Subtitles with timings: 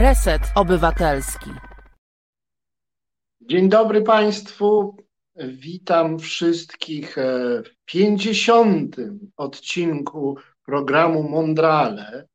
[0.00, 1.50] Reset Obywatelski.
[3.40, 4.96] Dzień dobry Państwu.
[5.36, 7.16] Witam wszystkich
[7.64, 8.96] w 50.
[9.36, 12.28] odcinku programu Mondrale,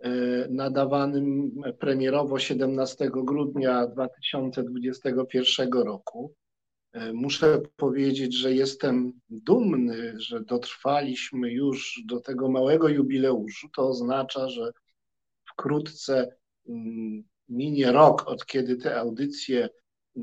[0.00, 0.10] e,
[0.50, 6.34] nadawanym premierowo 17 grudnia 2021 roku.
[6.92, 13.68] E, muszę powiedzieć, że jestem dumny, że dotrwaliśmy już do tego małego jubileuszu.
[13.76, 14.72] To oznacza, że
[15.52, 16.36] wkrótce
[17.48, 19.68] minie rok, od kiedy te audycje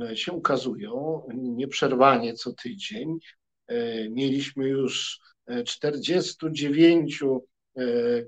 [0.01, 3.17] e, się ukazują, nieprzerwanie co tydzień.
[3.67, 5.19] E, mieliśmy już
[5.65, 7.23] 49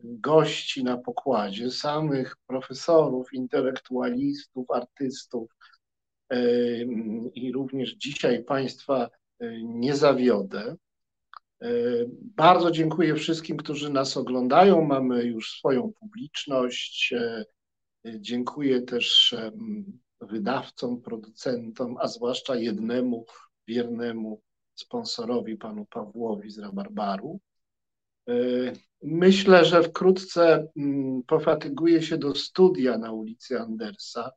[0.03, 5.49] gości na pokładzie, samych profesorów, intelektualistów, artystów,
[7.35, 10.75] i również dzisiaj Państwa e, nie zawiodę.
[11.61, 11.69] E,
[12.35, 14.81] bardzo dziękuję wszystkim, którzy nas oglądają.
[14.81, 17.13] Mamy już swoją publiczność.
[18.05, 19.35] E, dziękuję też
[20.21, 23.25] wydawcom, producentom, a zwłaszcza jednemu
[23.67, 24.41] wiernemu
[24.75, 27.39] sponsorowi, panu Pawłowi z Rabarbaru.
[29.01, 30.67] Myślę, że wkrótce
[31.27, 34.31] pofatyguję się do studia na ulicy Andersa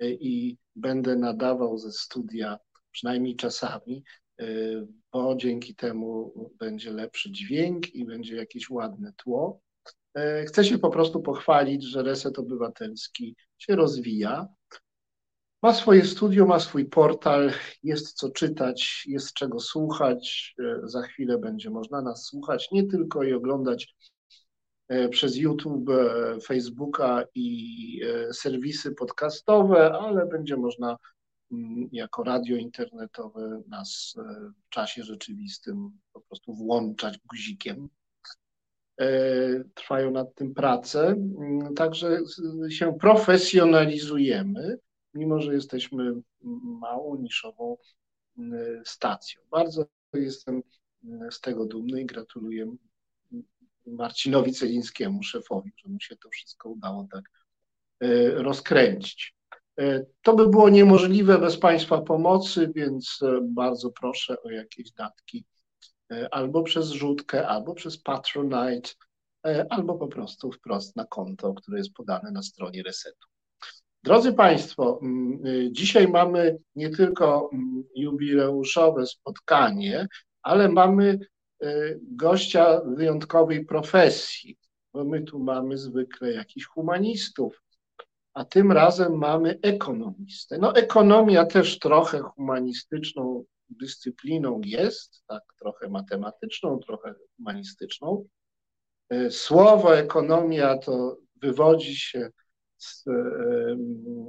[0.00, 2.58] i będę nadawał ze studia
[2.90, 4.04] przynajmniej czasami,
[4.40, 9.60] y, bo dzięki temu będzie lepszy dźwięk i będzie jakieś ładne tło.
[10.18, 14.48] Y, chcę się po prostu pochwalić, że Reset Obywatelski się rozwija.
[15.62, 20.54] Ma swoje studio, ma swój portal, jest co czytać, jest czego słuchać.
[20.60, 23.94] Y, za chwilę będzie można nas słuchać nie tylko i oglądać
[24.88, 30.96] E, przez YouTube, e, Facebooka i e, serwisy podcastowe, ale będzie można
[31.52, 34.14] mm, jako radio internetowe nas
[34.66, 37.88] w czasie rzeczywistym po prostu włączać guzikiem.
[39.74, 42.18] Trwają nad tym prace, mm, także
[42.68, 44.78] się profesjonalizujemy,
[45.14, 46.12] mimo że jesteśmy
[46.80, 47.76] małą, niszową
[48.38, 49.42] mm, stacją.
[49.50, 50.62] Bardzo jestem
[51.30, 52.76] z tego dumny i gratuluję
[53.86, 57.30] Marcinowi Celińskiemu, szefowi, że mu się to wszystko udało tak
[58.00, 59.36] e, rozkręcić.
[59.78, 65.44] E, to by było niemożliwe bez Państwa pomocy, więc e, bardzo proszę o jakieś datki
[66.30, 68.90] albo przez rzutkę, albo przez Patronite,
[69.70, 73.26] albo po prostu wprost na konto, które jest podane na stronie Resetu.
[74.02, 75.00] Drodzy Państwo,
[75.70, 77.50] dzisiaj mamy nie tylko
[77.94, 80.06] jubileuszowe spotkanie,
[80.42, 81.18] ale mamy
[82.02, 84.56] gościa wyjątkowej profesji,
[84.94, 87.62] bo my tu mamy zwykle jakichś humanistów,
[88.34, 90.58] a tym razem mamy ekonomistę.
[90.58, 98.26] No ekonomia też trochę humanistyczną dyscypliną jest, tak trochę matematyczną, trochę humanistyczną.
[99.12, 102.30] Y, słowo ekonomia to wywodzi się
[102.76, 103.76] z, y,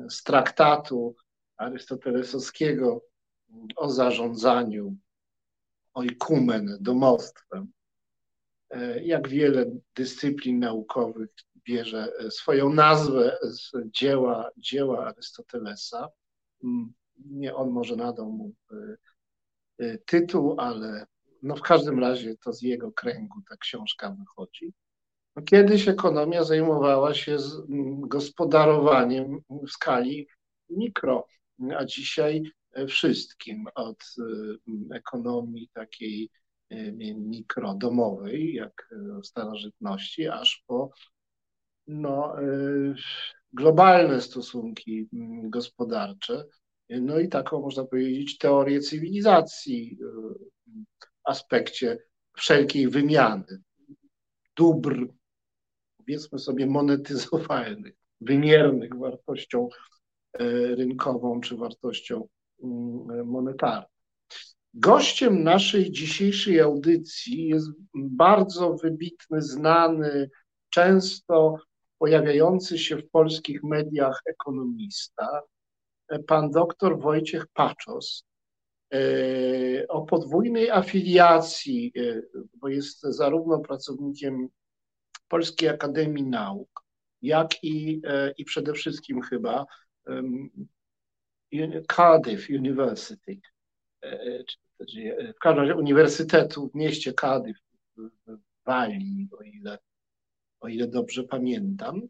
[0.10, 1.16] z traktatu
[1.58, 3.02] arystotelesowskiego
[3.76, 4.98] o zarządzaniu
[5.94, 7.72] oikumen, domostwem.
[8.70, 9.66] E, jak wiele
[9.96, 16.10] dyscyplin naukowych bierze e, swoją nazwę z dzieła, dzieła Arystotelesa.
[16.64, 16.94] Mm,
[17.26, 18.76] nie on może nadał mu e,
[20.06, 21.06] tytuł, ale
[21.44, 24.74] no w każdym razie to z jego kręgu ta książka wychodzi.
[25.36, 27.38] No kiedyś ekonomia zajmowała się
[28.00, 30.28] gospodarowaniem w skali
[30.70, 31.28] mikro,
[31.78, 32.44] a dzisiaj
[32.88, 36.30] wszystkim, od y, ekonomii takiej
[36.72, 38.90] y, mikrodomowej, jak
[39.24, 40.92] w starożytności, aż po
[41.88, 42.96] no, y,
[43.54, 45.10] globalne stosunki
[45.44, 46.44] gospodarcze,
[46.90, 51.98] no i taką, można powiedzieć, teorię cywilizacji w aspekcie
[52.38, 53.62] wszelkiej wymiany
[54.56, 55.08] dóbr,
[55.98, 59.70] powiedzmy sobie, monetyzowalnych, wymiernych wartością
[60.78, 62.28] rynkową czy wartością
[62.64, 63.88] Mm, monetarne.
[64.74, 70.30] Gościem naszej dzisiejszej audycji jest bardzo wybitny, znany,
[70.70, 71.56] często
[71.98, 75.42] pojawiający się w polskich mediach ekonomista,
[76.28, 78.24] pan doktor Wojciech Paczos,
[78.94, 82.22] e, o podwójnej afiliacji, e,
[82.54, 84.48] bo jest zarówno pracownikiem
[85.28, 86.84] Polskiej Akademii Nauk,
[87.22, 89.66] jak i, e, i przede wszystkim chyba
[91.96, 93.40] Cardiff University,
[94.04, 94.44] e,
[95.34, 97.58] w każdym razie Uniwersytetu w mieście Cardiff
[97.98, 99.78] w Walii, o ile,
[100.60, 102.02] o ile dobrze pamiętam.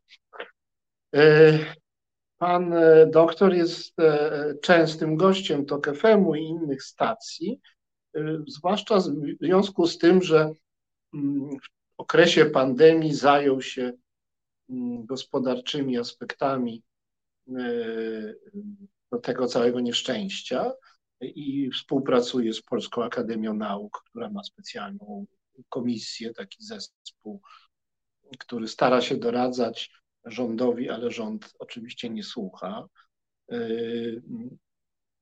[2.37, 2.73] Pan
[3.07, 3.95] doktor jest
[4.61, 7.61] częstym gościem TOK FM-u i innych stacji,
[8.47, 9.03] zwłaszcza w
[9.41, 10.51] związku z tym, że
[11.13, 13.93] mm, w okresie pandemii zajął się
[14.69, 16.83] mm, gospodarczymi aspektami
[19.21, 20.71] tego całego nieszczęścia
[21.21, 25.25] i współpracuje z Polską Akademią Nauk, która ma specjalną
[25.69, 27.41] komisję, taki zespół,
[28.39, 29.91] który stara się doradzać
[30.27, 32.87] rządowi, ale rząd oczywiście nie słucha.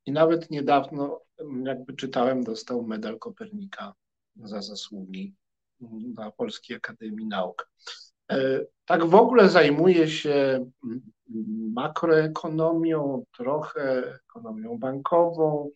[0.05, 1.21] I nawet niedawno,
[1.63, 3.93] jakby czytałem, dostał medal Kopernika
[4.35, 5.35] za zasługi
[6.15, 7.69] na Polskiej Akademii Nauk.
[8.85, 10.65] Tak w ogóle zajmuje się
[11.73, 15.69] makroekonomią, trochę ekonomią bankową.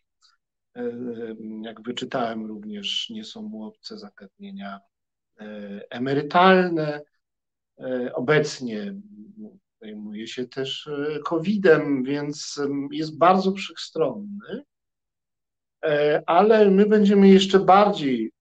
[1.61, 4.79] Jak wyczytałem, również nie są mu obce zagadnienia
[5.89, 7.01] emerytalne.
[8.13, 8.95] Obecnie
[9.81, 12.59] zajmuje się też e, COVID-em, więc
[12.91, 14.63] jest bardzo wszechstronny,
[15.85, 18.31] e, ale my będziemy jeszcze bardziej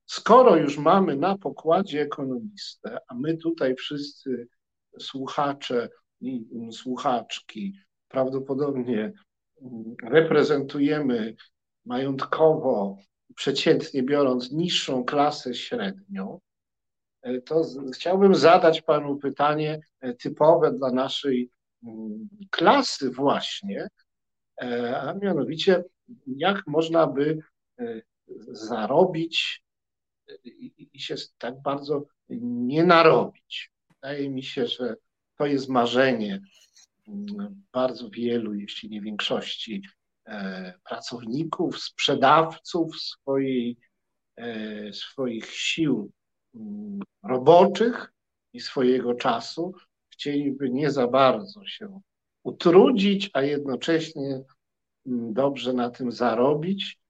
[0.07, 4.49] skoro już mamy na pokładzie ekonomistę, a my tutaj wszyscy
[4.99, 5.89] słuchacze
[6.21, 7.79] i słuchaczki
[8.09, 9.13] prawdopodobnie
[10.03, 11.35] reprezentujemy
[11.85, 12.97] majątkowo,
[13.35, 16.41] przeciętnie biorąc, niższą klasę średnią,
[17.23, 17.63] E, to
[17.95, 21.51] chciałbym zadać panu pytanie e, typowe dla naszej
[21.83, 23.89] mm, klasy właśnie,
[24.63, 25.85] e, a mianowicie
[26.27, 27.39] jak można by
[28.49, 29.65] zarobić
[30.93, 32.05] i się tak bardzo
[32.41, 33.71] nie narobić.
[33.89, 34.97] Wydaje mi się, że
[35.39, 36.41] to jest marzenie
[37.09, 39.83] mm, bardzo wielu, jeśli nie większości
[40.85, 43.77] pracowników, sprzedawców swojej,
[44.93, 46.13] swoich sił
[47.23, 48.13] roboczych
[48.53, 49.75] i swojego czasu
[50.13, 52.01] chcieliby nie za bardzo się
[52.43, 54.43] utrudzić, a jednocześnie
[55.07, 57.01] mm, dobrze na tym zarobić.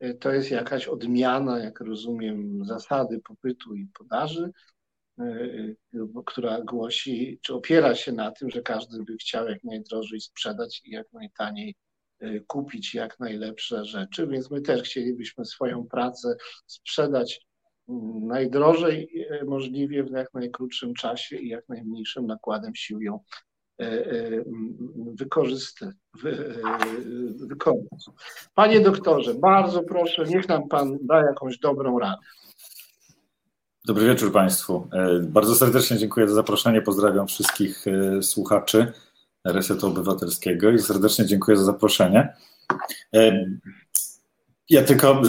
[0.00, 4.50] E, to jest jakaś odmiana, jak rozumiem, zasady popytu i podaży,
[5.18, 10.20] e, e, która głosi, czy opiera się na tym, że każdy by chciał jak najdrożej
[10.20, 11.74] sprzedać i jak najtaniej
[12.46, 16.36] kupić jak najlepsze rzeczy, więc my też chcielibyśmy swoją pracę
[16.66, 17.47] sprzedać
[18.22, 23.20] najdrożej e, możliwie w jak najkrótszym czasie i jak najmniejszym nakładem sił ją
[23.80, 24.44] e, e,
[25.14, 25.94] wykorzystać.
[28.54, 32.22] Panie doktorze, bardzo proszę, niech nam Pan da jakąś dobrą radę.
[33.86, 34.88] Dobry wieczór Państwu.
[35.22, 36.82] Bardzo serdecznie dziękuję za zaproszenie.
[36.82, 37.84] Pozdrawiam wszystkich
[38.22, 38.92] słuchaczy
[39.44, 42.34] Resetu Obywatelskiego i serdecznie dziękuję za zaproszenie.
[44.68, 45.22] Ja tylko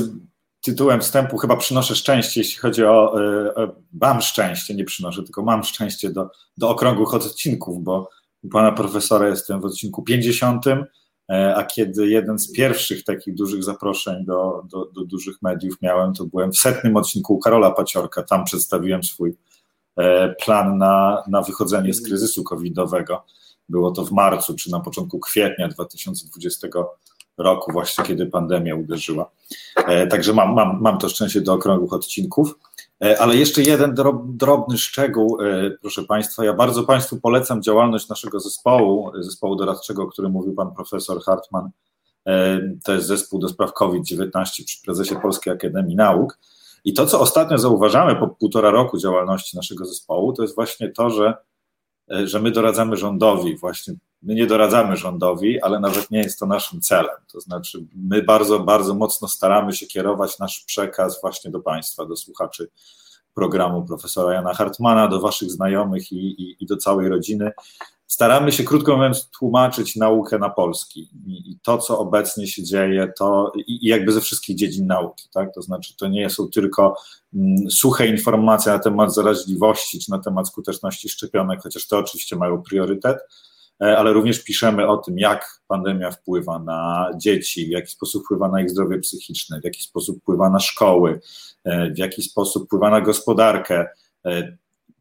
[0.62, 5.44] tytułem wstępu chyba przynoszę szczęście, jeśli chodzi o, e, o, mam szczęście, nie przynoszę, tylko
[5.44, 8.10] mam szczęście do, do okrągłych odcinków, bo
[8.44, 13.64] u pana profesora jestem w odcinku 50, e, a kiedy jeden z pierwszych takich dużych
[13.64, 18.24] zaproszeń do, do, do dużych mediów miałem, to byłem w setnym odcinku u Karola Paciorka,
[18.24, 19.38] tam przedstawiłem swój
[19.98, 23.26] e, plan na, na wychodzenie z kryzysu covidowego.
[23.70, 26.68] Było to w marcu czy na początku kwietnia 2020
[27.40, 29.32] roku, właśnie kiedy pandemia uderzyła.
[29.76, 32.60] E, także mam, mam, mam to szczęście do okrągłych odcinków.
[33.04, 36.46] E, ale jeszcze jeden drobny szczegół, e, proszę Państwa.
[36.46, 41.70] Ja bardzo Państwu polecam działalność naszego zespołu, zespołu doradczego, o którym mówił Pan profesor Hartman.
[42.84, 46.40] To jest zespół do spraw COVID-19 przy prezesie Polskiej Akademii Nauk.
[46.86, 51.10] I to, co ostatnio zauważamy po półtora roku działalności naszego zespołu, to jest właśnie to,
[51.10, 51.34] że,
[52.08, 56.82] że my doradzamy rządowi właśnie My nie doradzamy rządowi, ale nawet nie jest to naszym
[56.82, 57.16] celem.
[57.32, 62.16] To znaczy, my bardzo, bardzo mocno staramy się kierować nasz przekaz właśnie do Państwa, do
[62.16, 62.70] słuchaczy
[63.34, 67.52] programu profesora Jana Hartmana, do Waszych znajomych i, i, i do całej rodziny.
[68.08, 73.14] Staramy się, krótko mówiąc, tłumaczyć naukę na polski i, i to, co obecnie się dzieje,
[73.18, 75.54] to i, jakby ze wszystkich dziedzin nauki, tak?
[75.54, 76.96] To znaczy, to nie są tylko
[77.34, 82.62] mm, suche informacje na temat zaraźliwości czy na temat skuteczności szczepionek, chociaż to oczywiście mają
[82.62, 83.18] priorytet,
[83.80, 88.62] ale również piszemy o tym, jak pandemia wpływa na dzieci, w jaki sposób wpływa na
[88.62, 91.20] ich zdrowie psychiczne, w jaki sposób wpływa na szkoły,
[91.64, 93.88] e, w jaki sposób wpływa na gospodarkę,
[94.26, 94.58] e,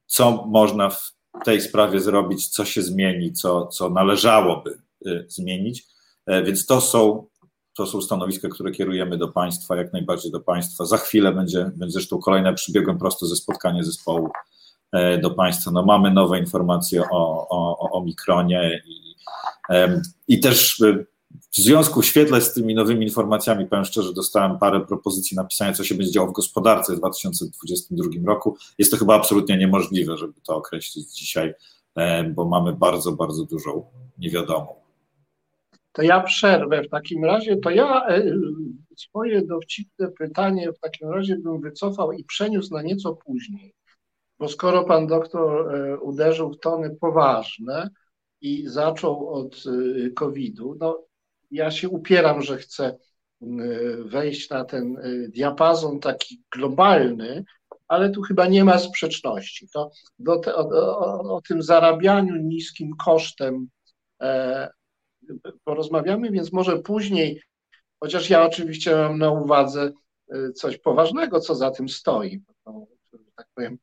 [0.07, 1.13] co można w
[1.45, 4.79] tej sprawie zrobić, co się zmieni, co, co należałoby
[5.27, 5.87] zmienić.
[6.45, 7.27] Więc to są,
[7.77, 10.85] to są stanowiska, które kierujemy do Państwa, jak najbardziej do Państwa.
[10.85, 14.31] Za chwilę będzie, będzie zresztą kolejne, przybiegłem prosto ze spotkania zespołu
[15.23, 15.71] do Państwa.
[15.71, 19.15] No, mamy nowe informacje o, o, o Omikronie i,
[20.29, 20.83] i też
[21.51, 25.85] w związku, w świetle z tymi nowymi informacjami, powiem szczerze, dostałem parę propozycji napisania, co
[25.85, 28.57] się będzie działo w gospodarce w 2022 roku.
[28.79, 31.55] Jest to chyba absolutnie niemożliwe, żeby to określić dzisiaj,
[32.35, 33.87] bo mamy bardzo, bardzo dużą
[34.19, 34.75] niewiadomą.
[35.93, 38.23] To ja przerwę w takim razie, to ja e,
[38.97, 43.75] swoje dowcipne pytanie w takim razie bym wycofał i przeniósł na nieco później,
[44.39, 47.91] bo skoro pan doktor e, uderzył w tony poważne
[48.41, 51.05] i zaczął od e, COVID-u, no
[51.51, 52.99] ja się upieram, że chcę
[54.05, 54.97] wejść na ten
[55.29, 57.45] diapazon taki globalny,
[57.89, 59.69] ale tu chyba nie ma sprzeczności.
[59.69, 59.91] To
[60.39, 63.69] te, o, o, o, tym zarabianiu niskim kosztem
[64.23, 64.69] e,
[65.65, 67.43] porozmawiamy, więc może później,
[68.01, 69.93] chociaż ja oczywiście mam na uwadze
[70.33, 72.43] e, coś poważnego, co za tym stoi.
[72.67, 72.87] No,
[73.37, 73.79] tak powiem,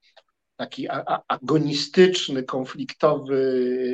[0.55, 0.87] taki
[1.27, 3.39] agonistyczny, konfliktowy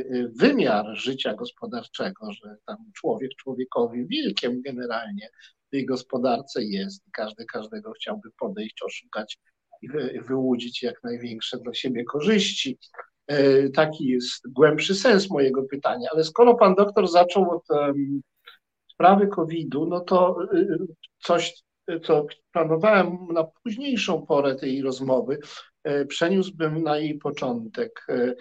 [0.10, 5.30] e, wymiar życia gospodarczego, że tam człowiek człowiekowi wilkiem generalnie
[5.68, 9.38] w tej gospodarce jest i każdy każdego chciałby podejść, oszukać
[9.82, 9.90] i
[10.22, 12.78] wyłudzić jak największe dla siebie korzyści.
[13.28, 16.10] E, taki jest głębszy sens mojego pytania.
[16.14, 18.22] Ale skoro pan doktor zaczął od um,
[18.94, 20.78] sprawy COVID-u, no to y,
[21.20, 21.64] coś,
[22.04, 25.40] co planowałem na późniejszą porę tej rozmowy,
[26.08, 28.06] przeniósłbym na jej początek.
[28.10, 28.36] E,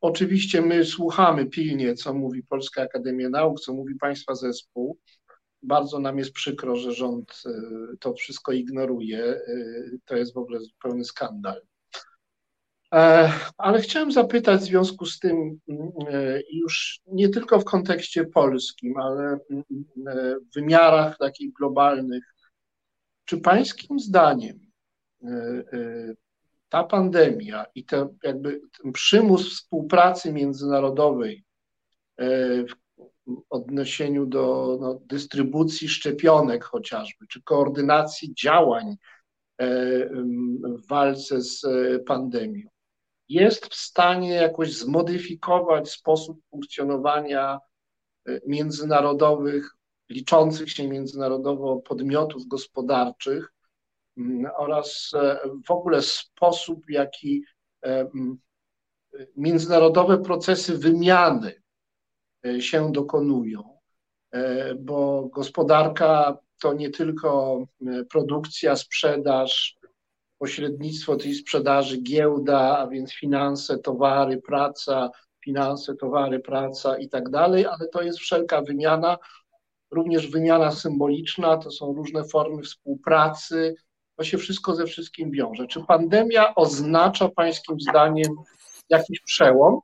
[0.00, 4.98] oczywiście my słuchamy pilnie, co mówi Polska Akademia Nauk, co mówi Państwa zespół.
[5.62, 7.42] Bardzo nam jest przykro, że rząd
[8.00, 9.40] to wszystko ignoruje.
[10.04, 11.62] To jest w ogóle zupełny skandal.
[12.94, 15.60] E, ale chciałem zapytać w związku z tym,
[16.10, 19.38] e, już nie tylko w kontekście polskim, ale e,
[20.38, 22.24] w wymiarach takich globalnych,
[23.24, 24.58] czy Pańskim zdaniem
[26.74, 31.44] ta pandemia i ten, jakby ten przymus współpracy międzynarodowej
[32.68, 32.74] w
[33.50, 38.96] odniesieniu do no, dystrybucji szczepionek chociażby, czy koordynacji działań
[40.62, 41.62] w walce z
[42.06, 42.68] pandemią,
[43.28, 47.58] jest w stanie jakoś zmodyfikować sposób funkcjonowania
[48.28, 49.76] e, międzynarodowych,
[50.08, 53.53] liczących się międzynarodowo podmiotów gospodarczych
[54.56, 57.44] oraz e, w ogóle sposób, w jaki
[57.84, 58.08] e,
[59.36, 61.62] międzynarodowe procesy wymiany
[62.60, 63.78] się dokonują,
[64.78, 67.58] bo gospodarka to nie tylko
[68.10, 69.76] produkcja, sprzedaż,
[70.38, 75.10] pośrednictwo tej sprzedaży, giełda, a więc finanse, towary, praca,
[75.44, 79.18] finanse, towary, praca i tak dalej, ale to jest wszelka wymiana,
[79.90, 83.74] również wymiana symboliczna, to są różne formy współpracy,
[84.16, 85.66] to się wszystko ze wszystkim wiąże.
[85.66, 88.34] Czy pandemia oznacza Pańskim zdaniem
[88.90, 89.80] jakiś przełom?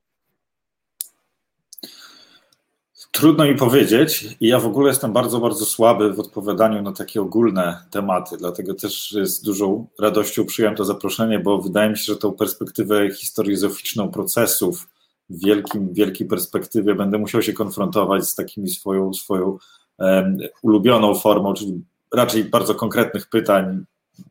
[3.13, 7.83] Trudno mi powiedzieć ja w ogóle jestem bardzo, bardzo słaby w odpowiadaniu na takie ogólne
[7.91, 12.33] tematy, dlatego też z dużą radością przyjąłem to zaproszenie, bo wydaje mi się, że tą
[12.33, 14.89] perspektywę historiozoficzną procesów
[15.31, 19.59] w wielkim, wielkiej perspektywie będę musiał się konfrontować z takimi swoją, swoją
[19.99, 21.85] um, ulubioną formą, czyli
[22.15, 23.85] raczej bardzo konkretnych pytań,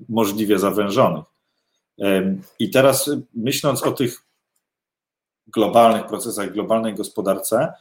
[0.10, 1.26] możliwie zawężonych.
[2.60, 4.22] I teraz myśląc o tych
[5.48, 7.74] globalnych procesach, globalnej gospodarce,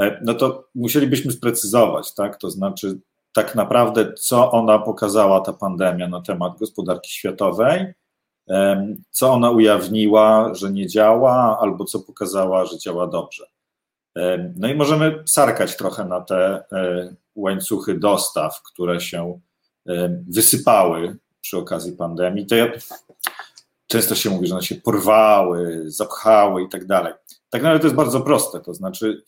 [0.00, 2.36] E, no to musielibyśmy sprecyzować, tak?
[2.36, 2.98] To znaczy,
[3.32, 7.94] tak naprawdę, co ona pokazała, ta pandemia, na temat gospodarki światowej,
[9.10, 13.46] co ona ujawniła, że nie działa, albo co pokazała, że działa dobrze.
[14.56, 19.40] No i możemy sarkać trochę na te e, łańcuchy dostaw, które się
[20.28, 21.16] wysypały
[21.46, 22.46] przy okazji pandemii.
[22.46, 22.72] To ja,
[23.86, 27.12] często się mówi, że one się porwały, zapchały i tak dalej.
[27.50, 29.22] Tak naprawdę to jest bardzo proste, to znaczy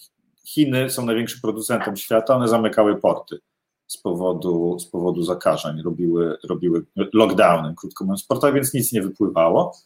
[0.45, 3.39] Chiny są największym producentem świata, one zamykały porty
[3.87, 9.77] z powodu, z powodu zakażeń, robiły, robiły lockdowny, krótko mówiąc, porta, więc nic nie wypływało.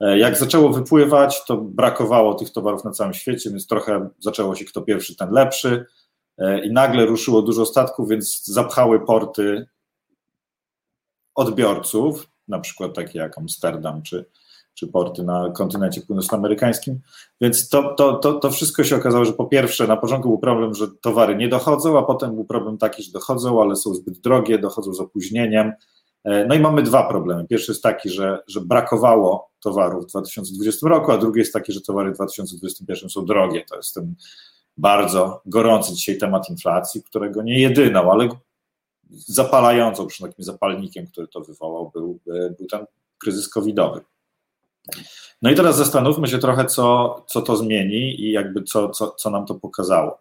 [0.00, 4.64] E, jak zaczęło wypływać, to brakowało tych towarów na całym świecie, więc trochę zaczęło się
[4.64, 5.86] kto pierwszy, ten lepszy.
[6.38, 9.66] E, I nagle ruszyło dużo statków, więc zapchały porty
[11.34, 14.24] odbiorców, na przykład takie jak Amsterdam czy,
[14.74, 17.00] czy porty na kontynencie północnoamerykańskim.
[17.40, 20.74] Więc to, to, to, to wszystko się okazało, że po pierwsze na początku był problem,
[20.74, 24.58] że towary nie dochodzą, a potem był problem taki, że dochodzą, ale są zbyt drogie,
[24.58, 25.72] dochodzą z opóźnieniem.
[26.24, 27.46] E, no i mamy dwa problemy.
[27.46, 31.80] Pierwszy jest taki, że, że brakowało towarów w 2020 roku, a drugi jest taki, że
[31.80, 33.64] towary w 2021 są drogie.
[33.68, 34.14] To jest ten
[34.76, 38.28] bardzo gorący dzisiaj temat inflacji, którego nie jedyną, ale
[39.12, 42.18] zapalającą, przynajmniej zapalnikiem, który to wywołał, był,
[42.58, 42.86] był ten
[43.18, 44.00] kryzys covidowy.
[45.42, 49.30] No i teraz zastanówmy się trochę, co, co to zmieni i jakby co, co, co
[49.30, 50.20] nam to pokazało.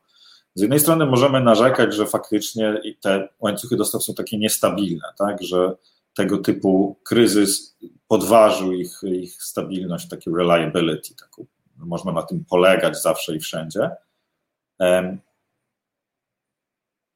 [0.56, 5.76] Z jednej strony możemy narzekać, że faktycznie te łańcuchy dostaw są takie niestabilne, tak, że
[6.16, 7.78] tego typu kryzys
[8.08, 11.46] podważył ich, ich stabilność, taki reliability, taką,
[11.78, 13.90] można na tym polegać zawsze i wszędzie.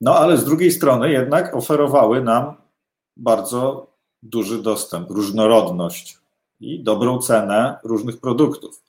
[0.04, 2.54] No ale z drugiej strony jednak oferowały nam
[3.18, 3.88] bardzo
[4.24, 6.18] duży dostęp, różnorodność
[6.60, 8.82] i dobrą cenę różnych produktów.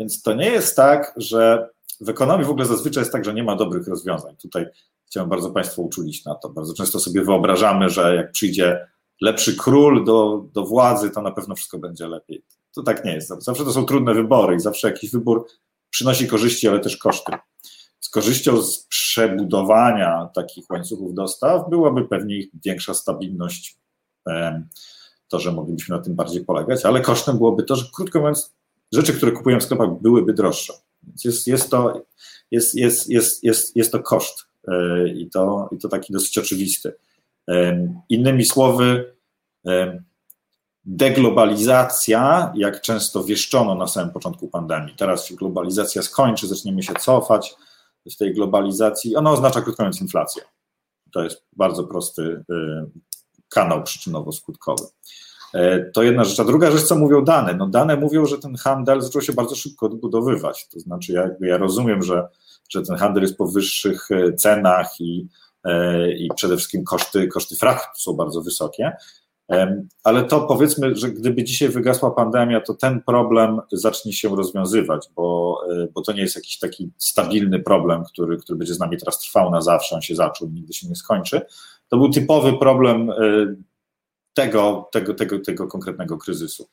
[0.00, 1.68] Więc to nie jest tak, że
[2.00, 4.36] w ekonomii w ogóle zazwyczaj jest tak, że nie ma dobrych rozwiązań.
[4.36, 4.66] Tutaj
[5.06, 6.48] chciałem bardzo Państwa uczulić na to.
[6.48, 8.86] Bardzo często sobie wyobrażamy, że jak przyjdzie
[9.20, 12.44] lepszy król do, do władzy, to na pewno wszystko będzie lepiej.
[12.74, 13.28] To tak nie jest.
[13.38, 15.46] Zawsze to są trudne wybory i zawsze jakiś wybór
[15.90, 17.32] przynosi korzyści, ale też koszty.
[18.00, 23.76] Z korzyścią z przebudowania takich łańcuchów dostaw byłaby pewnie większa stabilność,
[25.28, 28.54] to, że moglibyśmy na tym bardziej polegać, ale kosztem byłoby to, że krótko mówiąc,
[28.92, 30.72] rzeczy, które kupujemy w sklepach, byłyby droższe.
[31.02, 32.02] Więc jest, jest, to,
[32.50, 36.92] jest, jest, jest, jest, jest to koszt e, i to, i to taki dosyć oczywisty.
[38.08, 39.14] Innymi słowy,
[40.84, 47.54] deglobalizacja, jak często wieszczono na samym początku pandemii, teraz się globalizacja skończy, zaczniemy się cofać
[48.08, 50.42] z tej globalizacji, ona oznacza krótko mówiąc inflację.
[51.12, 52.44] To jest bardzo prosty y,
[53.48, 54.86] kanał przyczynowo-skutkowy.
[55.54, 56.40] E, to jedna rzecz.
[56.40, 57.54] A druga rzecz, co mówią dane?
[57.54, 60.68] No dane mówią, że ten handel zaczął się bardzo szybko odbudowywać.
[60.68, 62.28] To znaczy, jakby ja rozumiem, że,
[62.68, 65.28] że ten handel jest po wyższych e, cenach i,
[65.64, 68.92] e, i przede wszystkim koszty, koszty frachtu są bardzo wysokie.
[70.04, 75.58] Ale to powiedzmy, że gdyby dzisiaj wygasła pandemia, to ten problem zacznie się rozwiązywać, bo,
[75.94, 79.50] bo to nie jest jakiś taki stabilny problem, który, który będzie z nami teraz trwał
[79.50, 81.40] na zawsze, on się zaczął, nigdy się nie skończy.
[81.88, 83.10] To był typowy problem
[84.34, 86.68] tego, tego, tego, tego konkretnego kryzysu.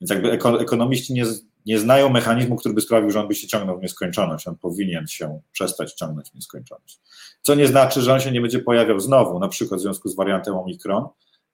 [0.00, 1.24] Więc jakby ekonomiści nie,
[1.66, 4.48] nie znają mechanizmu, który by sprawił, że on by się ciągnął w nieskończoność.
[4.48, 7.00] On powinien się przestać ciągnąć w nieskończoność.
[7.42, 10.16] Co nie znaczy, że on się nie będzie pojawiał znowu, na przykład w związku z
[10.16, 11.04] wariantem Omikron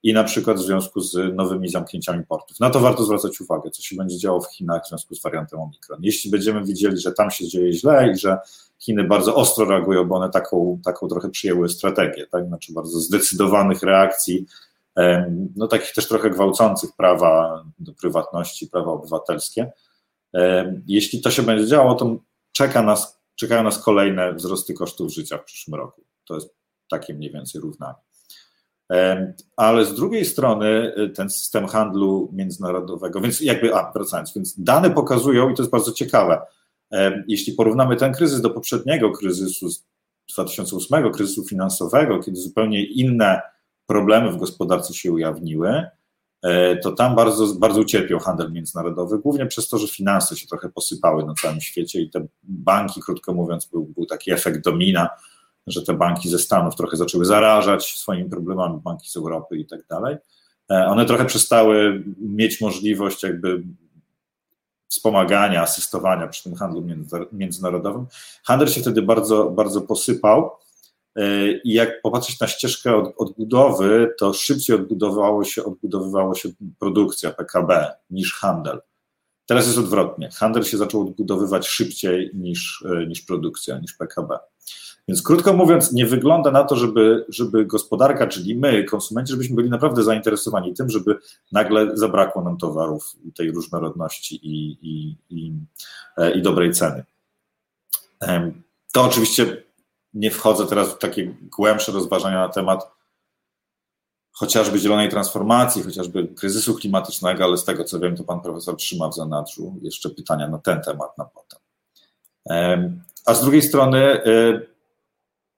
[0.03, 2.61] i na przykład w związku z nowymi zamknięciami portów.
[2.61, 5.61] Na to warto zwracać uwagę, co się będzie działo w Chinach w związku z wariantem
[5.61, 5.99] Omikron.
[6.03, 8.39] Jeśli będziemy widzieli, że tam się dzieje źle i że
[8.79, 12.47] Chiny bardzo ostro reagują, bo one taką, taką trochę przyjęły strategię, tak?
[12.47, 14.47] znaczy bardzo zdecydowanych reakcji
[15.57, 19.73] no takich też trochę gwałcących prawa do prywatności, prawa obywatelskie.
[20.87, 22.17] Jeśli to się będzie działo, to
[22.53, 26.05] czeka nas, czekają nas kolejne wzrosty kosztów życia w przyszłym roku.
[26.25, 26.55] To jest
[26.91, 28.06] takie mniej więcej równanie.
[29.57, 34.91] Ale z drugiej strony y, ten system handlu międzynarodowego, więc jakby, a wracając, więc dane
[34.91, 36.41] pokazują, i to jest bardzo ciekawe,
[37.29, 39.85] jeśli porównamy ten kryzys do poprzedniego kryzysu z
[40.33, 43.41] 2008, kryzysu finansowego, kiedy zupełnie inne
[43.87, 45.85] problemy w gospodarce się ujawniły,
[46.43, 50.69] e, to tam bardzo, bardzo ucierpiał handel międzynarodowy, głównie przez to, że finanse się trochę
[50.69, 55.09] posypały na całym świecie i te banki, krótko mówiąc, był, był taki efekt domina,
[55.67, 59.87] że te banki ze Stanów trochę zaczęły zarażać swoimi problemami, banki z Europy i tak
[59.87, 60.17] dalej.
[60.71, 63.63] E, one trochę przestały mieć możliwość jakby
[64.89, 66.85] wspomagania, asystowania przy tym handlu
[67.33, 68.07] międzynarodowym.
[68.45, 70.51] Handel się wtedy bardzo, bardzo posypał
[71.65, 76.49] i jak popatrzeć na ścieżkę od, odbudowy, to szybciej odbudowało się, odbudowywało się
[76.79, 78.81] produkcja PKB niż handel.
[79.47, 80.31] Teraz jest odwrotnie.
[80.35, 84.39] Handel się zaczął odbudowywać szybciej niż, niż produkcja, niż PKB.
[85.09, 89.71] Więc krótko mówiąc, nie wygląda na to, żeby, żeby gospodarka, czyli my, konsumenci, żebyśmy byli
[89.71, 91.19] naprawdę zainteresowani tym, żeby
[91.53, 95.53] nagle zabrakło nam towarów tej różnorodności i, i, i,
[96.35, 97.05] i dobrej ceny.
[98.93, 99.63] To oczywiście
[100.15, 102.97] nie wchodzę teraz w takie głębsze rozważania na temat
[104.33, 109.09] chociażby zielonej transformacji, chociażby kryzysu klimatycznego, ale z tego co wiem, to pan profesor trzyma
[109.09, 111.61] w zanadrzu jeszcze pytania na ten temat na potem.
[113.27, 114.76] A z drugiej strony y,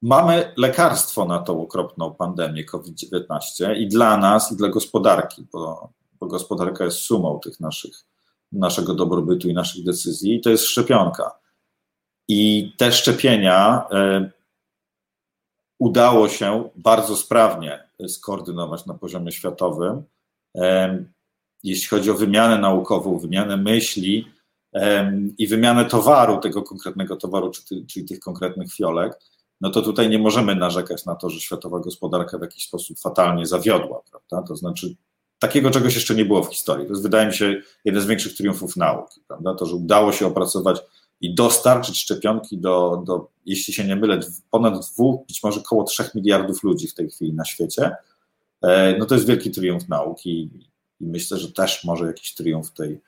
[0.03, 6.27] mamy lekarstwo na tą okropną pandemię COVID-19 i dla nas, i dla gospodarki, bo, bo
[6.27, 8.05] gospodarka jest sumą tych naszych,
[8.53, 11.39] naszego dobrobytu i naszych decyzji, i to jest szczepionka.
[12.29, 14.31] I te szczepienia y,
[15.79, 20.03] udało się bardzo sprawnie skoordynować na poziomie światowym.
[21.65, 24.29] Jeśli chodzi o wymianę naukową, wymianę myśli
[25.39, 27.51] i wymianę towaru, tego konkretnego towaru,
[27.89, 29.19] czyli tych konkretnych fiolek,
[29.61, 33.47] no to tutaj nie możemy narzekać na to, że światowa gospodarka w jakiś sposób fatalnie
[33.47, 34.49] zawiodła, prawda?
[34.49, 34.97] To znaczy,
[35.39, 36.87] takiego czegoś jeszcze nie było w historii.
[36.87, 39.55] To jest, wydaje mi się, jeden z większych triumfów nauki, prawda?
[39.55, 40.81] To, że udało się opracować
[41.21, 46.15] i dostarczyć szczepionki do, do, jeśli się nie mylę, ponad dwóch, być może około trzech
[46.15, 47.97] miliardów ludzi w tej chwili na świecie,
[48.63, 50.51] e, no to jest wielki triumf nauki
[51.01, 53.01] i myślę, że też może jakiś triumf tej,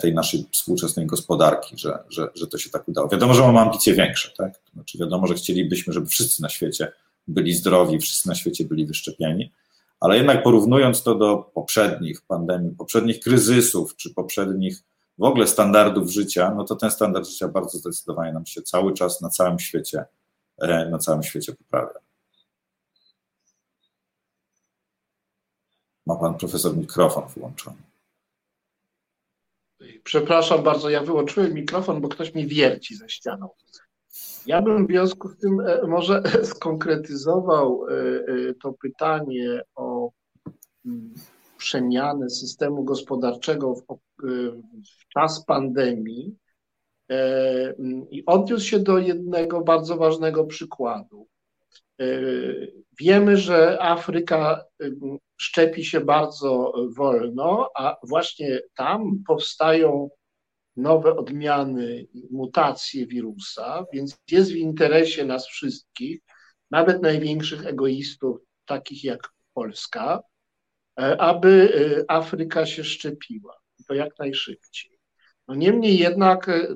[0.00, 3.08] tej naszej współczesnej gospodarki, że, że, że to się tak udało.
[3.08, 4.60] Wiadomo, że mamy ambicje większe, tak?
[4.74, 6.92] Znaczy wiadomo, że chcielibyśmy, żeby wszyscy na świecie
[7.28, 9.52] byli zdrowi, wszyscy na świecie byli wyszczepieni,
[10.00, 14.82] ale jednak porównując to do poprzednich pandemii, poprzednich kryzysów, czy poprzednich
[15.18, 19.20] w ogóle standardów życia, no to ten standard życia bardzo zdecydowanie nam się cały czas
[19.20, 20.04] na całym świecie,
[20.58, 22.00] e, na całym świecie poprawia.
[26.06, 27.91] Ma pan profesor mikrofon wyłączony.
[30.04, 33.48] Przepraszam bardzo, ja wyłączyłem mikrofon, bo ktoś mi wierci ze ścianą.
[34.46, 36.22] Ja bym w związku z tym e, może
[36.54, 40.10] skonkretyzował e, e, to pytanie o
[40.86, 41.14] mm,
[41.58, 43.82] przemianę systemu gospodarczego w,
[45.00, 46.36] w czas pandemii
[47.08, 51.26] mm, i odniósł się do jednego bardzo ważnego przykładu.
[53.00, 54.64] Wiemy, że Afryka
[55.42, 60.10] szczepi się bardzo wolno, a właśnie tam powstają
[60.76, 66.20] nowe odmiany, mutacje wirusa, więc jest w interesie nas wszystkich,
[66.70, 70.22] nawet największych egoistów, takich jak Polska,
[71.00, 73.56] e, aby e, Afryka się szczepiła.
[73.88, 74.98] To jak najszybciej.
[75.48, 76.74] No niemniej jednak e,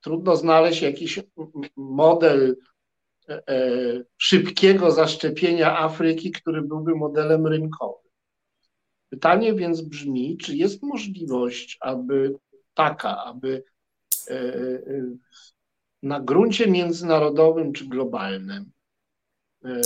[0.00, 1.20] trudno znaleźć jakiś
[1.76, 2.56] model
[4.18, 8.10] szybkiego zaszczepienia Afryki, który byłby modelem rynkowym.
[9.10, 12.34] Pytanie więc brzmi, czy jest możliwość, aby
[12.74, 13.64] taka, aby
[14.28, 14.82] e, e,
[16.02, 18.70] na gruncie międzynarodowym czy globalnym,
[19.64, 19.80] e,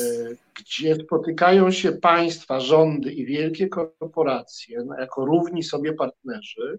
[0.55, 6.79] gdzie spotykają się państwa, rządy i wielkie korporacje no, jako równi sobie partnerzy,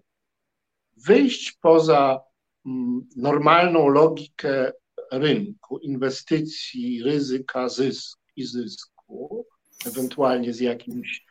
[0.96, 2.20] wyjść poza
[2.66, 4.72] mm, normalną logikę
[5.12, 9.46] rynku, inwestycji, ryzyka, zysk i zysku,
[9.86, 11.24] ewentualnie z jakimś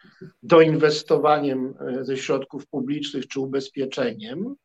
[0.44, 4.56] doinwestowaniem ze środków publicznych czy ubezpieczeniem,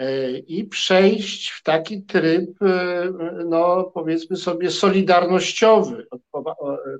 [0.00, 3.10] E, i przejść w taki tryb, e,
[3.46, 6.42] no powiedzmy sobie, solidarnościowy, e,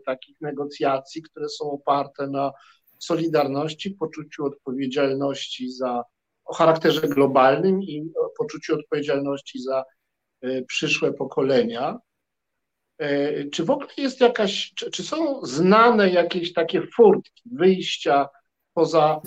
[0.07, 2.53] takich negocjacji, które są oparte na
[2.99, 6.05] solidarności, poczuciu odpowiedzialności za,
[6.45, 9.85] o charakterze globalnym i poczuciu odpowiedzialności za
[10.67, 11.99] przyszłe pokolenia.
[13.53, 18.29] Czy w ogóle jest jakaś, czy, czy są znane jakieś takie furtki, wyjścia
[18.75, 19.21] poza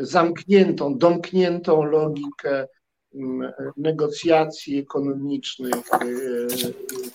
[0.00, 2.66] zamkniętą, domkniętą logikę
[3.76, 6.06] negocjacji ekonomicznych, e,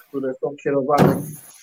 [0.07, 1.21] które są kierowane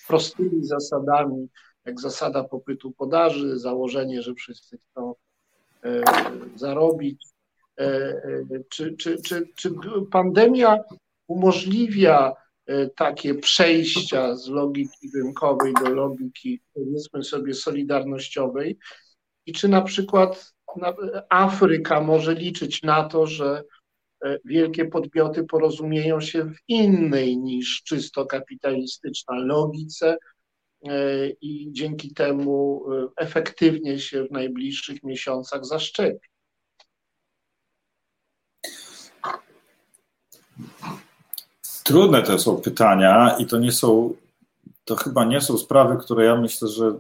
[0.09, 1.49] prostymi zasadami,
[1.85, 5.15] jak zasada popytu podaży, założenie, że wszyscy chcą
[5.85, 6.03] e,
[6.57, 7.27] zarobić.
[7.79, 8.23] E,
[8.69, 9.75] czy, czy, czy, czy
[10.11, 10.79] pandemia
[11.27, 12.33] umożliwia
[12.97, 18.79] takie przejścia z logiki rynkowej do logiki, powiedzmy sobie, solidarnościowej?
[19.47, 20.53] I czy na przykład
[21.29, 23.65] Afryka może liczyć na to, że
[24.25, 30.17] E, wielkie podmioty porozumieją się w innej niż czysto kapitalistyczna logice
[30.89, 36.29] e, i dzięki temu e, efektywnie się w najbliższych miesiącach zaszczepi.
[41.85, 44.15] Trudne to są pytania i to nie są,
[44.85, 46.93] to chyba nie są sprawy, które ja myślę, że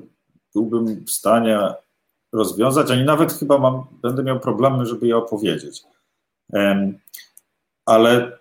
[0.54, 1.58] byłbym w stanie
[2.32, 5.82] rozwiązać, ani nawet chyba mam, będę miał problemy, żeby je opowiedzieć.
[7.86, 8.38] Ale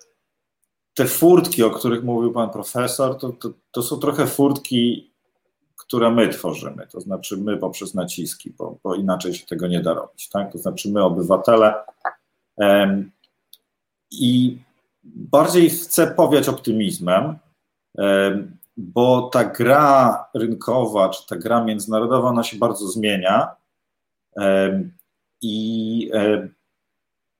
[0.93, 5.11] te furtki, o których mówił pan profesor, to, to, to są trochę furtki,
[5.77, 9.93] które my tworzymy, to znaczy my poprzez naciski, bo, bo inaczej się tego nie da
[9.93, 10.51] robić, tak?
[10.51, 11.73] To znaczy my, obywatele.
[14.11, 14.57] I
[15.03, 17.37] bardziej chcę powiać optymizmem,
[18.77, 23.55] bo ta gra rynkowa, czy ta gra międzynarodowa, ona się bardzo zmienia.
[25.41, 26.11] I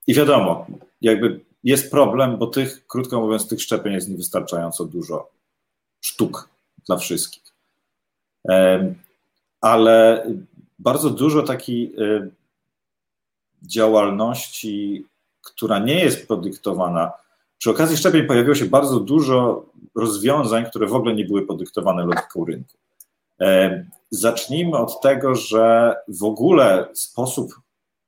[0.08, 0.66] i wiadomo,
[1.02, 5.32] jakby jest problem, bo tych, krótko mówiąc, tych szczepień jest niewystarczająco dużo
[6.02, 6.50] sztuk
[6.86, 7.44] dla wszystkich.
[9.62, 10.28] Ale
[10.80, 12.28] bardzo dużo takiej e,
[13.62, 15.06] działalności,
[15.42, 17.12] która nie jest podyktowana.
[17.64, 22.46] Przy okazji szczepień pojawiło się bardzo dużo rozwiązań, które w ogóle nie były podyktowane logiką
[22.46, 22.78] rynku.
[24.10, 27.54] Zacznijmy od tego, że w ogóle sposób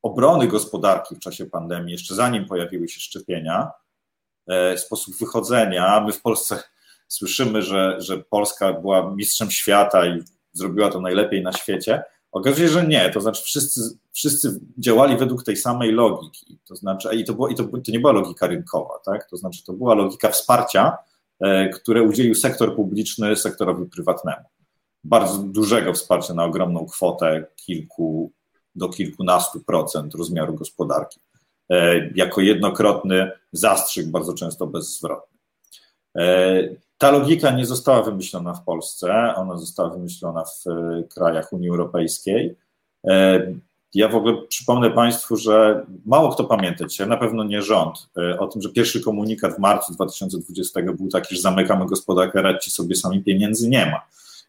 [0.02, 3.72] obrony gospodarki w czasie pandemii, jeszcze zanim pojawiły się szczepienia,
[4.48, 6.04] e, sposób wychodzenia.
[6.06, 6.64] My w Polsce
[7.08, 12.04] słyszymy, że, że Polska była mistrzem świata i zrobiła to najlepiej na świecie.
[12.32, 13.82] Okazuje się, że nie, to znaczy wszyscy,
[14.16, 16.60] wszyscy działali według tej samej logiki.
[16.68, 19.30] To znaczy, i to, było, i to, to nie była logika rynkowa, tak?
[19.30, 20.98] To znaczy, to była logika wsparcia,
[21.40, 24.46] e, które udzielił sektor publiczny sektorowi prywatnemu.
[25.04, 28.32] Bardzo dużego wsparcia na ogromną kwotę kilku
[28.76, 31.20] do kilkunastu procent rozmiaru gospodarki.
[32.16, 35.38] jako jednokrotny zastrzyk, bardzo często bezzwrotny.
[36.98, 40.64] Ta logika nie została wymyślona w Polsce, ona została wymyślona w
[41.14, 42.56] krajach Unii Europejskiej.
[43.96, 48.40] Ja w ogóle przypomnę Państwu, że mało kto pamięta dzisiaj, na pewno nie rząd, e,
[48.40, 52.96] o tym, że pierwszy komunikat w marcu 2020 był taki, że zamykamy gospodarkę, radźcie sobie
[52.96, 54.02] sami, pieniędzy nie ma.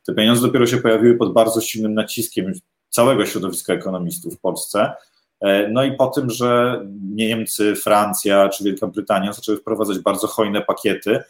[0.06, 2.52] Te pieniądze dopiero się pojawiły pod bardzo silnym naciskiem
[2.88, 4.92] całego środowiska ekonomistów w Polsce.
[5.40, 10.62] E, no i po tym, że Niemcy, Francja czy Wielka Brytania zaczęły wprowadzać bardzo hojne
[10.62, 11.22] pakiety,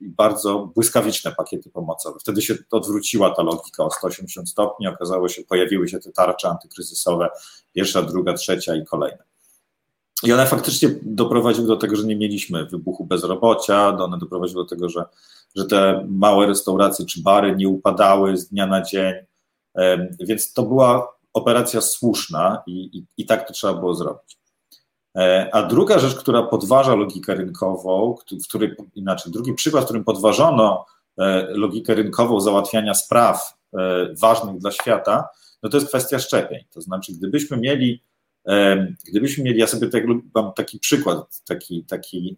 [0.00, 2.18] bardzo błyskawiczne pakiety pomocowe.
[2.20, 7.28] Wtedy się odwróciła ta logika o 180 stopni, okazało się, pojawiły się te tarcze antykryzysowe,
[7.72, 9.24] pierwsza, druga, trzecia i kolejne.
[10.22, 14.88] I one faktycznie doprowadziły do tego, że nie mieliśmy wybuchu bezrobocia, one doprowadziły do tego,
[14.88, 15.04] że,
[15.56, 19.14] że te małe restauracje czy bary nie upadały z dnia na dzień,
[19.76, 24.39] e, więc to była operacja słuszna i, i, i tak to trzeba było zrobić.
[25.16, 30.04] E, a druga rzecz, która podważa logikę rynkową, w której, inaczej, drugi przykład, w którym
[30.04, 30.86] podważono
[31.18, 33.78] e, logikę rynkową załatwiania spraw e,
[34.20, 35.28] ważnych dla świata,
[35.62, 36.64] no to jest kwestia szczepień.
[36.70, 38.02] To znaczy, gdybyśmy mieli,
[39.08, 42.36] gdybyśmy mieli, ja sobie tak, mam taki przykład, taki, taki,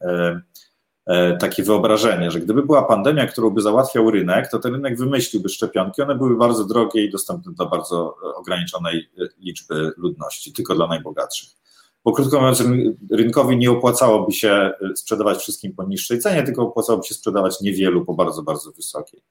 [1.41, 6.03] takie wyobrażenie, że gdyby była pandemia, którą by załatwiał rynek, to ten rynek wymyśliłby szczepionki,
[6.03, 11.62] one były bardzo drogie i dostępne dla bardzo ograniczonej liczby ludności, tylko dla najbogatszych
[12.05, 12.63] bo krótko mówiąc,
[13.11, 18.05] rynkowi nie opłacałoby się y, sprzedawać wszystkim po niższej cenie, tylko opłacałoby się sprzedawać niewielu
[18.05, 19.23] po bardzo, bardzo wysokiej.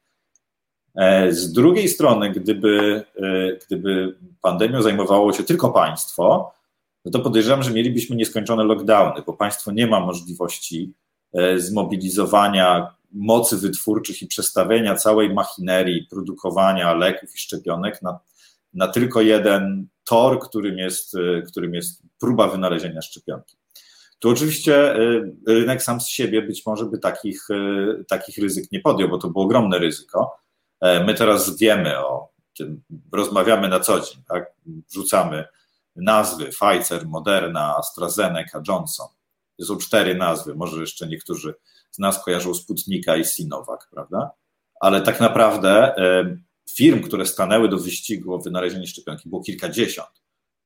[0.95, 6.53] E, z drugiej strony, gdyby, y, gdyby pandemią zajmowało się tylko państwo,
[7.05, 10.93] no to podejrzewam, że mielibyśmy nieskończone lockdowny, bo państwo nie ma możliwości
[11.33, 18.19] e, zmobilizowania mocy wytwórczych i przestawienia całej machinerii produkowania leków i szczepionek na,
[18.73, 23.57] na tylko jeden tor, którym jest, y, którym jest próba wynalezienia szczepionki.
[24.19, 28.79] Tu oczywiście y, rynek sam z siebie być może by takich, y, takich ryzyk nie
[28.79, 30.37] podjął, bo to było ogromne ryzyko.
[30.81, 34.53] E, my teraz wiemy o tym, rozmawiamy na co dzień, tak?
[34.91, 35.45] Wrzucamy
[35.95, 39.07] nazwy Pfizer, Moderna, AstraZeneca, Johnson.
[39.59, 41.53] To są cztery nazwy, może jeszcze niektórzy
[41.91, 44.31] z nas kojarzą Sputnika i Sinovac, prawda?
[44.79, 45.95] Ale tak naprawdę
[46.71, 50.21] firm, które stanęły do wyścigu o wynalezienie szczepionki, było kilkadziesiąt.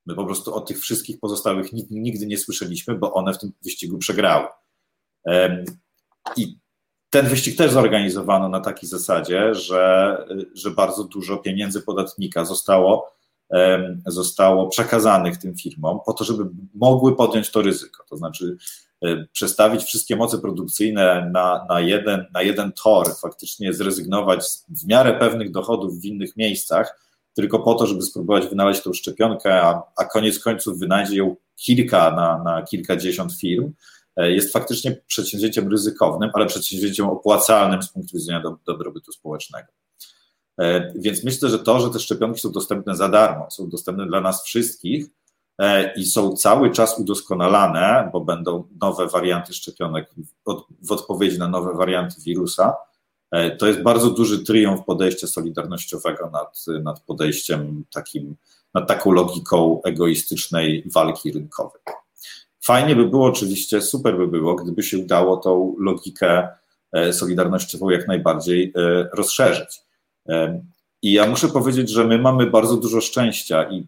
[0.06, 3.98] My po prostu o tych wszystkich pozostałych nigdy nie słyszeliśmy, bo one w tym wyścigu
[3.98, 4.48] przegrały.
[6.36, 6.58] I
[7.10, 10.16] ten wyścig też zorganizowano na takiej zasadzie, że,
[10.54, 13.16] że bardzo dużo pieniędzy podatnika zostało,
[14.06, 18.04] zostało przekazanych tym firmom po to, żeby mogły podjąć to ryzyko.
[18.08, 18.56] To znaczy,
[19.32, 25.50] przestawić wszystkie moce produkcyjne na, na, jeden, na jeden tor, faktycznie zrezygnować w miarę pewnych
[25.50, 30.38] dochodów w innych miejscach, tylko po to, żeby spróbować wynaleźć tą szczepionkę, a, a koniec
[30.38, 33.72] końców wynajdzie ją kilka na, na kilkadziesiąt firm,
[34.20, 39.68] y, jest faktycznie przedsięwzięciem ryzykownym, ale przedsięwzięciem opłacalnym z punktu widzenia do, dobrobytu społecznego.
[40.60, 44.20] Y, więc myślę, że to, że te szczepionki są dostępne za darmo, są dostępne dla
[44.20, 45.06] nas wszystkich,
[45.96, 50.10] i są cały czas udoskonalane, bo będą nowe warianty szczepionek
[50.82, 52.74] w odpowiedzi na nowe warianty wirusa.
[53.30, 58.36] E, to jest bardzo duży triumf podejścia solidarnościowego nad, nad podejściem takim,
[58.74, 61.82] nad taką logiką egoistycznej walki rynkowej.
[62.60, 66.48] Fajnie by było, oczywiście, super by było, gdyby się udało tą logikę
[66.92, 68.72] e, solidarnościową jak najbardziej
[69.12, 69.86] rozszerzyć.
[71.02, 73.86] I ja muszę powiedzieć, że my mamy bardzo dużo szczęścia i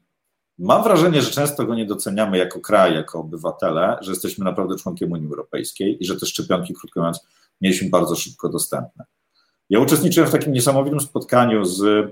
[0.59, 5.13] Mam wrażenie, że często go nie doceniamy jako kraj, jako obywatele, że jesteśmy naprawdę członkiem
[5.13, 7.21] Unii Europejskiej i że te szczepionki, krótko mówiąc,
[7.61, 9.05] mieliśmy bardzo szybko dostępne.
[9.71, 12.11] Ja uczestniczyłem w takim niesamowitym spotkaniu z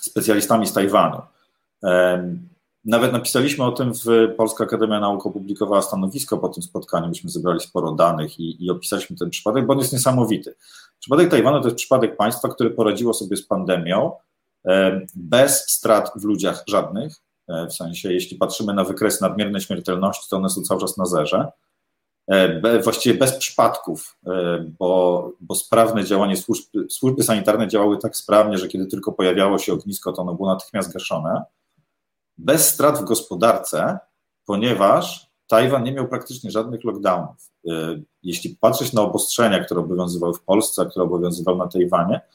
[0.00, 1.20] specjalistami z Tajwanu.
[2.84, 7.08] Nawet napisaliśmy o tym w Polska Akademia Nauk opublikowała stanowisko po tym spotkaniu.
[7.08, 10.54] Myśmy zebrali sporo danych i, i opisaliśmy ten przypadek, bo on jest niesamowity.
[11.00, 14.12] Przypadek Tajwanu to jest przypadek państwa, które poradziło sobie z pandemią
[15.14, 20.48] bez strat w ludziach żadnych, w sensie, jeśli patrzymy na wykres nadmiernej śmiertelności, to one
[20.48, 21.52] są cały czas na zerze.
[22.28, 28.58] E, właściwie bez przypadków, e, bo, bo sprawne działanie służb, służby sanitarne działały tak sprawnie,
[28.58, 31.42] że kiedy tylko pojawiało się ognisko, to ono było natychmiast gaszone.
[32.38, 33.98] Bez strat w gospodarce,
[34.46, 37.50] ponieważ Tajwan nie miał praktycznie żadnych lockdownów.
[38.22, 42.33] Jeśli patrzeć na obostrzenia, które obowiązywały w Polsce, które obowiązywały na Tajwanie, E,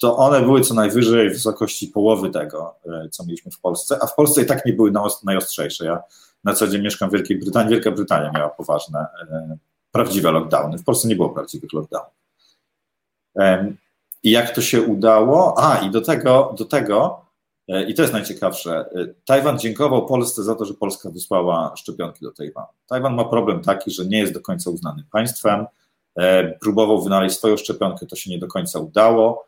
[0.00, 4.06] to one były co najwyżej w wysokości połowy tego, e, co mieliśmy w Polsce, a
[4.06, 4.92] w Polsce i tak nie były
[5.24, 5.84] najostrzejsze.
[5.84, 6.02] Ja
[6.44, 9.56] na co dzień mieszkam w Wielkiej Brytanii, Wielka Brytania miała poważne, e,
[9.92, 10.78] prawdziwe lockdowny.
[10.78, 12.14] W Polsce nie było prawdziwych lockdownów.
[14.22, 15.54] I jak to się udało?
[15.58, 17.24] A, i do tego, do tego
[17.88, 18.84] I to jest najciekawsze.
[19.24, 22.66] Tajwan dziękował Polsce za to, że Polska wysłała szczepionki do Tajwanu.
[22.86, 25.66] Tajwan ma problem taki, że nie jest do końca uznany państwem.
[26.60, 29.46] Próbował wynaleźć swoją szczepionkę, to się nie do końca udało.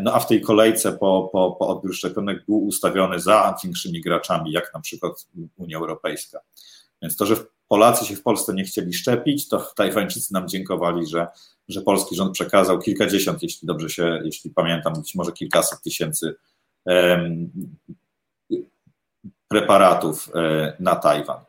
[0.00, 4.52] No a w tej kolejce po, po, po odbiór szczepionek był ustawiony za większymi graczami,
[4.52, 6.40] jak na przykład Unia Europejska.
[7.02, 7.36] Więc to, że
[7.68, 11.26] Polacy się w Polsce nie chcieli szczepić, to Tajwańczycy nam dziękowali, że,
[11.68, 16.34] że polski rząd przekazał kilkadziesiąt, jeśli dobrze się, jeśli pamiętam, być może kilkaset tysięcy
[19.48, 20.44] preparatów um,
[20.80, 21.40] na Tajwan.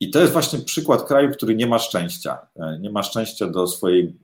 [0.00, 2.38] I to jest właśnie przykład kraju, który nie ma szczęścia.
[2.56, 4.16] E, nie ma szczęścia do swojej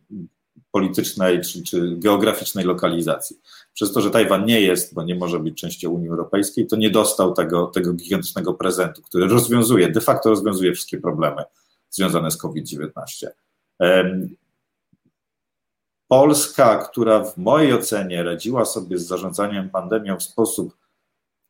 [0.70, 3.36] politycznej czy, czy, geograficznej lokalizacji.
[3.72, 6.90] Przez to, że Tajwan nie jest, bo nie może być częścią Unii Europejskiej, to nie
[6.90, 11.42] dostał tego, tego gigantycznego prezentu, który rozwiązuje, de facto rozwiązuje wszystkie problemy
[11.90, 13.26] związane z COVID-19.
[16.08, 20.76] Polska, która w mojej ocenie radziła sobie z zarządzaniem pandemią w sposób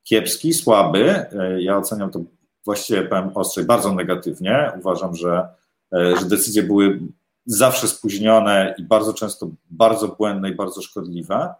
[0.02, 2.20] kiepski, słaby, e, ja oceniam to
[2.64, 4.72] właściwie, powiem ostrzej, bardzo negatywnie.
[4.79, 5.48] Uważam, że,
[5.92, 7.00] e, że decyzje były
[7.46, 11.55] zawsze spóźnione i bardzo często bardzo błędne i bardzo szkodliwe.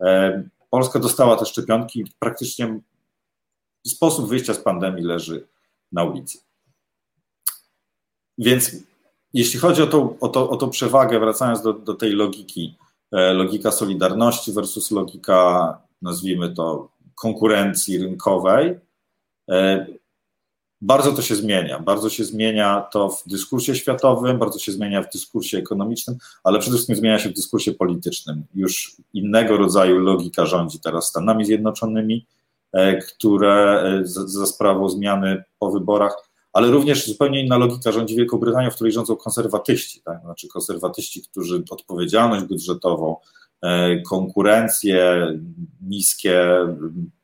[0.00, 2.80] E, Polska dostała te szczepionki, praktycznie
[3.86, 5.48] sposób wyjścia z pandemii leży
[5.92, 6.38] na ulicy.
[8.38, 8.76] Więc
[9.34, 12.78] jeśli chodzi o tą, o to, o tą przewagę, wracając do, do tej logiki,
[13.12, 18.80] e, logika solidarności versus logika, nazwijmy to, konkurencji rynkowej,
[20.80, 21.80] bardzo to się zmienia.
[21.80, 26.76] Bardzo się zmienia to w dyskursie światowym, bardzo się zmienia w dyskursie ekonomicznym, ale przede
[26.76, 28.44] wszystkim zmienia się w dyskursie politycznym.
[28.54, 32.26] Już innego rodzaju logika rządzi teraz Stanami Zjednoczonymi,
[32.72, 38.38] e, które e, za sprawą zmiany po wyborach, ale również zupełnie inna logika rządzi Wielką
[38.38, 40.20] Brytanią, w której rządzą konserwatyści, tak?
[40.22, 43.16] znaczy konserwatyści, którzy odpowiedzialność budżetową,
[43.62, 45.26] e, konkurencję,
[45.80, 46.48] niskie,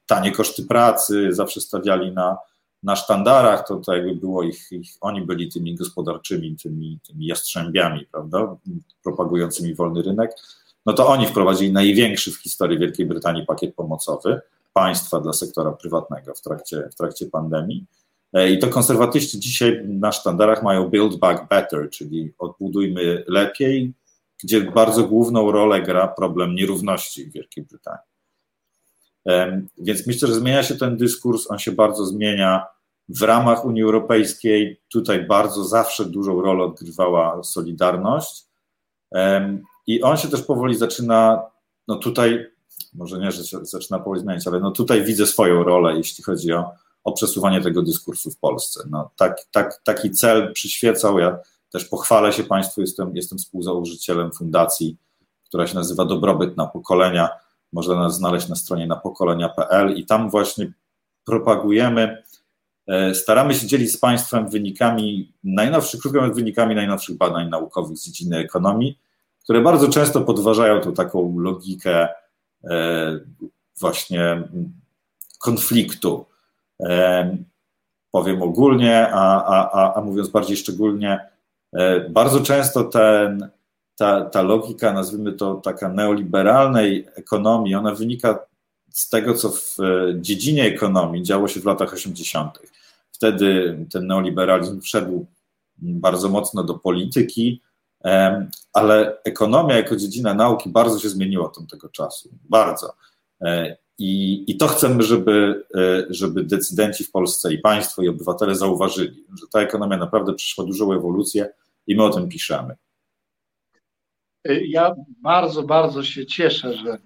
[0.07, 2.37] tanie koszty pracy zawsze stawiali na,
[2.85, 8.07] na sztandarach, to, to jakby było ich, ich, oni byli tymi gospodarczymi, tymi, tymi jastrzębiami,
[8.13, 8.57] prawda,
[9.03, 10.31] propagującymi wolny rynek,
[10.87, 14.41] no to oni wprowadzili największy w historii Wielkiej Brytanii pakiet pomocowy
[14.73, 17.85] państwa dla sektora prywatnego w trakcie, w trakcie pandemii.
[18.33, 23.93] E, I to konserwatyści dzisiaj na sztandarach mają Build Back Better, czyli odbudujmy lepiej,
[24.43, 28.15] gdzie bardzo główną rolę gra problem nierówności w Wielkiej Brytanii.
[29.79, 32.67] Więc myślę, że zmienia się ten dyskurs, on się bardzo zmienia
[33.09, 34.81] w ramach Unii Europejskiej.
[34.93, 38.45] Tutaj bardzo zawsze dużą rolę odgrywała Solidarność
[39.87, 41.43] i on się też powoli zaczyna,
[41.89, 42.47] no tutaj,
[42.95, 46.53] może nie, że się zaczyna powoli zmieniać, ale no tutaj widzę swoją rolę, jeśli chodzi
[46.53, 46.73] o,
[47.05, 48.85] o przesuwanie tego dyskursu w Polsce.
[48.91, 51.39] No tak, tak, taki cel przyświecał, ja
[51.71, 54.97] też pochwalę się Państwu, jestem, jestem współzałożycielem fundacji,
[55.49, 57.29] która się nazywa Dobrobyt na pokolenia,
[57.73, 60.73] można nas znaleźć na stronie na pokolenia.pl i tam właśnie
[61.25, 62.23] propagujemy,
[63.15, 68.39] staramy się dzielić z Państwem wynikami najnowszych, krótko mówiąc, wynikami najnowszych badań naukowych z dziedziny
[68.39, 68.99] ekonomii,
[69.45, 72.09] które bardzo często podważają tą taką logikę
[72.65, 73.21] e,
[73.81, 74.43] właśnie
[75.39, 76.27] konfliktu.
[76.81, 77.37] E,
[78.11, 81.29] powiem ogólnie, a, a, a, mówiąc bardziej szczególnie,
[82.11, 83.51] bardzo często ten
[83.97, 88.39] ta, ta logika, nazwijmy to taka neoliberalnej ekonomii, ona wynika
[88.91, 92.59] z tego, co w e, dziedzinie ekonomii działo się w latach 80.
[93.15, 95.27] Wtedy ten neoliberalizm wszedł
[95.77, 97.63] bardzo mocno do polityki,
[98.73, 102.29] ale ekonomia jako dziedzina nauki bardzo się zmieniła od tego czasu.
[102.49, 102.95] Bardzo.
[103.41, 108.55] E, I, I to chcemy, żeby, e, żeby decydenci w Polsce i państwo, i obywatele
[108.55, 111.49] zauważyli, że ta ekonomia naprawdę przeszła dużą ewolucję
[111.87, 112.77] i my o tym piszemy.
[114.69, 116.99] Ja bardzo, bardzo się cieszę, że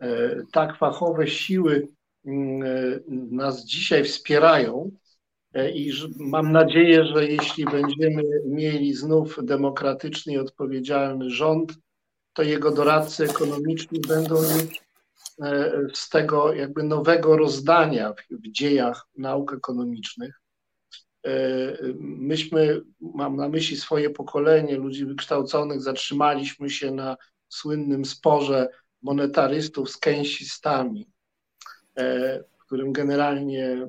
[0.00, 1.88] e, tak fachowe siły
[2.24, 5.03] mm, e, nas dzisiaj wspierają e,
[5.74, 11.78] i mam nadzieję, że jeśli będziemy mieli znów demokratyczny i odpowiedzialny rząd,
[12.32, 14.84] to jego doradcy ekonomiczni będą mieć
[15.94, 20.40] z tego jakby nowego rozdania w, dziejach nauk ekonomicznych.
[21.26, 21.32] E,
[22.00, 27.16] myśmy, mam na myśli swoje pokolenie ludzi wykształconych, zatrzymaliśmy się na
[27.48, 28.68] słynnym sporze
[29.02, 31.08] monetarystów z keynesistami,
[31.96, 33.88] e, w którym generalnie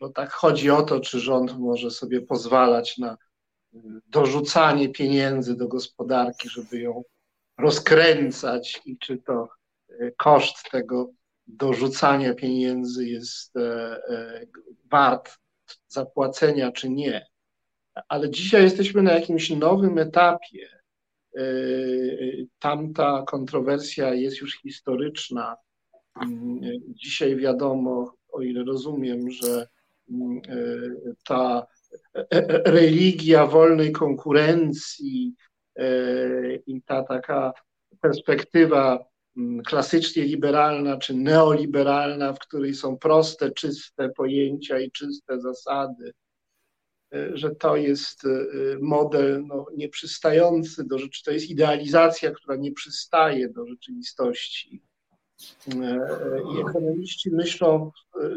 [0.00, 3.16] no tak chodzi o to, czy rząd może sobie pozwalać na
[4.06, 7.02] dorzucanie pieniędzy do gospodarki, żeby ją
[7.58, 9.48] rozkręcać i czy to
[9.88, 11.10] e, koszt tego
[11.46, 13.54] dorzucania pieniędzy jest
[14.90, 15.38] wart
[15.88, 17.26] zapłacenia czy nie.
[18.08, 20.68] Ale dzisiaj jesteśmy na jakimś nowym etapie.
[21.36, 21.42] E,
[22.58, 25.56] tamta kontrowersja jest już historyczna.
[26.22, 29.68] Mm, dzisiaj wiadomo, o ile rozumiem, że
[31.24, 31.66] ta
[32.64, 35.34] religia wolnej konkurencji
[36.66, 37.52] i ta taka
[38.00, 39.04] perspektywa
[39.36, 46.12] mm, klasycznie liberalna czy neoliberalna, w której są proste, czyste pojęcia i czyste zasady,
[47.14, 48.28] e, że to jest e,
[48.80, 54.82] model no, nieprzystający do rzeczy, to jest idealizacja, która nie przystaje do rzeczywistości.
[55.74, 55.98] E,
[56.56, 57.90] I ekonomiści myślą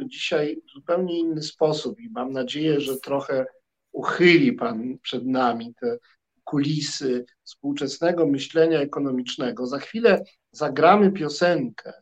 [0.06, 3.46] dzisiaj w zupełnie inny sposób i mam nadzieję, że trochę
[3.92, 5.98] uchyli Pan przed nami te
[6.44, 9.68] kulisy współczesnego myślenia ekonomicznego.
[9.68, 11.94] Za chwilę zagramy piosenkę,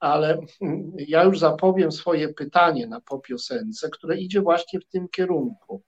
[0.00, 0.40] ale
[1.14, 5.82] ja już zapowiem swoje pytanie na po piosence, które idzie właśnie w tym kierunku.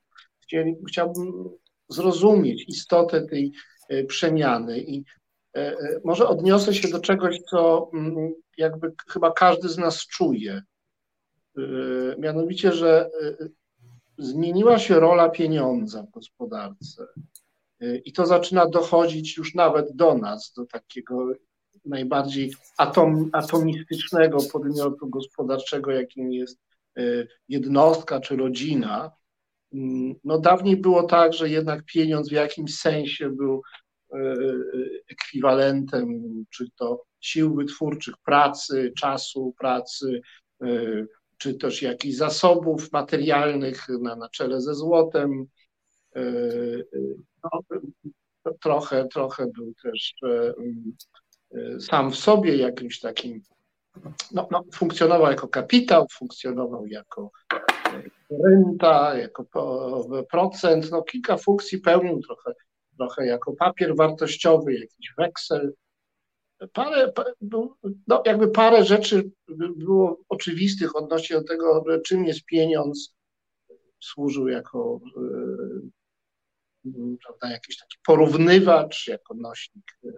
[0.89, 1.51] Chciałbym
[1.89, 3.53] zrozumieć istotę tej
[3.89, 5.22] e, przemiany i e, e,
[6.05, 10.63] może odniosę się do czegoś, co mm, jakby chyba każdy z nas czuje.
[12.19, 13.11] Mianowicie, że
[14.19, 17.07] zmieniła się rola pieniądza w gospodarce.
[18.05, 21.33] I to zaczyna dochodzić już nawet do nas, do takiego
[21.85, 26.59] najbardziej atom, atomistycznego podmiotu gospodarczego, jakim jest
[26.97, 27.03] e,
[27.49, 29.11] jednostka czy rodzina.
[29.75, 33.82] Mm, no dawniej było tak, że jednak pieniądz w jakimś sensie był e,
[35.09, 40.21] ekwiwalentem, czy to sił wytwórczych pracy, czasu pracy,
[40.63, 40.67] e,
[41.39, 45.47] czy też jakichś zasobów materialnych na, na czele ze złotem.
[47.45, 47.51] No,
[48.61, 50.55] trochę, trochę był też e,
[51.55, 53.43] e, sam w sobie jakimś takim,
[54.33, 57.31] no, no, funkcjonował jako kapitał, funkcjonował jako
[58.45, 59.47] renta, jako
[60.31, 62.53] procent, no kilka funkcji pełnił trochę,
[62.97, 65.73] trochę jako papier wartościowy, jakiś weksel.
[66.73, 67.13] Parę,
[68.07, 69.31] no jakby parę rzeczy
[69.77, 73.15] było oczywistych odnośnie do tego, czym jest pieniądz,
[74.01, 75.91] służył jako e,
[77.27, 80.09] prawda, jakiś taki porównywacz, jako nośnik, e,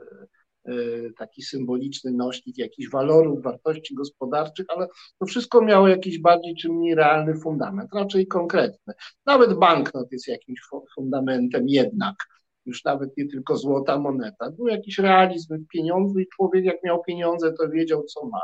[0.65, 0.75] e,
[1.19, 4.87] taki symboliczny nośnik jakichś walorów, wartości gospodarczych, ale
[5.19, 8.95] to wszystko miało jakiś bardziej czy mniej realny fundament, raczej konkretny.
[9.27, 10.61] Nawet banknot jest jakimś
[10.95, 12.17] fundamentem jednak,
[12.67, 14.51] już nawet nie tylko złota moneta.
[14.51, 18.41] Był jakiś realizm w pieniądzu i człowiek jak miał pieniądze, to wiedział, co ma.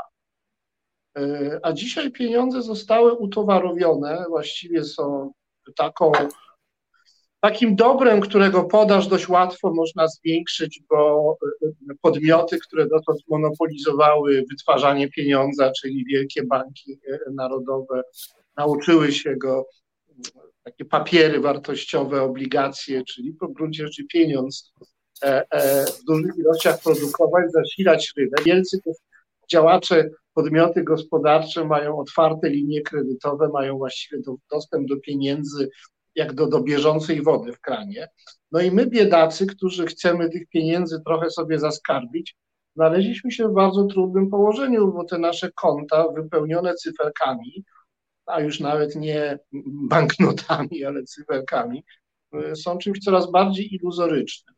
[1.19, 5.33] E, a dzisiaj pieniądze zostały utowarowione, właściwie są
[5.77, 6.13] taką
[7.41, 15.09] Takim dobrem, którego podaż dość łatwo można zwiększyć, bo e, podmioty, które dotąd monopolizowały wytwarzanie
[15.09, 18.03] pieniądza, czyli wielkie banki e, narodowe,
[18.57, 19.67] nauczyły się go
[20.65, 24.73] takie papiery wartościowe, obligacje, czyli po gruncie rzeczy pieniądz
[25.23, 25.45] e,
[25.87, 28.43] w dużych ilościach produkować, zasilać rynek.
[28.45, 28.81] Wielcy
[29.51, 35.69] działacze, podmioty gospodarcze mają otwarte linie kredytowe, mają właściwie dostęp do pieniędzy
[36.15, 38.09] jak do, do bieżącej wody w kranie.
[38.53, 42.37] No i my, biedacy, którzy chcemy tych pieniędzy trochę sobie zaskarbić,
[42.77, 47.65] znaleźliśmy się w bardzo trudnym położeniu, bo te nasze konta wypełnione cyferkami,
[48.33, 49.39] a już nawet nie
[49.91, 51.85] banknotami, ale cyferkami,
[52.53, 54.55] y, są czymś coraz bardziej iluzorycznym.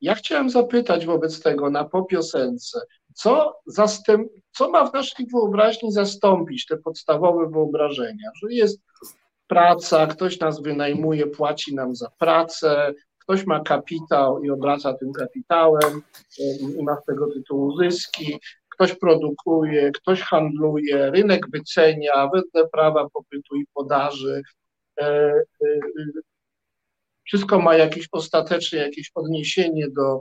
[0.00, 2.80] Ja chciałem zapytać wobec tego na popiosence,
[3.14, 8.80] co, zastęp, co ma w naszej wyobraźni zastąpić te podstawowe wyobrażenia, że jest
[9.46, 16.02] praca, ktoś nas wynajmuje, płaci nam za pracę, ktoś ma kapitał i obraca tym kapitałem
[16.78, 18.38] i ma z tego tytułu zyski,
[18.78, 24.42] ktoś produkuje, ktoś handluje, rynek wycenia wedle prawa popytu i podaży.
[25.00, 25.80] E, e,
[27.24, 30.20] wszystko ma jakieś ostateczne jakieś odniesienie do,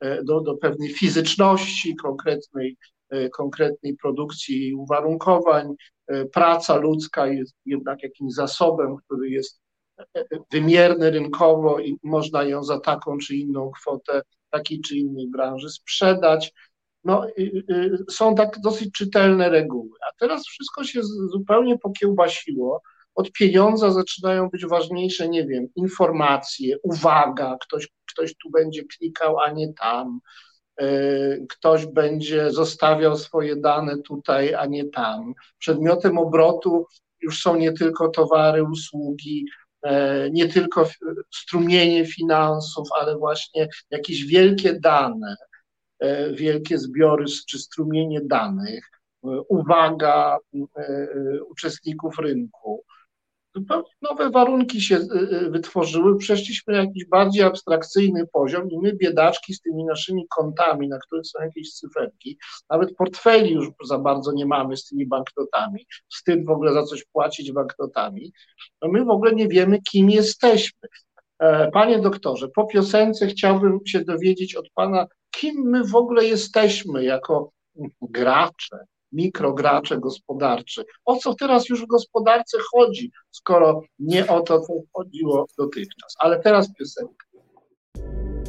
[0.00, 2.76] e, do, do pewnej fizyczności konkretnej,
[3.32, 5.74] konkretnej produkcji i uwarunkowań.
[6.32, 9.60] Praca ludzka jest jednak jakimś zasobem, który jest
[10.52, 16.52] wymierny rynkowo i można ją za taką czy inną kwotę takiej czy innej branży sprzedać.
[17.06, 17.26] No,
[18.10, 19.90] są tak dosyć czytelne reguły.
[20.08, 21.00] A teraz wszystko się
[21.32, 22.82] zupełnie pokiełbasiło.
[23.14, 29.50] Od pieniądza zaczynają być ważniejsze, nie wiem, informacje, uwaga, ktoś, ktoś tu będzie klikał, a
[29.50, 30.20] nie tam.
[31.48, 35.32] Ktoś będzie zostawiał swoje dane tutaj, a nie tam.
[35.58, 36.86] Przedmiotem obrotu
[37.20, 39.44] już są nie tylko towary, usługi,
[39.82, 40.88] e, nie tylko
[41.34, 45.36] strumienie finansów, ale właśnie jakieś wielkie dane,
[46.32, 48.90] wielkie zbiory czy strumienie danych,
[49.48, 50.38] uwaga
[51.50, 52.84] uczestników rynku,
[54.02, 54.98] nowe warunki się
[55.50, 60.98] wytworzyły, przeszliśmy na jakiś bardziej abstrakcyjny poziom i my biedaczki z tymi naszymi kontami, na
[60.98, 62.38] których są jakieś cyferki,
[62.70, 67.04] nawet portfeli już za bardzo nie mamy z tymi banknotami, wstyd w ogóle za coś
[67.04, 68.32] płacić banknotami,
[68.82, 70.88] no my w ogóle nie wiemy, kim jesteśmy.
[71.38, 77.04] E, panie doktorze, po piosence chciałbym się dowiedzieć od pana, kim my w ogóle jesteśmy
[77.04, 77.50] jako
[78.02, 78.78] gracze,
[79.12, 80.84] mikrogracze gospodarczy.
[81.04, 86.14] O co teraz już w gospodarce chodzi, skoro nie o to, co chodziło dotychczas.
[86.18, 87.26] Ale teraz piosenka.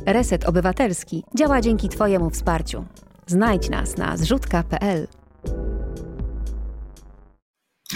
[0.06, 2.86] Reset Obywatelski działa dzięki Twojemu wsparciu.
[3.26, 5.08] Znajdź nas na zrzutka.pl.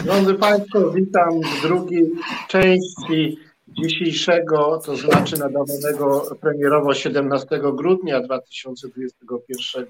[0.04, 2.12] Drodzy Państwo, witam w drugiej
[2.48, 3.38] części
[3.72, 9.86] dzisiejszego, to znaczy nadawanego premierowo 17 grudnia 2021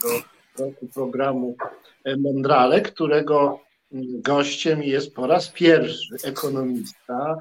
[0.59, 1.55] roku programu
[2.19, 3.59] Mondrale, którego
[4.23, 7.35] gościem jest po raz pierwszy ekonomista,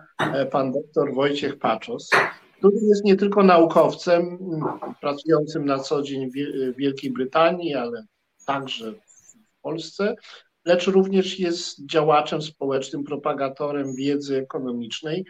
[0.50, 2.10] pan doktor Wojciech Paczos,
[2.58, 4.38] który jest nie tylko naukowcem
[5.00, 8.04] pracującym na co dzień w Wielkiej Brytanii, ale
[8.46, 10.14] także w Polsce,
[10.64, 15.24] lecz również jest działaczem społecznym, propagatorem wiedzy ekonomicznej.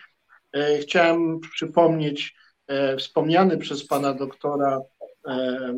[0.53, 2.35] E, chciałem przypomnieć
[2.67, 4.81] e, wspomniany przez pana doktora
[5.27, 5.75] e,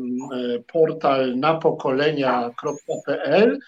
[0.67, 3.59] portal napokolenia.pl,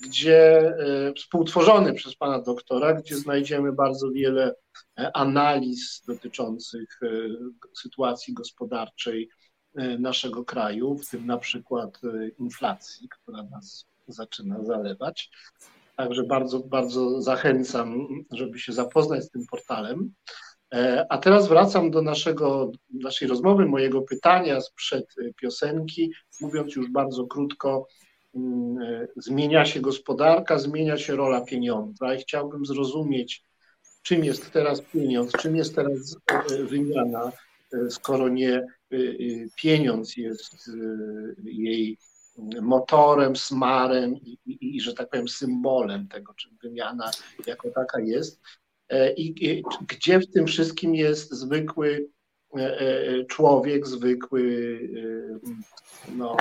[0.00, 0.74] gdzie
[1.16, 4.54] współtworzony przez pana doktora, gdzie znajdziemy bardzo wiele
[5.14, 7.00] analiz dotyczących
[7.76, 9.28] sytuacji gospodarczej
[9.98, 12.00] naszego kraju, w tym na przykład
[12.38, 15.30] inflacji, która nas zaczyna zalewać.
[15.96, 20.14] Także bardzo, bardzo zachęcam, żeby się zapoznać z tym portalem.
[20.74, 27.26] E, a teraz wracam do naszego, naszej rozmowy, mojego pytania sprzed piosenki, mówiąc już bardzo
[27.26, 27.86] krótko,
[28.34, 33.42] mm, e, zmienia się gospodarka, zmienia się rola pieniądza i chciałbym zrozumieć,
[34.02, 37.32] czym jest teraz pieniądz, czym jest teraz e, wymiana,
[37.90, 38.66] skoro nie
[39.56, 40.70] pieniądz jest
[41.44, 41.98] jej
[42.62, 47.10] motorem, smarem i, i, i, że tak powiem, symbolem tego, czym wymiana
[47.46, 48.40] jako taka jest.
[48.88, 52.08] E, I, gdzie w tym wszystkim jest zwykły
[52.58, 54.80] e, e, człowiek, zwykły
[56.16, 56.36] no,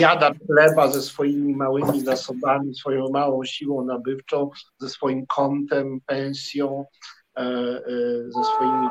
[0.00, 6.84] jadacz chleba ze swoimi małymi zasobami, swoją małą siłą nabywczą, ze swoim kontem, pensją,
[8.28, 8.88] ze swoimi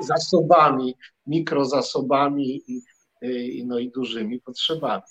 [0.00, 0.94] zasobami,
[1.26, 2.62] mikrozasobami
[3.22, 5.02] i, no i dużymi potrzebami.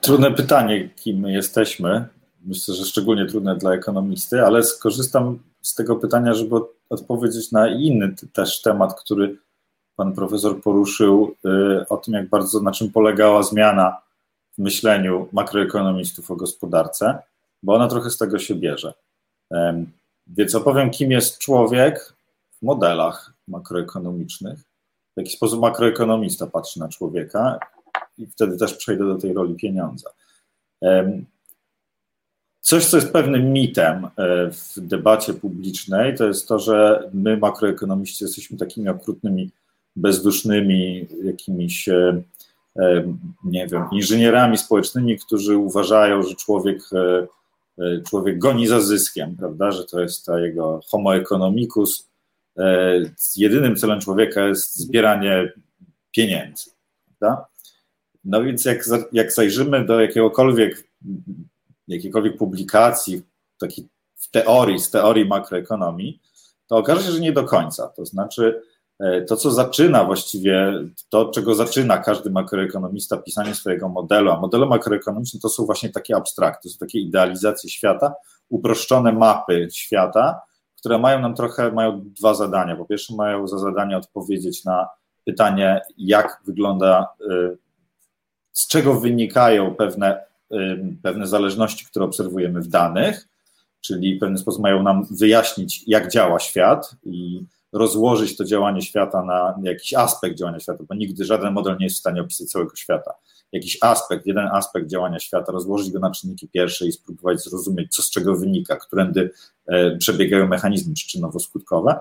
[0.00, 2.08] Trudne pytanie, kim my jesteśmy.
[2.44, 6.56] Myślę, że szczególnie trudne dla ekonomisty, ale skorzystam z tego pytania, żeby
[6.90, 9.36] odpowiedzieć na inny też temat, który
[9.96, 13.96] pan profesor poruszył, y, o tym, jak bardzo, na czym polegała zmiana
[14.52, 17.18] w myśleniu makroekonomistów o gospodarce,
[17.62, 18.94] bo ona trochę z tego się bierze.
[20.26, 22.14] Więc opowiem, kim jest człowiek
[22.58, 24.58] w modelach makroekonomicznych,
[25.16, 27.58] w jaki sposób makroekonomista patrzy na człowieka
[28.18, 30.10] i wtedy też przejdę do tej roli pieniądza.
[32.60, 34.10] Coś, co jest pewnym mitem e,
[34.50, 39.50] w debacie publicznej, to jest to, że my, makroekonomiści, jesteśmy takimi okrutnymi,
[39.96, 42.22] bezdusznymi, jakimiś, e,
[43.44, 49.84] nie wiem, inżynierami społecznymi, którzy uważają, że człowiek, e, człowiek goni za zyskiem, prawda, że
[49.84, 52.10] to jest ta jego homo economicus.
[53.36, 55.52] Jedynym celem człowieka jest zbieranie
[56.10, 56.70] pieniędzy.
[57.18, 57.46] Prawda?
[58.24, 60.84] No więc jak, jak zajrzymy do jakiegokolwiek,
[61.94, 63.22] jakiejkolwiek publikacji
[63.60, 66.20] taki w teorii, z teorii makroekonomii,
[66.66, 67.88] to okaże się, że nie do końca.
[67.88, 68.62] To znaczy,
[69.00, 70.72] e, to, co zaczyna właściwie,
[71.08, 76.16] to, czego zaczyna każdy makroekonomista pisanie swojego modelu, a modele makroekonomiczne to są właśnie takie
[76.16, 78.14] abstrakty, to są takie idealizacje świata,
[78.48, 80.40] uproszczone mapy świata,
[80.78, 82.76] które mają nam trochę, mają dwa zadania.
[82.76, 84.88] Po pierwsze, mają za zadanie odpowiedzieć na
[85.24, 87.56] pytanie, jak wygląda e,
[88.52, 90.24] z czego wynikają pewne,
[91.02, 93.28] pewne zależności, które obserwujemy w danych,
[93.80, 99.22] czyli w pewien sposób mają nam wyjaśnić, jak działa świat i rozłożyć to działanie świata
[99.24, 102.76] na jakiś aspekt działania świata, bo nigdy żaden model nie jest w stanie opisać całego
[102.76, 103.14] świata.
[103.52, 108.02] Jakiś aspekt, jeden aspekt działania świata, rozłożyć go na czynniki pierwsze i spróbować zrozumieć, co
[108.02, 109.30] z czego wynika, którędy
[109.66, 111.96] e, przebiegają mechanizmy przyczynowo-skutkowe.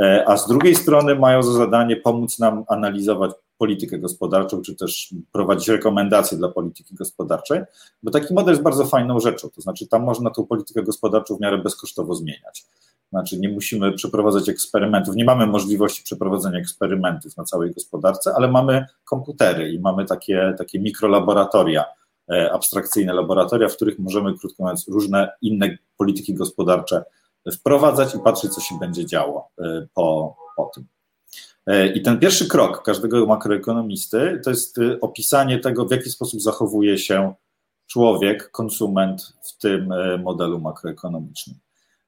[0.00, 5.14] E, a z drugiej strony mają za zadanie pomóc nam analizować politykę gospodarczą, czy też
[5.32, 7.60] prowadzić rekomendacje dla polityki gospodarczej,
[8.02, 11.40] bo taki model jest bardzo fajną rzeczą, to znaczy tam można tą politykę gospodarczą w
[11.40, 12.66] miarę bezkosztowo zmieniać.
[13.10, 18.86] Znaczy nie musimy przeprowadzać eksperymentów, nie mamy możliwości przeprowadzenia eksperymentów na całej gospodarce, ale mamy
[19.04, 21.84] komputery i mamy takie, takie mikrolaboratoria
[22.52, 27.04] abstrakcyjne laboratoria, w których możemy, krótko mówiąc, różne inne polityki gospodarcze
[27.52, 29.48] wprowadzać i patrzeć, co się będzie działo
[29.94, 30.84] po, po tym.
[31.94, 37.34] I ten pierwszy krok każdego makroekonomisty to jest opisanie tego, w jaki sposób zachowuje się
[37.86, 41.56] człowiek, konsument w tym modelu makroekonomicznym.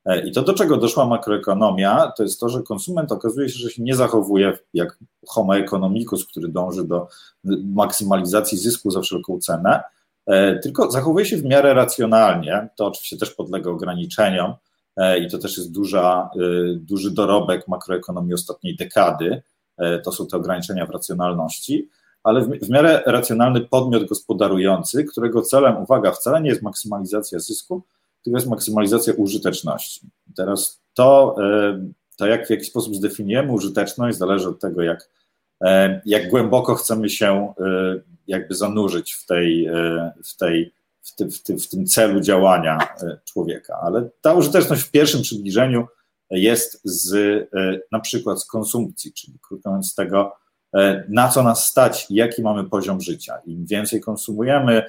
[0.07, 3.71] E, I to, do czego doszła makroekonomia, to jest to, że konsument okazuje się, że
[3.71, 7.09] się nie zachowuje jak homo economicus, który dąży do
[7.65, 9.83] maksymalizacji zysku za wszelką cenę,
[10.27, 12.69] e, tylko zachowuje się w miarę racjonalnie.
[12.77, 14.57] To oczywiście też podlega ograniczeniom e,
[15.21, 16.31] i to też jest duża,
[16.77, 19.43] duży dorobek makroekonomii ostatniej dekady.
[20.05, 21.89] To są te ograniczenia w racjonalności,
[22.27, 27.83] ale w, miarę racjonalny podmiot gospodarujący, którego celem, uwaga, wcale nie jest maksymalizacja zysku,
[28.23, 30.01] tylko jest maksymalizacja użyteczności.
[30.37, 31.81] Teraz to, e,
[32.17, 35.09] to jak w jaki sposób zdefiniujemy użyteczność, zależy od tego, jak,
[35.61, 39.69] e, jak głęboko chcemy się e, jakby zanurzyć w, tej,
[40.25, 40.73] w, tej,
[41.07, 42.79] w, ty, w, ty, w tym celu działania
[43.25, 43.79] człowieka.
[43.83, 45.87] Ale ta użyteczność w pierwszym przybliżeniu
[46.31, 47.49] jest z
[47.93, 50.37] na przykład z konsumpcji, czyli krótko mówiąc z tego,
[51.09, 53.39] na co nas stać jaki mamy poziom życia.
[53.47, 54.83] Im więcej konsumujemy,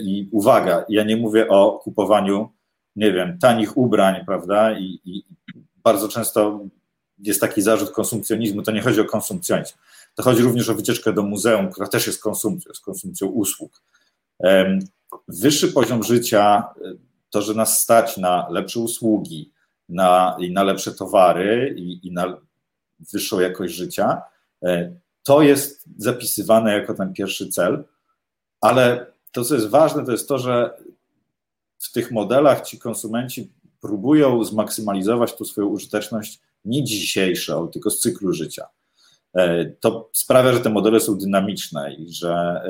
[0.00, 2.48] i uwaga, ja nie mówię o kupowaniu
[2.96, 4.78] nie wiem, tanich ubrań, prawda?
[4.78, 5.24] I, i
[5.84, 6.60] bardzo często
[7.18, 9.74] jest taki zarzut konsumpcjonizmu, to nie chodzi o konsumpcjonizm.
[10.14, 13.82] To chodzi również o wycieczkę do muzeum, która też jest konsumpcją, jest konsumpcją usług.
[15.28, 16.64] Wyższy poziom życia,
[17.30, 19.52] to, że nas stać na lepsze usługi,
[19.88, 22.36] na, i na lepsze towary i, i na
[23.12, 24.22] wyższą jakość życia,
[24.62, 27.84] e, to jest zapisywane jako ten pierwszy cel,
[28.60, 30.76] ale to, co jest ważne, to jest to, że
[31.78, 38.32] w tych modelach ci konsumenci próbują zmaksymalizować tu swoją użyteczność nie dzisiejszą, tylko z cyklu
[38.32, 38.66] życia.
[39.34, 42.62] E, to sprawia, że te modele są dynamiczne i że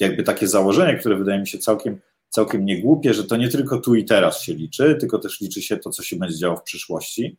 [0.00, 3.94] jakby takie założenie, które wydaje mi się całkiem, całkiem niegłupie, że to nie tylko tu
[3.94, 7.36] i teraz się liczy, tylko też liczy się to, co się będzie działo w przyszłości,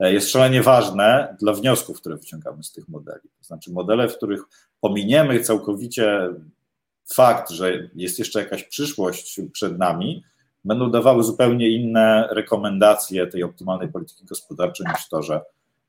[0.00, 3.28] e, jest szalenie ważne dla wniosków, które wyciągamy z tych modeli.
[3.38, 4.42] To znaczy modele, w których
[4.80, 6.28] pominiemy całkowicie
[7.14, 10.22] fakt, że jest jeszcze jakaś przyszłość przed nami,
[10.64, 15.40] będą dawały zupełnie inne rekomendacje tej optymalnej polityki gospodarczej niż to, że,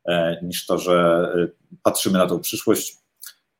[0.05, 1.47] e, niż to, że e,
[1.83, 2.97] patrzymy na tą przyszłość.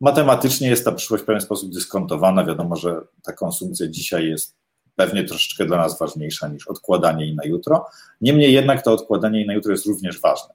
[0.04, 2.46] Matematycznie jest ta przyszłość w pewien sposób dyskontowana.
[2.46, 4.56] Wiadomo, że ta konsumpcja dzisiaj jest
[4.96, 7.86] pewnie troszeczkę dla nas ważniejsza niż odkładanie jej na jutro.
[8.22, 10.54] Niemniej jednak to odkładanie jej na jutro jest również ważne.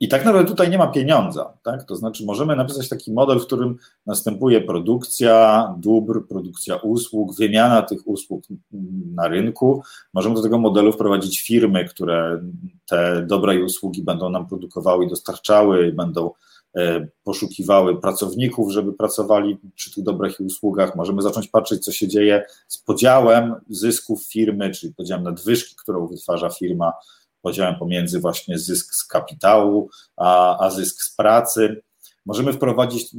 [0.00, 1.84] I tak naprawdę tutaj nie ma pieniądza, tak?
[1.84, 3.76] To znaczy możemy napisać taki model, w którym
[4.06, 8.44] następuje produkcja dóbr, produkcja usług, wymiana tych usług
[9.14, 9.82] na rynku.
[10.12, 12.42] Możemy do tego modelu wprowadzić firmy, które
[12.86, 16.30] te dobra i usługi będą nam produkowały i dostarczały, będą
[17.24, 20.96] poszukiwały pracowników, żeby pracowali przy tych dobrach i usługach.
[20.96, 26.50] Możemy zacząć patrzeć, co się dzieje z podziałem zysków firmy, czyli podziałem nadwyżki, którą wytwarza
[26.50, 26.92] firma
[27.44, 31.82] podziałem pomiędzy właśnie zysk z kapitału, a, a zysk z pracy.
[32.26, 33.16] Możemy wprowadzić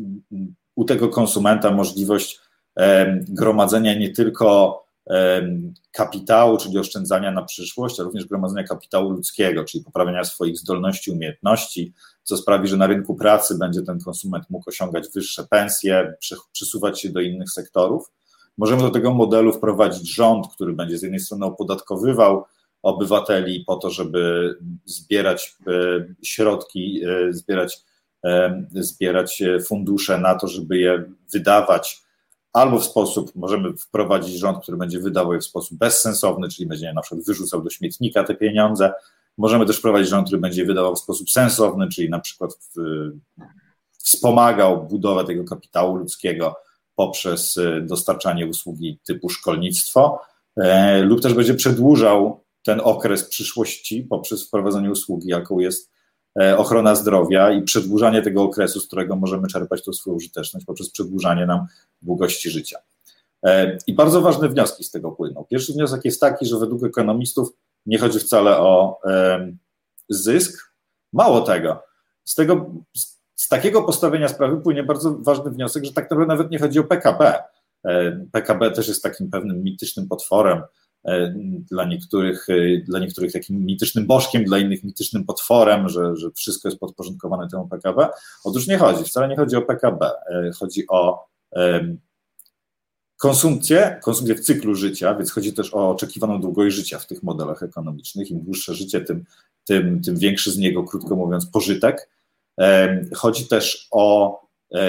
[0.76, 2.40] u tego konsumenta możliwość
[2.80, 4.85] e, gromadzenia nie tylko e,
[5.92, 11.94] kapitału, czyli oszczędzania na przyszłość, a również gromadzenia kapitału ludzkiego, czyli poprawiania swoich zdolności, umiejętności,
[12.24, 16.14] co sprawi, że na rynku pracy będzie ten konsument mógł osiągać wyższe pensje,
[16.52, 18.12] przesuwać się do innych sektorów.
[18.58, 22.46] Możemy do tego modelu wprowadzić rząd, który będzie z jednej strony opodatkowywał
[22.86, 25.72] obywateli po to, żeby zbierać e,
[26.24, 27.78] środki, e, zbierać,
[28.24, 31.04] e, zbierać fundusze na to, żeby je
[31.34, 32.05] wydawać
[32.56, 36.94] albo w sposób, możemy wprowadzić rząd, który będzie wydawał je w sposób bezsensowny, czyli będzie
[36.94, 38.94] na przykład wyrzucał do śmietnika te pieniądze.
[39.38, 42.52] Możemy też wprowadzić rząd, który będzie wydawał w sposób sensowny, czyli na przykład
[43.92, 46.56] wspomagał budowę tego kapitału ludzkiego
[46.96, 50.20] poprzez dostarczanie usługi typu szkolnictwo,
[51.02, 55.95] lub też będzie przedłużał ten okres przyszłości poprzez wprowadzenie usługi, jaką jest e,
[56.58, 61.46] ochrona zdrowia i przedłużanie tego okresu, z którego możemy czerpać tą swoją użyteczność poprzez przedłużanie
[61.46, 61.66] nam
[62.02, 62.80] długości życia.
[63.46, 65.46] E, I bardzo ważne wnioski z tego płyną.
[65.50, 67.50] Pierwszy wniosek jest taki, że według ekonomistów
[67.86, 69.00] nie chodzi wcale o
[70.10, 70.72] zysk.
[71.14, 71.84] Mało tego,
[72.24, 72.72] z, tego,
[73.36, 76.84] z takiego postawienia sprawy płynie bardzo ważny wniosek, że tak naprawdę nawet nie chodzi o
[76.84, 77.44] PKB.
[78.32, 80.85] PKB też jest takim pewnym mitycznym potworem, E,
[81.72, 86.68] dla niektórych, e, dla niektórych takim mitycznym bożkiem, dla innych mitycznym potworem, że, że wszystko
[86.68, 88.08] jest podporządkowane temu PKB.
[88.44, 91.26] Otóż nie chodzi, wcale nie chodzi o PKB, e, chodzi o
[93.18, 97.64] konsumpcję, konsumpcję w cyklu życia, więc chodzi też o oczekiwaną długość życia w tych modelach
[97.64, 98.32] ekonomicznych.
[98.32, 99.26] Im dłuższe życie, tym,
[99.66, 102.10] tym, tym większy z niego, krótko mówiąc, pożytek.
[103.16, 104.40] Chodzi też o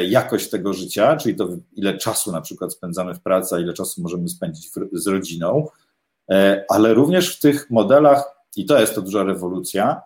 [0.08, 4.28] jakość tego życia, czyli to ile czasu na przykład spędzamy w pracy, ile czasu możemy
[4.28, 5.66] spędzić z rodziną,
[6.68, 10.02] ale również w tych modelach, i to jest to duża rewolucja,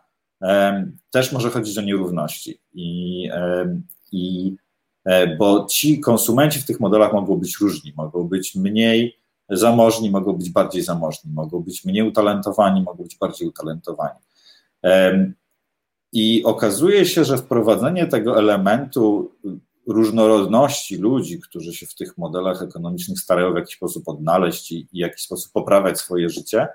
[1.10, 2.60] też może chodzić o nierówności.
[2.74, 3.30] I,
[4.12, 4.56] i
[5.38, 10.50] bo ci konsumenci w tych modelach mogą być różni, mogą być mniej zamożni, mogą być
[10.50, 14.18] bardziej zamożni, mogą być mniej utalentowani, mogą być bardziej utalentowani.
[16.12, 19.32] I okazuje się, że wprowadzenie tego elementu
[19.90, 24.96] różnorodności ludzi, którzy się w tych modelach ekonomicznych starają w jakiś sposób odnaleźć i, w
[24.96, 26.68] jakiś sposób poprawiać swoje życie,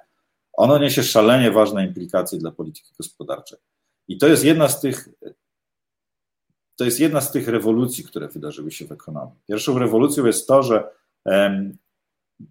[0.53, 3.57] ono niesie szalenie ważne implikacje dla polityki gospodarczej.
[4.07, 5.09] I to jest jedna z tych
[6.75, 9.35] to jest jedna z tych rewolucji, które wydarzyły się w ekonomii.
[9.47, 10.89] Pierwszą rewolucją jest to, że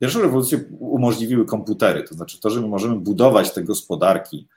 [0.01, 4.49] pierwszą rewolucję umożliwiły komputery, to znaczy to, że my możemy budować te gospodarki,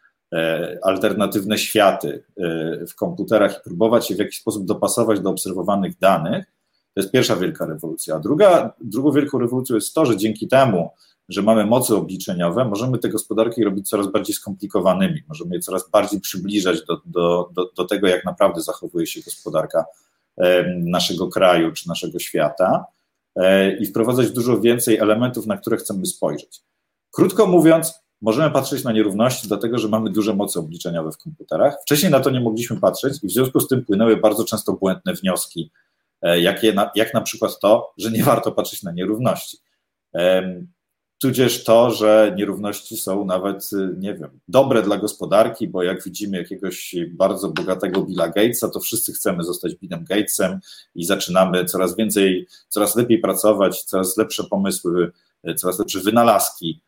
[0.83, 6.45] alternatywne światy e, w komputerach i próbować je w jakiś sposób dopasować do obserwowanych danych.
[6.93, 8.15] To jest pierwsza wielka rewolucja.
[8.15, 10.89] A druga, drugą wielką rewolucją jest to, że dzięki temu
[11.29, 16.21] że mamy mocy obliczeniowe, możemy te gospodarki robić coraz bardziej skomplikowanymi, możemy je coraz bardziej
[16.21, 19.85] przybliżać do, do, do, do tego, jak naprawdę zachowuje się gospodarka
[20.67, 22.85] naszego kraju czy naszego świata
[23.35, 26.61] e, i wprowadzać dużo więcej elementów, na które chcemy spojrzeć.
[27.11, 31.77] Krótko mówiąc, możemy patrzeć na nierówności, dlatego że mamy duże moce obliczeniowe w komputerach.
[31.81, 35.13] Wcześniej na to nie mogliśmy patrzeć i w związku z tym płynęły bardzo często błędne
[35.13, 35.71] wnioski,
[36.21, 39.57] e, jak, na, jak na przykład to, że nie warto patrzeć na nierówności
[41.19, 46.37] tudzież to, że nierówności są nawet, y, nie wiem, dobre dla gospodarki, bo jak widzimy
[46.37, 50.59] jakiegoś bardzo bogatego Billa Gatesa, to wszyscy chcemy zostać Billem Gatesem
[50.95, 55.11] i zaczynamy coraz więcej, coraz lepiej pracować, coraz lepsze pomysły,
[55.49, 56.81] y, coraz lepsze wynalazki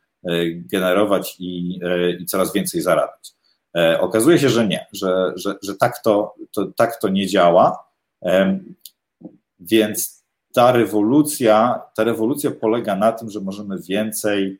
[0.72, 1.80] generować i,
[2.20, 3.34] i coraz więcej zarabiać.
[3.78, 7.90] E, okazuje się, że nie, że, że, że tak, to, to, tak to nie działa,
[9.60, 14.60] więc ta rewolucja, ta rewolucja polega na tym, że możemy więcej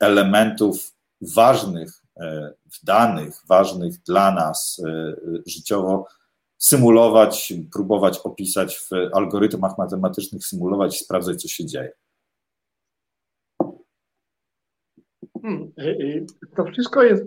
[0.00, 5.14] elementów ważnych e, w danych, ważnych dla nas e,
[5.46, 6.06] życiowo
[6.58, 11.92] symulować, próbować opisać w algorytmach matematycznych, symulować i sprawdzać, co się dzieje.
[13.60, 13.78] Hmm,
[15.22, 15.29] e,
[16.56, 17.24] to wszystko jest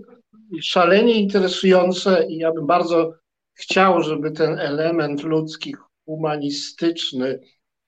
[0.61, 3.13] szalenie interesujące i ja bym bardzo
[3.53, 7.39] chciał, żeby ten element ludzki, humanistyczny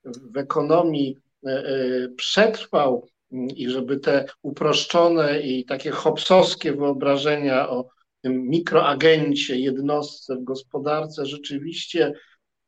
[0.05, 3.07] w ekonomii e, e, przetrwał
[3.55, 7.89] i żeby te uproszczone i takie hopsowskie wyobrażenia o
[8.21, 12.13] tym mikroagencie, jednostce w gospodarce rzeczywiście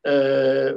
[0.06, 0.74] e,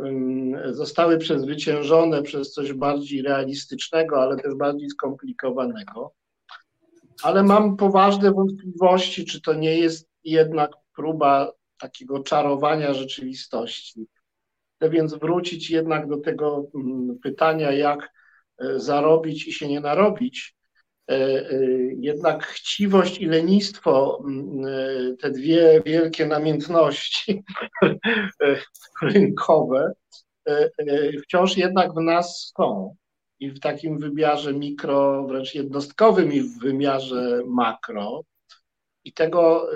[0.70, 6.14] zostały przezwyciężone przez coś bardziej realistycznego, ale też bardziej skomplikowanego.
[7.23, 14.07] Ale mam poważne wątpliwości, czy to nie jest jednak próba takiego czarowania rzeczywistości
[14.81, 18.12] Chcę więc wrócić jednak do tego mm, pytania, jak
[18.59, 20.57] e, zarobić i się nie narobić.
[21.11, 21.61] E, e,
[21.99, 27.43] jednak chciwość i lenistwo, mm, te dwie wielkie namiętności
[29.03, 29.93] rynkowe,
[31.23, 32.97] wciąż jednak w nas są.
[33.41, 38.24] I w takim wymiarze mikro, wręcz jednostkowym, i w wymiarze makro.
[39.05, 39.70] I tego,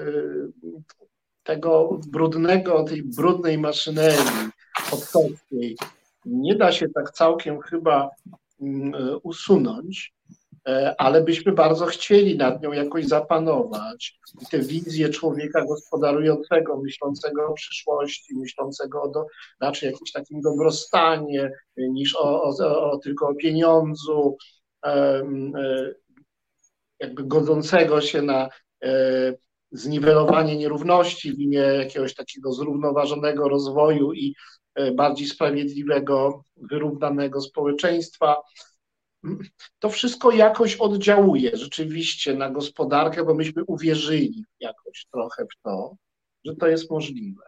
[1.42, 4.50] tego brudnego, tej brudnej maszynerii,
[4.90, 5.76] Podkowskiej
[6.24, 8.10] nie da się tak całkiem chyba
[8.60, 10.14] mm, e, usunąć,
[10.98, 14.18] ale byśmy bardzo chcieli nad nią jakoś zapanować.
[14.42, 19.26] I te wizje człowieka gospodarującego, myślącego o przyszłości, myślącego o do,
[19.60, 24.36] raczej jakimś takim dobrostanie, niż o, o, o tylko o pieniądzu,
[24.86, 25.22] e,
[27.00, 28.48] jakby godzącego się na
[29.72, 34.34] zniwelowanie nierówności w imię jakiegoś takiego zrównoważonego rozwoju i
[34.74, 38.36] E, bardziej sprawiedliwego, wyrównanego społeczeństwa.
[39.78, 45.96] To wszystko jakoś oddziałuje rzeczywiście na gospodarkę, bo myśmy uwierzyli jakoś trochę w to,
[46.44, 47.42] że to jest możliwe.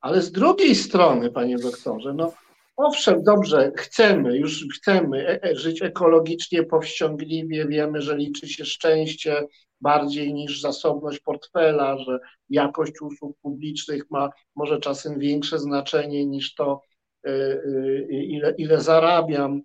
[0.00, 2.32] Ale z drugiej strony, panie doktorze, no
[2.76, 9.44] owszem, dobrze, chcemy, już chcemy e, e, żyć ekologicznie, powściągliwie, wiemy, że liczy się szczęście,
[9.80, 12.18] bardziej niż zasobność portfela, że
[12.50, 16.82] jakość usług publicznych ma może czasem większe znaczenie niż to,
[17.26, 19.62] y, ile, ile zarabiam.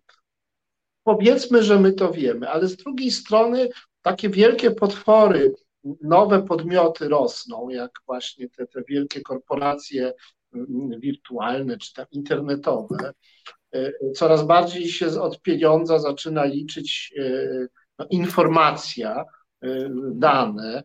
[1.03, 3.69] Powiedzmy, że my to wiemy, ale z drugiej strony
[4.01, 5.53] takie wielkie potwory,
[6.01, 10.13] nowe podmioty rosną, jak właśnie te, te wielkie korporacje
[10.53, 13.13] mm, wirtualne czy tam internetowe.
[13.75, 17.13] Y, coraz bardziej się od pieniądza zaczyna liczyć
[17.99, 19.25] no, informacja,
[19.63, 20.83] Y, dane,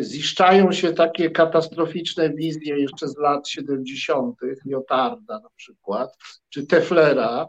[0.00, 6.16] ziszczają się takie katastroficzne wizje jeszcze z lat 70., Jotarda na przykład,
[6.48, 7.48] czy Teflera,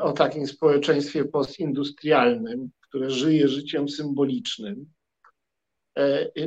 [0.00, 4.86] o takim społeczeństwie postindustrialnym, które żyje życiem symbolicznym.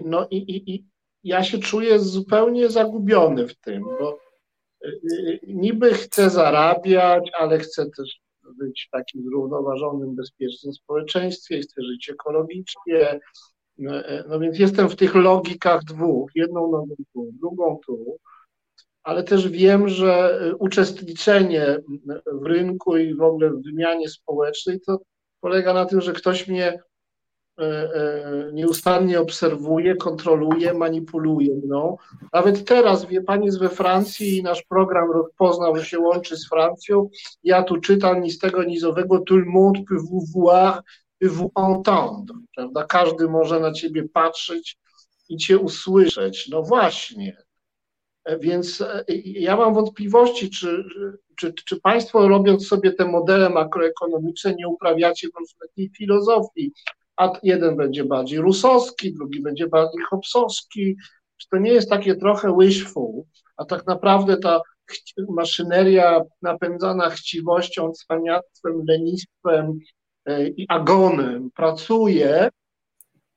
[0.06, 0.86] No i, i, i
[1.24, 4.20] ja się czuję zupełnie zagubiony w tym, bo
[5.48, 8.20] niby chcę zarabiać, ale chcę też
[8.58, 13.20] być w takim zrównoważonym, bezpiecznym społeczeństwie, chcę żyć ekologicznie.
[13.78, 18.18] No, e, no więc jestem w tych logikach dwóch, jedną nogą tu, drugą tu,
[19.04, 21.78] ale też wiem, że uczestniczenie
[22.34, 25.00] w rynku i w ogóle w wymianie społecznej to
[25.42, 26.80] polega na tym, że ktoś mnie
[27.60, 31.98] E, e, nieustannie obserwuje, kontroluje, manipuluje mną.
[32.34, 36.50] Nawet teraz, wie pani, jest we Francji i nasz program rozpoznał, że się łączy z
[36.50, 37.10] Francją.
[37.44, 38.80] Ja tu czytam ni z tego, ni
[39.26, 40.82] tout le monde peut vous voir,
[41.20, 42.84] peut vous entendre, prawda?
[42.84, 44.78] Każdy może na ciebie patrzeć
[45.30, 46.50] i cię usłyszeć.
[46.50, 47.38] No właśnie.
[48.30, 48.84] E, więc
[49.26, 50.84] ja mam wątpliwości, czy,
[51.36, 55.28] czy, czy Państwo robiąc sobie te modele makroekonomiczne nie uprawiacie
[55.60, 56.74] takiej filozofii
[57.20, 60.96] a jeden będzie bardziej rusowski, drugi będzie bardziej hopsowski.
[61.38, 63.24] Czy to nie jest takie trochę wishful,
[63.58, 64.62] a tak naprawdę ta
[65.30, 69.80] maszyneria napędzana chciwością, cwaniactwem, lenistwem
[70.26, 72.50] e, i agonem pracuje,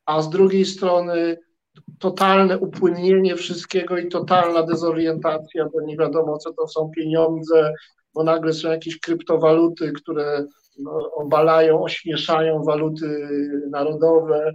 [0.07, 1.37] a z drugiej strony
[1.99, 7.73] totalne upłynnienie wszystkiego i totalna dezorientacja, bo nie wiadomo, co to są pieniądze,
[8.15, 10.47] bo nagle są jakieś kryptowaluty, które
[10.79, 13.29] no, obalają, ośmieszają waluty
[13.71, 14.53] narodowe.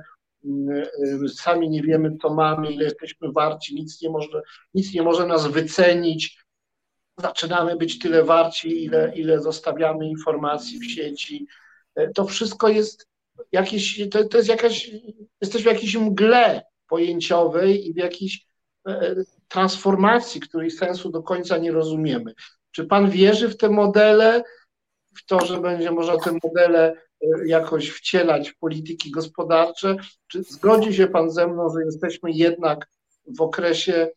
[1.36, 4.42] Sami nie wiemy, co mamy, ile jesteśmy warci, nic nie może,
[4.74, 6.44] nic nie może nas wycenić.
[7.18, 11.48] Zaczynamy być tyle warci, ile, ile zostawiamy informacji w sieci.
[12.16, 13.08] To wszystko jest
[13.52, 14.92] jakieś, to, to jest jakaś,
[15.42, 18.48] jesteśmy w jakiejś mgle pojęciowej i w jakiejś
[18.88, 19.16] e,
[19.48, 22.34] transformacji, której sensu do końca nie rozumiemy.
[22.72, 24.44] Czy pan wierzy w te modele?
[25.18, 29.96] w to, że będzie można te modele e, jakoś wcielać w polityki gospodarcze.
[30.28, 32.88] Czy zgodzi się Pan ze mną, że jesteśmy jednak
[33.38, 34.10] w okresie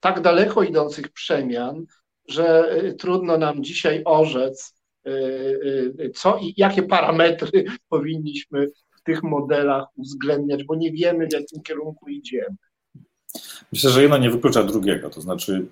[0.00, 1.84] tak daleko idących przemian,
[2.28, 4.74] że e, trudno nam dzisiaj orzec,
[5.06, 5.10] e,
[6.14, 8.70] co i jakie parametry powinniśmy
[9.04, 12.56] tych modelach uwzględniać, bo nie wiemy, w jakim kierunku idziemy.
[13.72, 15.10] Myślę, że jedno nie wyklucza drugiego.
[15.10, 15.66] To znaczy,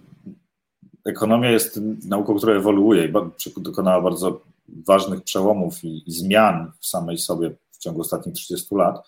[1.04, 3.12] ekonomia jest nauką, która ewoluuje i
[3.56, 4.40] dokonała bardzo
[4.86, 9.06] ważnych przełomów i, i zmian w samej sobie w ciągu ostatnich 30 lat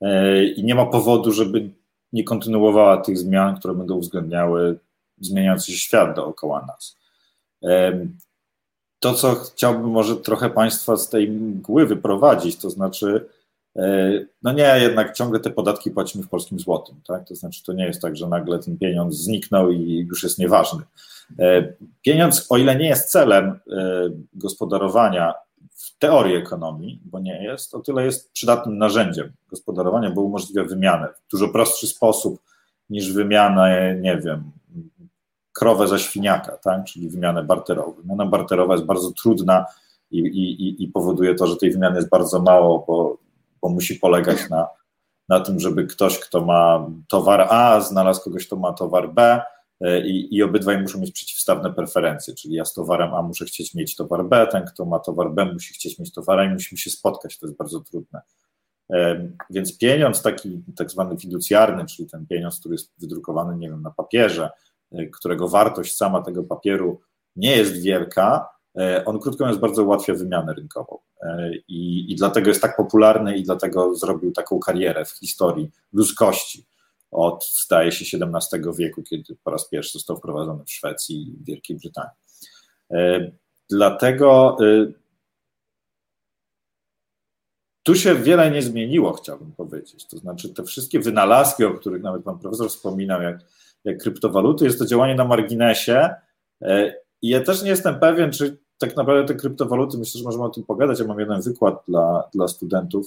[0.00, 1.70] e, i nie ma powodu, żeby
[2.12, 4.78] nie kontynuowała tych zmian, które będą uwzględniały
[5.20, 6.96] zmieniający się świat dookoła nas.
[7.64, 8.06] E,
[9.00, 13.28] to, co chciałbym może trochę Państwa z tej mgły wyprowadzić, to znaczy,
[14.42, 17.28] no nie, jednak ciągle te podatki płacimy w polskim złotym, tak?
[17.28, 20.82] To znaczy, to nie jest tak, że nagle ten pieniądz zniknął i już jest nieważny.
[21.38, 21.72] E,
[22.02, 23.58] pieniądz, o ile nie jest celem e,
[24.34, 25.34] gospodarowania
[25.70, 31.08] w teorii ekonomii, bo nie jest, o tyle jest przydatnym narzędziem gospodarowania, bo umożliwia wymianę
[31.08, 32.40] w dużo prostszy sposób
[32.90, 34.50] niż wymianę, nie wiem,
[35.52, 36.84] krowę za świniaka, tak?
[36.84, 37.92] czyli wymianę barterową.
[37.92, 39.64] Wymiana barterowa jest bardzo trudna
[40.10, 43.16] i, i, i powoduje to, że tej wymiany jest bardzo mało, bo,
[43.62, 44.68] bo musi polegać na,
[45.28, 49.40] na tym, żeby ktoś, kto ma towar A, znalazł kogoś, kto ma towar B,
[49.80, 53.74] E, i, i obydwaj muszą mieć przeciwstawne preferencje, czyli ja z towarem A muszę chcieć
[53.74, 56.78] mieć towar B, ten, kto ma towar B, musi chcieć mieć towar A i musimy
[56.78, 58.20] się spotkać, to jest bardzo trudne.
[58.92, 63.82] E, więc pieniądz taki tak zwany fiducjarny, czyli ten pieniądz, który jest wydrukowany, nie wiem,
[63.82, 64.50] na papierze,
[64.92, 67.00] e, którego wartość sama tego papieru
[67.36, 68.48] nie jest wielka,
[69.04, 70.98] on krótko mówiąc bardzo ułatwia wymianę rynkową.
[71.68, 76.66] I, I dlatego jest tak popularny i dlatego zrobił taką karierę w historii ludzkości
[77.10, 81.76] od, zdaje się, XVII wieku, kiedy po raz pierwszy został wprowadzony w Szwecji i Wielkiej
[81.76, 82.10] Brytanii.
[82.90, 83.30] E,
[83.70, 84.92] dlatego e,
[87.82, 90.06] tu się wiele nie zmieniło, chciałbym powiedzieć.
[90.06, 93.38] To znaczy, te wszystkie wynalazki, o których nawet pan profesor wspominał, jak,
[93.84, 96.14] jak kryptowaluty, jest to działanie na marginesie.
[97.22, 100.48] I ja też nie jestem pewien, czy tak naprawdę te kryptowaluty, myślę, że możemy o
[100.48, 100.98] tym pogadać.
[100.98, 103.06] Ja mam jeden wykład dla, dla studentów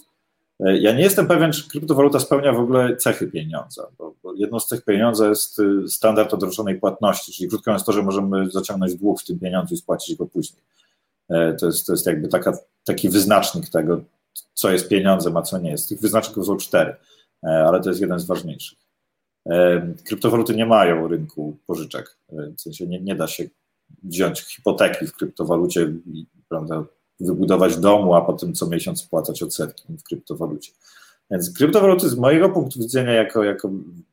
[0.61, 4.59] E, ja nie jestem pewien, czy kryptowaluta spełnia w ogóle cechy pieniądza, bo, bo jedną
[4.59, 8.95] z cech pieniądza jest y, standard odroczonej płatności, czyli krótko mówiąc to, że możemy zaciągnąć
[8.95, 10.61] dług w tym pieniądzu i spłacić go później.
[11.29, 14.01] E, to jest, to jest jakby taka, taki wyznacznik tego,
[14.53, 15.89] co jest pieniądzem, a co nie jest.
[15.89, 16.95] Tych wyznaczników są cztery,
[17.43, 18.81] e, ale to jest jeden z ważniejszych.
[20.05, 22.17] Kryptowaluty nie mają rynku pożyczek,
[22.57, 23.43] w sensie nie, nie da się
[24.03, 25.93] wziąć hipoteki w kryptowalucie
[26.49, 26.83] prawda,
[27.19, 30.71] wybudować domu, a potem co miesiąc spłacać odsetki w kryptowalucie.
[31.31, 33.69] Więc kryptowaluty z mojego punktu widzenia, jako, jako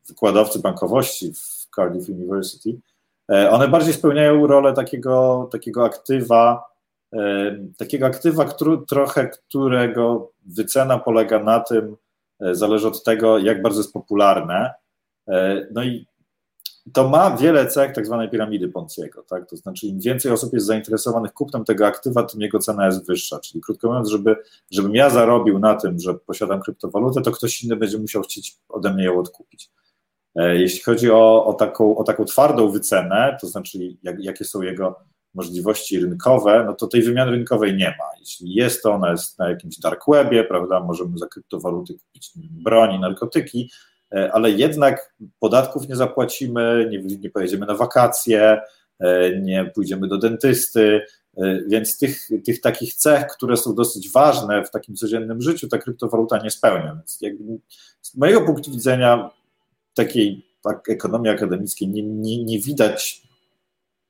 [0.09, 2.79] wykładowcy bankowości w Cardiff University,
[3.33, 6.64] e, one bardziej spełniają rolę takiego, takiego aktywa,
[7.12, 7.18] e,
[7.79, 11.97] takiego aktywa, który, trochę którego wycena polega na tym,
[12.41, 14.74] e, zależy od tego, jak bardzo jest popularne.
[15.72, 16.07] No i
[16.93, 19.49] to ma wiele cech tak zwanej piramidy Ponciego, tak?
[19.49, 23.41] To znaczy, im więcej osób jest zainteresowanych kupnem tego aktywa, tym jego cena jest wyższa.
[23.41, 24.36] Czyli krótko mówiąc, żeby,
[24.70, 28.95] żebym ja zarobił na tym, że posiadam kryptowalutę, to ktoś inny będzie musiał chcieć ode
[28.95, 29.70] mnie ją odkupić.
[30.34, 34.62] E, jeśli chodzi o, o, taką, o taką twardą wycenę, to znaczy jak, jakie są
[34.62, 34.97] jego
[35.34, 38.05] możliwości rynkowe, no to tej wymiany rynkowej nie ma.
[38.20, 43.01] Jeśli jest to, ona jest na jakimś dark webie, prawda, możemy za kryptowaluty kupić broni,
[43.01, 43.70] narkotyki,
[44.11, 48.61] ale jednak podatków nie zapłacimy, nie, nie pojedziemy na wakacje,
[48.98, 51.06] e, nie pójdziemy do dentysty,
[51.36, 55.78] e, więc tych, tych takich cech, które są dosyć ważne w takim codziennym życiu, ta
[55.78, 56.94] kryptowaluta nie spełnia.
[56.94, 57.59] Więc jakby
[58.02, 59.30] z mojego punktu widzenia
[59.94, 63.28] takiej tak, ekonomii akademickiej nie, nie, nie widać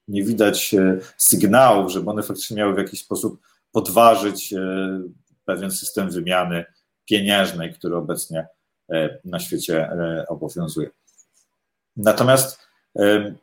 [0.08, 0.74] nie widać
[1.16, 3.40] sygnałów, żeby one faktycznie miały w jakiś sposób
[3.72, 4.54] podważyć
[5.44, 6.64] pewien system wymiany
[7.04, 8.57] pieniężnej, który obecnie E,
[9.24, 10.90] na świecie e, obowiązuje.
[11.96, 12.58] Natomiast
[12.98, 13.34] e,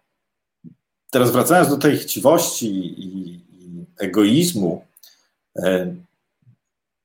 [1.12, 3.46] teraz wracając do tej chciwości i,
[4.00, 4.86] egoizmu,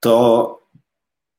[0.01, 0.61] to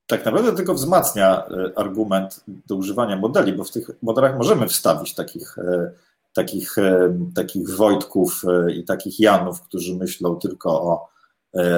[0.07, 1.45] tak naprawdę tylko wzmacnia
[1.75, 5.55] argument do używania modeli, bo w tych modelach możemy wstawić takich,
[6.33, 6.75] takich,
[7.35, 8.43] takich Wojtków
[8.75, 11.09] i takich Janów, którzy myślą tylko o,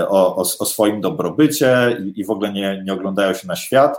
[0.07, 3.97] o, o swoim dobrobycie i, i w ogóle nie, nie oglądają się na świat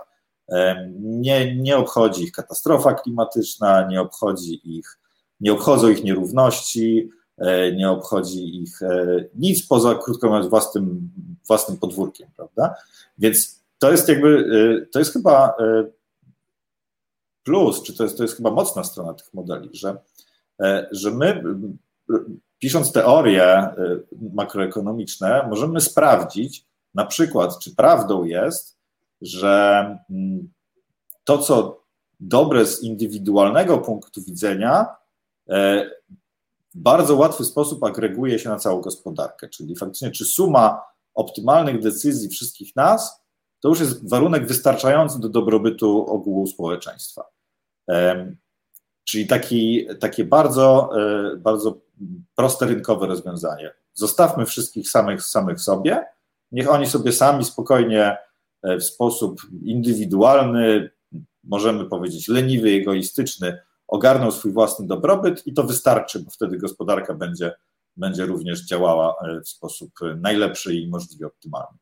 [1.01, 4.99] nie, nie obchodzi ich katastrofa klimatyczna, nie obchodzi ich,
[5.41, 11.11] nie obchodzą ich nierówności, e, nie obchodzi ich e, nic poza, krótko mówiąc, własnym,
[11.47, 12.75] własnym podwórkiem, prawda?
[13.19, 14.47] Więc to jest jakby,
[14.83, 15.55] e, to jest chyba
[17.43, 19.97] plus, czy to jest, to jest chyba mocna strona tych modeli, że,
[20.91, 21.43] że my
[22.59, 23.69] pisząc teorie
[24.33, 28.77] makroekonomiczne, możemy sprawdzić na przykład, czy prawdą jest,
[29.25, 30.53] że mm,
[31.25, 31.85] to, co
[32.21, 34.87] dobre z indywidualnego punktu widzenia,
[35.49, 35.91] e,
[36.75, 39.49] w bardzo łatwy sposób agreguje się na całą gospodarkę.
[39.49, 40.83] Czyli faktycznie, czy suma
[41.15, 43.25] optymalnych decyzji wszystkich nas,
[43.61, 47.25] to już jest warunek wystarczający do dobrobytu ogółu społeczeństwa.
[49.05, 51.81] Czyli taki, takie bardzo, e, bardzo
[52.35, 53.75] proste rynkowe rozwiązanie.
[53.95, 56.07] Zostawmy wszystkich samych, samych sobie,
[56.53, 58.34] niech oni sobie sami spokojnie E,
[58.65, 60.91] w sposób indywidualny,
[61.45, 63.59] możemy powiedzieć leniwy, egoistyczny,
[63.89, 67.53] ogarnął swój własny dobrobyt i to wystarczy, bo wtedy gospodarka będzie,
[67.97, 71.79] będzie również działała e, w sposób najlepszy i możliwie optymalny.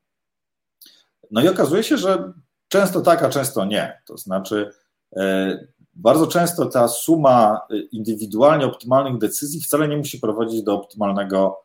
[1.31, 2.33] No i okazuje się, że
[2.69, 4.03] często tak, a często nie.
[4.07, 4.71] To znaczy,
[5.17, 5.59] e,
[5.95, 7.61] bardzo często ta suma
[7.93, 11.65] indywidualnie optymalnych decyzji wcale nie musi prowadzić do optymalnego,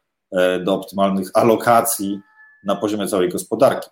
[0.66, 2.20] do optymalnych alokacji
[2.64, 3.90] na poziomie całej gospodarki.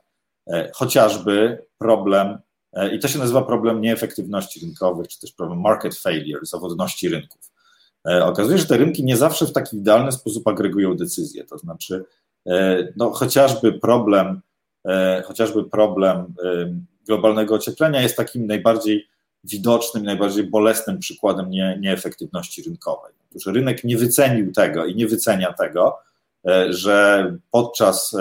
[0.48, 2.38] E, chociażby problem,
[2.74, 7.52] e, i to się nazywa problem nieefektywności rynkowych, czy też problem market failure, zawodności rynków.
[8.08, 11.58] E, okazuje się, że te rynki nie zawsze w taki idealny sposób agregują decyzje, to
[11.58, 12.06] znaczy
[12.96, 14.42] no, chociażby problem,
[15.26, 16.34] chociażby problem
[17.08, 19.08] globalnego ocieplenia jest takim najbardziej
[19.44, 23.14] widocznym, najbardziej bolesnym przykładem nie, nieefektywności rynkowej.
[23.32, 25.98] Otóż rynek nie wycenił tego i nie wycenia tego,
[26.70, 28.16] że podczas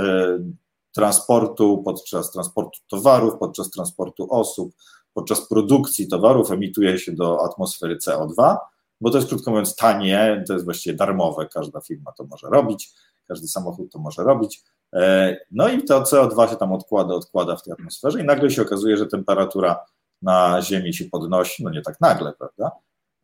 [0.94, 4.74] transportu, podczas transportu towarów, podczas transportu osób,
[5.14, 8.56] podczas produkcji towarów emituje się do atmosfery CO2,
[9.00, 12.92] bo to jest krótko mówiąc tanie, to jest właściwie darmowe, każda firma to może robić,
[13.28, 14.62] każdy samochód to może robić.
[14.94, 18.62] E, no i to CO2 się tam odkłada, odkłada w tej atmosferze i nagle się
[18.62, 19.84] okazuje, że temperatura
[20.22, 22.70] na Ziemi się podnosi, no nie tak nagle, prawda?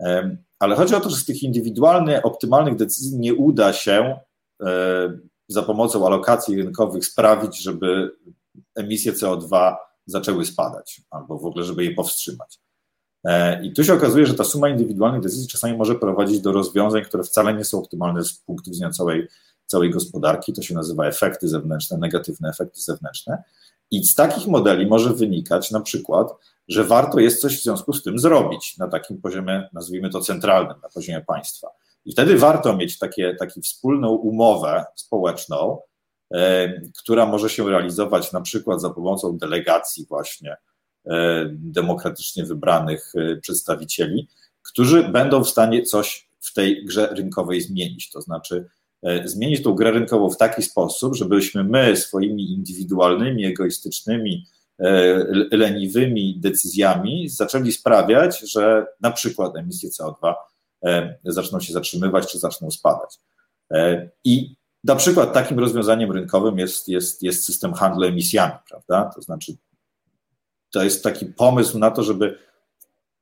[0.00, 4.20] E, ale chodzi o to, że z tych indywidualnych, optymalnych decyzji nie uda się
[4.62, 5.18] e,
[5.50, 8.16] za pomocą alokacji rynkowych sprawić, żeby
[8.74, 9.76] emisje CO2
[10.06, 12.58] zaczęły spadać, albo w ogóle, żeby je powstrzymać.
[13.24, 17.02] E, I tu się okazuje, że ta suma indywidualnych decyzji czasami może prowadzić do rozwiązań,
[17.04, 19.28] które wcale nie są optymalne z punktu widzenia całej,
[19.66, 20.52] całej gospodarki.
[20.52, 23.42] To się nazywa efekty zewnętrzne, negatywne efekty zewnętrzne.
[23.90, 26.28] I z takich modeli może wynikać na przykład,
[26.68, 30.80] że warto jest coś w związku z tym zrobić na takim poziomie, nazwijmy to centralnym,
[30.82, 31.68] na poziomie państwa.
[32.04, 35.78] I wtedy warto mieć takie, taką wspólną umowę społeczną,
[36.34, 40.56] e, która może się realizować na przykład za pomocą delegacji właśnie
[41.06, 44.28] e, demokratycznie wybranych e, przedstawicieli,
[44.62, 48.10] którzy będą w stanie coś w tej grze rynkowej zmienić.
[48.10, 48.68] To znaczy
[49.24, 54.46] zmienić tą grę rynkową w taki sposób, żebyśmy my swoimi indywidualnymi, egoistycznymi
[55.52, 60.34] leniwymi decyzjami zaczęli sprawiać, że na przykład emisje CO2
[61.24, 63.18] zaczną się zatrzymywać czy zaczną spadać.
[64.24, 64.54] I
[64.84, 69.10] na przykład takim rozwiązaniem rynkowym jest, jest, jest system handlu emisjami, prawda?
[69.14, 69.52] To znaczy,
[70.70, 72.38] to jest taki pomysł na to, żeby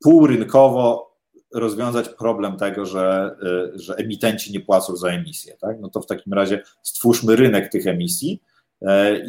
[0.00, 1.08] półrynkowo
[1.54, 3.36] rozwiązać problem tego, że,
[3.74, 5.56] y, że emitenci nie płacą za emisję.
[5.60, 5.80] Tak?
[5.80, 8.42] No to w takim razie stwórzmy rynek tych emisji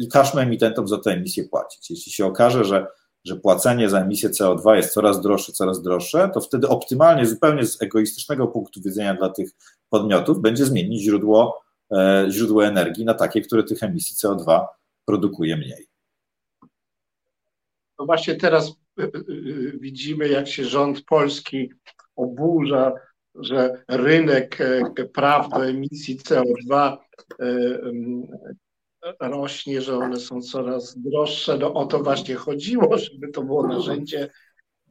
[0.00, 1.90] i każmy emitentom za te emisje płacić.
[1.90, 2.86] Jeśli się okaże, że,
[3.24, 7.82] że płacenie za emisję CO2 jest coraz droższe, coraz droższe, to wtedy optymalnie, zupełnie z
[7.82, 9.50] egoistycznego punktu widzenia dla tych
[9.90, 11.62] podmiotów, będzie zmienić źródło,
[11.92, 11.96] y,
[12.30, 14.66] źródło energii na takie, które tych emisji CO2
[15.04, 15.86] produkuje mniej.
[17.98, 18.72] No właśnie teraz
[19.80, 21.70] widzimy, jak się rząd polski
[22.16, 22.92] oburza,
[23.34, 26.96] że rynek e, praw do emisji CO2
[27.40, 27.46] e,
[29.20, 31.58] rośnie, że one są coraz droższe.
[31.58, 34.30] No o to właśnie chodziło, żeby to było narzędzie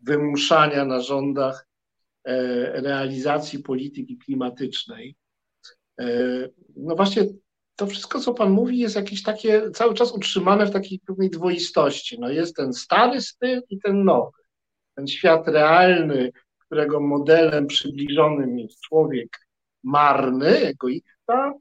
[0.04, 1.68] wymuszania na rządach
[2.24, 5.16] e, realizacji polityki klimatycznej.
[6.76, 7.24] No właśnie
[7.76, 12.20] to wszystko, co Pan mówi, jest jakieś takie cały czas utrzymane w takiej pewnej dwoistości.
[12.20, 14.38] No jest ten stary styl i ten nowy.
[14.96, 16.32] Ten świat realny,
[16.66, 19.30] którego modelem przybliżonym jest człowiek
[19.84, 21.54] marny, egoista,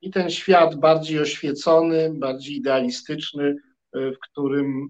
[0.00, 3.56] i ten świat bardziej oświecony, bardziej idealistyczny,
[3.92, 4.88] w którym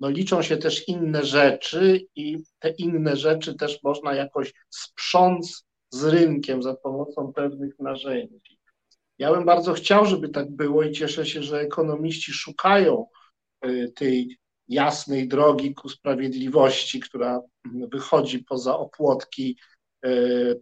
[0.00, 6.04] no, liczą się też inne rzeczy i te inne rzeczy też można jakoś sprząc z
[6.04, 8.58] rynkiem za pomocą pewnych narzędzi.
[9.18, 13.06] Ja bym bardzo chciał, żeby tak było i cieszę się, że ekonomiści szukają
[13.66, 17.40] y, tej jasnej drogi ku sprawiedliwości, która
[17.92, 19.73] wychodzi poza opłotki y,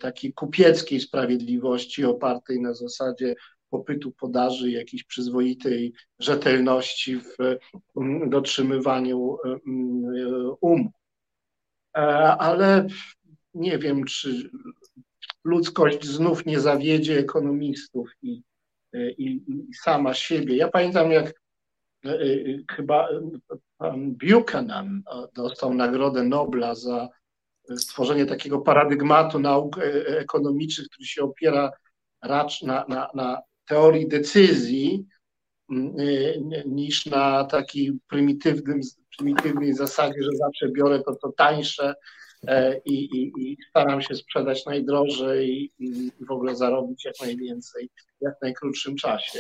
[0.01, 3.34] takiej kupieckiej sprawiedliwości opartej na zasadzie
[3.70, 7.36] popytu, podaży, jakiejś przyzwoitej rzetelności w
[8.28, 9.36] dotrzymywaniu
[10.61, 10.93] umów.
[11.97, 12.01] E,
[12.36, 12.86] ale
[13.55, 14.51] nie wiem, czy
[15.45, 18.43] ludzkość znów nie zawiedzie ekonomistów i,
[18.95, 20.57] i, i sama siebie.
[20.57, 21.26] Ja pamiętam, jak
[22.05, 22.26] e, e,
[22.70, 23.09] chyba
[23.78, 25.03] pan Buchanan
[25.34, 27.09] dostał Nagrodę Nobla za
[27.76, 29.82] stworzenie takiego paradygmatu nauk e,
[30.18, 31.70] ekonomicznych, który się opiera
[32.22, 35.06] raczej na, na, na teorii decyzji
[36.66, 38.80] niż na takiej prymitywnym,
[39.18, 41.94] prymitywnej zasadzie, że zawsze biorę to, co tańsze
[42.46, 45.84] E, i, i, i staram się sprzedać najdrożej i,
[46.18, 47.90] i w ogóle zarobić jak najwięcej
[48.20, 49.38] w jak najkrótszym czasie.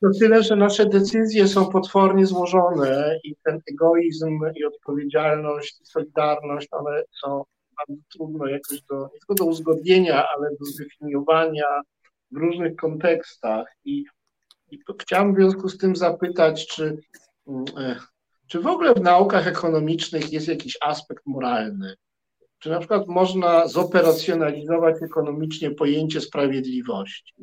[0.00, 6.68] To tyle, że nasze decyzje są potwornie złożone i ten egoizm i odpowiedzialność i solidarność,
[6.70, 7.44] one są
[7.78, 11.82] bardzo trudno jakoś do, nie tylko do uzgodnienia, ale do zdefiniowania
[12.30, 13.66] w różnych kontekstach.
[13.84, 14.04] I,
[14.70, 16.98] i chciałam w związku z tym zapytać, czy
[17.46, 17.96] mm, e,
[18.48, 21.94] czy w ogóle w naukach ekonomicznych jest jakiś aspekt moralny?
[22.58, 27.34] Czy na przykład można zoperacjonalizować ekonomicznie pojęcie sprawiedliwości?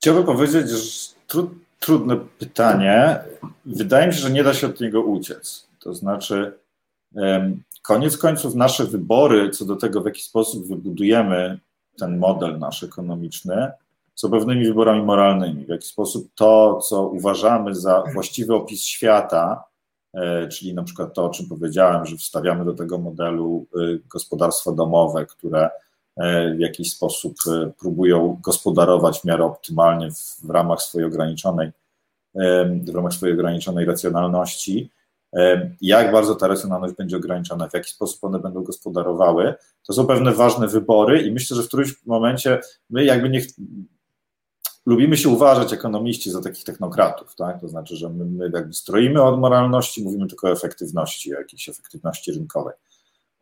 [0.00, 0.78] Chciałbym powiedzieć, że
[1.26, 3.18] tru, trudne pytanie.
[3.66, 5.68] Wydaje mi się, że nie da się od niego uciec.
[5.80, 6.58] To znaczy,
[7.82, 11.58] koniec końców, nasze wybory co do tego, w jaki sposób wybudujemy
[11.98, 13.70] ten model nasz ekonomiczny,
[14.14, 15.64] są pewnymi wyborami moralnymi.
[15.64, 19.64] W jaki sposób to, co uważamy za właściwy opis świata,
[20.14, 23.78] e, czyli na przykład to, o czym powiedziałem, że wstawiamy do tego modelu e,
[24.08, 25.70] gospodarstwa domowe, które
[26.56, 27.34] w jakiś sposób
[27.78, 31.70] próbują gospodarować w miarę optymalnie w, w ramach swojej ograniczonej,
[32.84, 34.90] w ramach swojej ograniczonej racjonalności,
[35.80, 39.54] jak bardzo ta racjonalność będzie ograniczona, w jaki sposób one będą gospodarowały,
[39.86, 43.40] to są pewne ważne wybory i myślę, że w którymś momencie my jakby nie
[44.86, 47.60] lubimy się uważać ekonomiści za takich technokratów, tak?
[47.60, 51.68] to znaczy, że my, my jakby stroimy od moralności, mówimy tylko o efektywności, o jakiejś
[51.68, 52.74] efektywności rynkowej.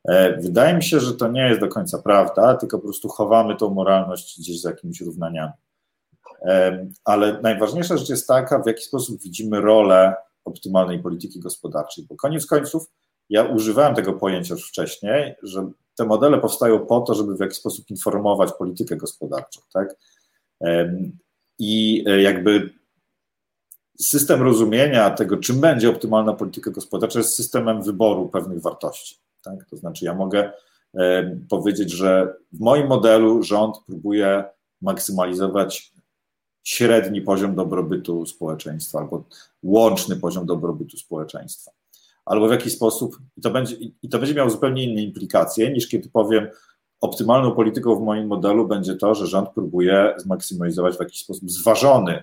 [0.08, 3.56] E, wydaje mi się, że to nie jest do końca prawda, tylko po prostu chowamy
[3.56, 5.52] tą moralność gdzieś za jakimiś równaniami.
[7.04, 10.14] Ale najważniejsza rzecz jest taka, w jaki sposób widzimy rolę
[10.44, 12.90] optymalnej polityki gospodarczej, bo koniec końców
[13.30, 17.58] ja używałem tego pojęcia już wcześniej, że te modele powstają po to, żeby w jakiś
[17.58, 19.96] sposób informować politykę gospodarczą, tak?
[21.58, 22.70] I e, jakby
[24.00, 29.27] system rozumienia tego, czym będzie optymalna polityka gospodarcza, jest systemem wyboru pewnych wartości.
[29.50, 29.68] Tak?
[29.70, 30.52] To znaczy, ja mogę
[31.48, 34.44] powiedzieć, że w moim modelu rząd próbuje
[34.82, 35.92] maksymalizować
[36.64, 39.24] średni poziom dobrobytu społeczeństwa albo
[39.62, 41.70] łączny poziom dobrobytu społeczeństwa.
[42.24, 45.88] Albo w jakiś sposób, i to będzie, i to będzie miało zupełnie inne implikacje niż
[45.88, 46.48] kiedy powiem,
[47.00, 52.22] optymalną polityką w moim modelu będzie to, że rząd próbuje zmaksymalizować w jakiś sposób zważony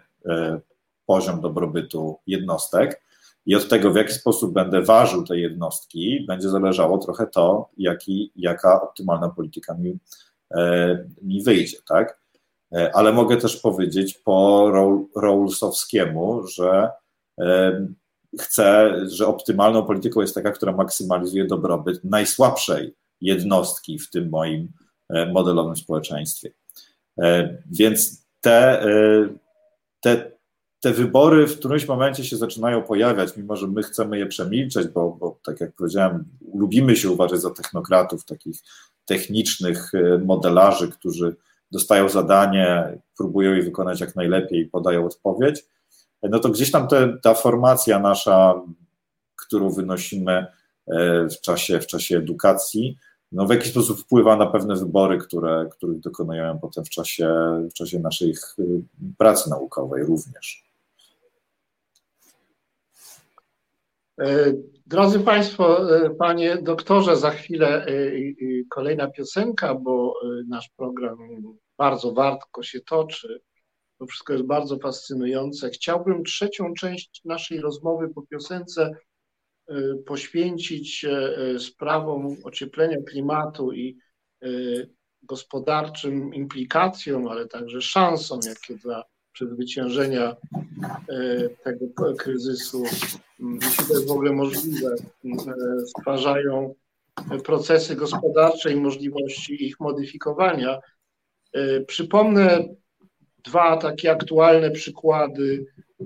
[1.06, 3.05] poziom dobrobytu jednostek.
[3.46, 8.32] I od tego, w jaki sposób będę ważył te jednostki, będzie zależało trochę to, jaki,
[8.36, 9.98] jaka optymalna polityka mi,
[11.22, 12.20] mi wyjdzie, tak?
[12.94, 14.72] Ale mogę też powiedzieć po
[15.16, 16.90] Rawlsowskiemu, że
[18.42, 24.72] chcę, że optymalną polityką jest taka, która maksymalizuje dobrobyt najsłabszej jednostki w tym moim
[25.10, 26.52] e, modelowym społeczeństwie.
[27.22, 28.88] E, więc te, e,
[30.00, 30.32] te,
[30.86, 35.18] te wybory w którymś momencie się zaczynają pojawiać, mimo że my chcemy je przemilczeć, bo,
[35.20, 38.58] bo tak jak powiedziałem, lubimy się uważać za technokratów, takich
[39.06, 39.92] technicznych
[40.26, 41.36] modelarzy, którzy
[41.72, 45.66] dostają zadanie, próbują je wykonać jak najlepiej i podają odpowiedź
[46.24, 48.62] no to gdzieś tam te, ta formacja nasza,
[49.36, 50.46] którą wynosimy
[50.88, 52.98] e, w czasie, w czasie edukacji,
[53.32, 57.30] no w jakiś sposób wpływa na pewne wybory, które, których dokonujemy potem w czasie,
[57.72, 58.36] w czasie naszej
[59.18, 60.65] pracy naukowej również.
[64.86, 67.86] Drodzy Państwo, e, Panie doktorze, za chwilę
[68.70, 70.14] kolejna piosenka, bo
[70.48, 71.18] nasz program
[71.78, 73.42] bardzo wartko się toczy.
[74.00, 75.70] To wszystko jest bardzo fascynujące.
[75.70, 78.92] Chciałbym trzecią część naszej rozmowy po piosence
[80.06, 81.06] poświęcić
[81.60, 83.98] sprawom ocieplenia klimatu i
[85.24, 90.36] gospodarczym implikacjom, ale także szansom, jakie dla przezwyciężenia
[91.64, 92.84] tego kryzysu,
[93.40, 94.96] jeśli to jest w ogóle możliwe,
[95.86, 96.76] stwarzają
[97.44, 100.80] procesy gospodarcze i możliwości ich modyfikowania.
[101.88, 102.66] Przypomnę
[103.46, 105.66] dwa takie aktualne przykłady,
[106.00, 106.06] e,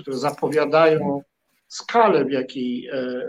[0.00, 1.22] które zapowiadają
[1.68, 3.28] skalę, w jakiej e, e,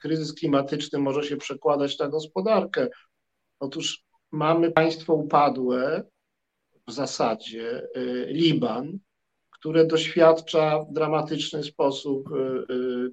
[0.00, 2.88] kryzys klimatyczny może się przekładać na gospodarkę.
[3.60, 6.04] Otóż mamy państwo upadłe,
[6.88, 7.88] w zasadzie
[8.26, 8.98] Liban,
[9.64, 12.28] które doświadcza w dramatyczny sposób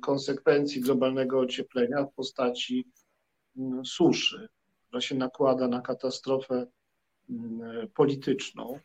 [0.01, 2.87] konsekwencji globalnego ocieplenia w postaci
[3.57, 4.49] mm, suszy,
[4.87, 6.67] która się nakłada na katastrofę
[7.31, 8.79] Mm, polityczną.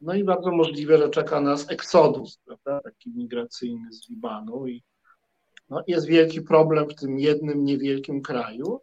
[0.00, 4.66] No i bardzo możliwe, że czeka nas eksodus, prawda, taki migracyjny z Libanu.
[4.66, 4.82] I
[5.70, 8.80] no, jest wielki problem w tym jednym niewielkim kraju.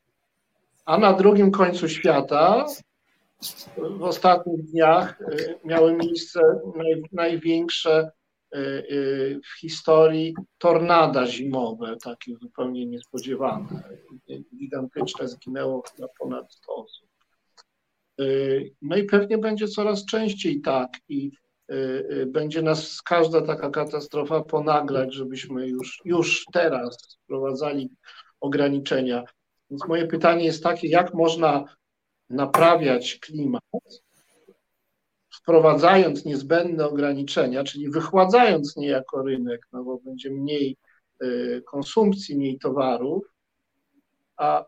[0.86, 2.66] A na drugim końcu świata
[3.78, 6.40] w ostatnich dniach y, miały miejsce
[6.76, 8.12] naj, największe y, y,
[9.44, 13.84] w historii tornada zimowe, takie zupełnie niespodziewane.
[14.56, 17.08] Gigantyczne, zginęło chyba ponad 100 osób.
[18.82, 21.32] No i pewnie będzie coraz częściej tak i
[21.72, 27.90] y, y, będzie nas każda taka katastrofa ponaglać, żebyśmy już, już teraz wprowadzali
[28.40, 29.24] ograniczenia.
[29.70, 31.66] Więc moje pytanie jest takie, jak można
[32.30, 33.64] naprawiać klimat,
[35.48, 40.78] wprowadzając niezbędne ograniczenia, czyli wychładzając niejako rynek, no bo będzie mniej
[41.24, 43.26] y, konsumpcji, mniej towarów,
[44.38, 44.66] a,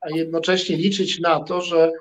[0.00, 1.92] a jednocześnie liczyć na to, że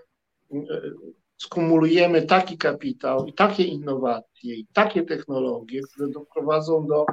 [1.38, 7.06] skumulujemy taki kapitał i takie innowacje i takie technologie, które doprowadzą do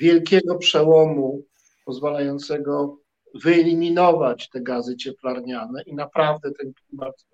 [0.00, 1.42] wielkiego przełomu
[1.84, 2.98] pozwalającego
[3.34, 7.26] wyeliminować te gazy cieplarniane i naprawdę ten klimat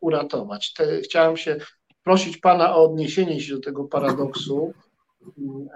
[0.00, 0.72] uratować.
[0.72, 1.56] Te, chciałem się
[2.04, 4.74] prosić Pana o odniesienie się do tego paradoksu,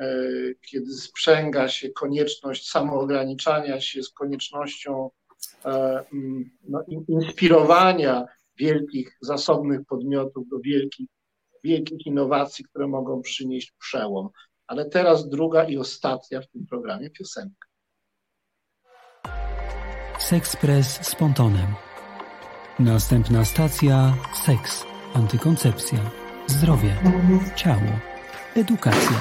[0.01, 5.11] y, kiedy sprzęga się konieczność samoograniczania się z koniecznością
[5.65, 8.27] E, mm, no, inspirowania
[8.59, 11.09] wielkich, zasobnych podmiotów do wielkich,
[11.65, 14.29] wielkich innowacji, które mogą przynieść przełom.
[14.67, 17.69] Ale teraz druga i ostatnia w tym programie piosenka.
[20.19, 21.84] Sexpress z pontonem.
[22.79, 24.15] Następna stacja
[24.47, 24.85] seks,
[25.15, 25.99] antykoncepcja,
[26.47, 26.97] zdrowie,
[27.57, 27.99] ciało,
[28.57, 29.19] edukacja,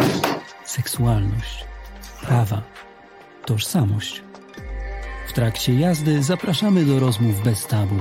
[0.66, 1.66] seksualność,
[2.22, 2.62] prawa,
[3.46, 4.24] tożsamość
[5.34, 7.96] w trakcie jazdy zapraszamy do rozmów bez tabu.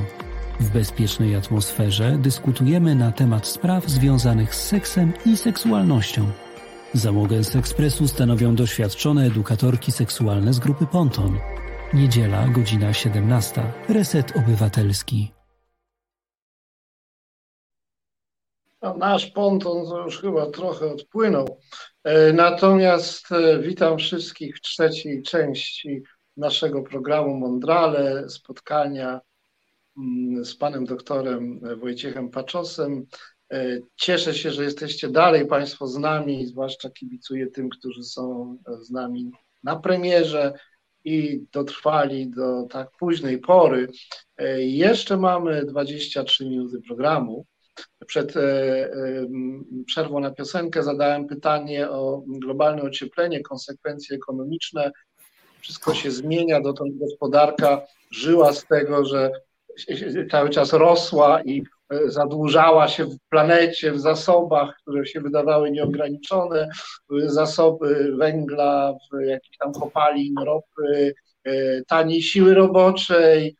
[0.60, 6.30] W bezpiecznej atmosferze dyskutujemy na temat spraw związanych z seksem i seksualnością.
[6.92, 11.38] Załogę z ekspresu stanowią doświadczone edukatorki seksualne z grupy Ponton.
[11.94, 13.62] Niedziela, godzina 17.
[13.88, 15.41] Reset Obywatelski.
[18.82, 21.60] Nasz ponton to już chyba trochę odpłynął.
[22.04, 26.02] E, natomiast e, witam wszystkich w trzeciej części
[26.36, 29.20] naszego programu Mondrale, spotkania
[29.96, 33.06] mm, z panem doktorem Wojciechem Paczosem.
[33.52, 38.90] E, cieszę się, że jesteście dalej Państwo z nami, zwłaszcza kibicuję tym, którzy są z
[38.90, 39.30] nami
[39.64, 40.52] na premierze.
[41.04, 43.88] i dotrwali do tak późnej pory.
[44.58, 47.46] Jeszcze mamy 23 minuty programu.
[48.06, 48.34] Przed
[49.86, 54.90] przerwą na piosenkę zadałem pytanie o globalne ocieplenie, konsekwencje ekonomiczne.
[55.60, 59.30] Wszystko się zmienia, dotąd gospodarka żyła z tego, że
[60.30, 66.68] cały czas rosła i e, zadłużała się w planecie, w zasobach, które się wydawały nieograniczone,
[67.26, 68.94] zasoby węgla,
[69.26, 73.56] jakichś tam kopalin, ropy, e, taniej siły roboczej,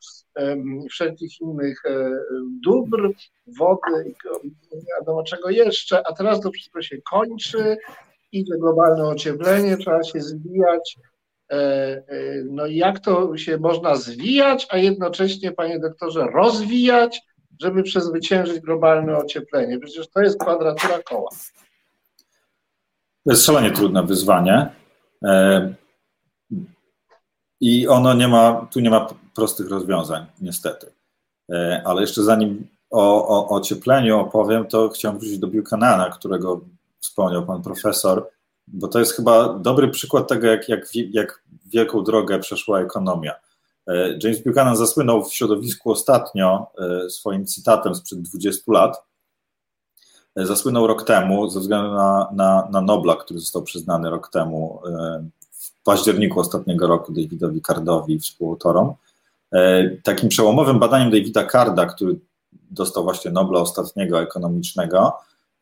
[0.91, 2.11] wszelkich innych e,
[2.65, 3.11] dóbr,
[3.59, 4.15] wody
[4.73, 7.77] nie wiadomo czego jeszcze, a teraz to wszystko się kończy,
[8.33, 10.99] idzie globalne ocieplenie, trzeba się zwijać
[11.53, 12.03] E, e,
[12.51, 17.21] no i jak to się można zwijać, a jednocześnie, panie doktorze, rozwijać,
[17.61, 19.79] żeby przezwyciężyć globalne ocieplenie?
[19.79, 21.31] Przecież to jest kwadratura koła.
[23.25, 24.69] To jest szalenie trudne wyzwanie.
[27.61, 30.93] I ono nie ma, tu nie ma prostych rozwiązań, niestety.
[31.85, 36.61] Ale jeszcze zanim o, o, ociepleniu opowiem, to chciałem wrócić do Buchanana, którego
[37.01, 38.31] wspomniał pan profesor
[38.67, 43.35] bo to jest chyba dobry przykład tego, jak, jak, jak wielką drogę przeszła ekonomia.
[43.89, 49.03] E, James Buchanan zasłynął w środowisku ostatnio e, swoim cytatem sprzed 20 lat.
[50.37, 54.81] E, zasłynął rok temu ze względu na, na, na Nobla, który został przyznany rok temu
[55.51, 58.95] w październiku ostatniego roku Davidowi Cardowi, współautorom.
[60.03, 62.17] Takim przełomowym badaniem Davida Carda, który
[62.53, 65.13] dostał właśnie Nobla ostatniego ekonomicznego,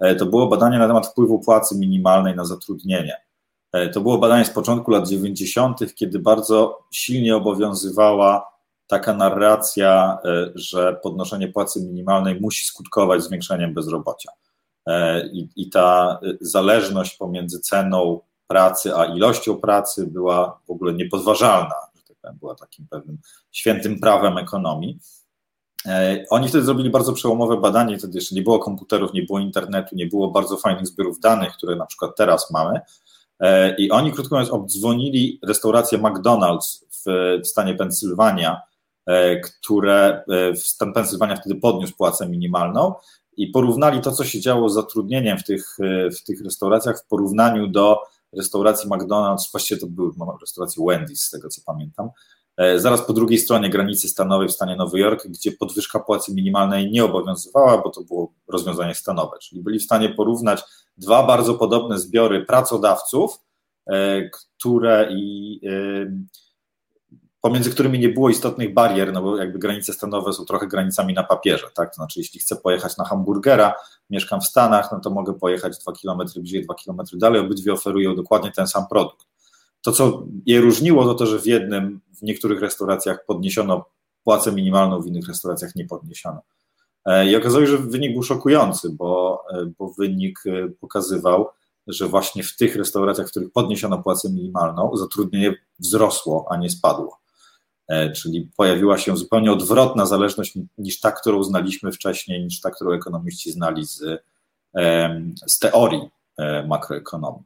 [0.00, 3.16] E, to było badanie na temat wpływu płacy minimalnej na zatrudnienie.
[3.72, 8.50] E, to było badanie z początku lat 90., kiedy bardzo silnie obowiązywała
[8.86, 14.30] taka narracja, e, że podnoszenie płacy minimalnej musi skutkować zwiększeniem bezrobocia.
[15.32, 21.74] I, I, ta zależność pomiędzy ceną pracy a ilością pracy była w ogóle niepodważalna,
[22.40, 23.18] była takim pewnym
[23.50, 24.98] świętym prawem ekonomii.
[25.86, 29.96] E, oni wtedy zrobili bardzo przełomowe badanie, wtedy jeszcze nie było komputerów, nie było internetu,
[29.96, 32.80] nie było bardzo fajnych zbiorów danych, które na przykład teraz mamy.
[33.40, 36.84] E, I oni, krótko mówiąc, obdzwonili restaurację McDonald's
[37.42, 38.60] w stanie Pensylwania,
[39.06, 40.24] e, które
[40.54, 42.94] stan Pensylwania wtedy podniósł płacę minimalną
[43.36, 45.76] i porównali to, co się działo z zatrudnieniem w tych,
[46.18, 48.02] w tych restauracjach w porównaniu do
[48.36, 52.10] restauracji McDonald's, właściwie to były restauracje Wendy's, z tego co pamiętam,
[52.60, 56.90] E, zaraz po drugiej stronie granicy stanowej w stanie Nowy Jork, gdzie podwyżka płacy minimalnej
[56.90, 60.62] nie obowiązywała, bo to było rozwiązanie stanowe, czyli byli w stanie porównać
[60.96, 63.38] dwa bardzo podobne zbiory pracodawców,
[63.86, 65.70] e, które i e,
[67.40, 71.24] pomiędzy którymi nie było istotnych barier, no bo jakby granice stanowe są trochę granicami na
[71.24, 71.90] papierze, tak?
[71.90, 73.74] To znaczy, jeśli chcę pojechać na hamburgera,
[74.10, 78.16] mieszkam w Stanach, no to mogę pojechać dwa kilometry bliżej, dwa kilometry dalej, obydwie oferują
[78.16, 79.26] dokładnie ten sam produkt.
[79.82, 83.84] To, co je różniło, to to, że w jednym, w niektórych restauracjach podniesiono
[84.24, 86.40] płacę minimalną, w innych restauracjach nie podniesiono.
[87.06, 91.48] E, I okazało się, że wynik był szokujący, bo, e, bo wynik e, pokazywał,
[91.86, 97.20] że właśnie w tych restauracjach, w których podniesiono płacę minimalną, zatrudnienie wzrosło, a nie spadło.
[98.16, 103.52] Czyli pojawiła się zupełnie odwrotna zależność niż ta, którą znaliśmy wcześniej, niż ta, którą ekonomiści
[103.52, 104.02] znali z,
[105.46, 106.10] z teorii
[106.66, 107.44] makroekonomii.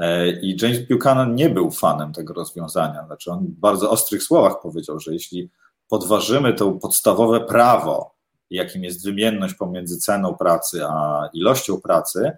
[0.00, 3.06] E, I James Buchanan nie był fanem tego rozwiązania.
[3.06, 5.50] Znaczy on w bardzo ostrych słowach powiedział, że jeśli
[5.88, 8.14] podważymy to podstawowe prawo,
[8.50, 12.32] jakim jest wymienność pomiędzy ceną pracy a ilością pracy,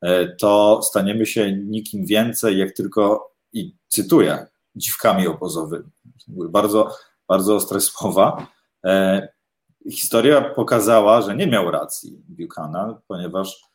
[0.00, 4.46] e, to staniemy się nikim więcej, jak tylko, i cytuję,
[4.78, 5.90] dziwkami obozowymi.
[6.28, 6.96] Bardzo,
[7.28, 8.46] bardzo ostre słowa.
[8.84, 9.28] E,
[9.90, 13.68] historia pokazała, że nie miał racji Buchanan, ponieważ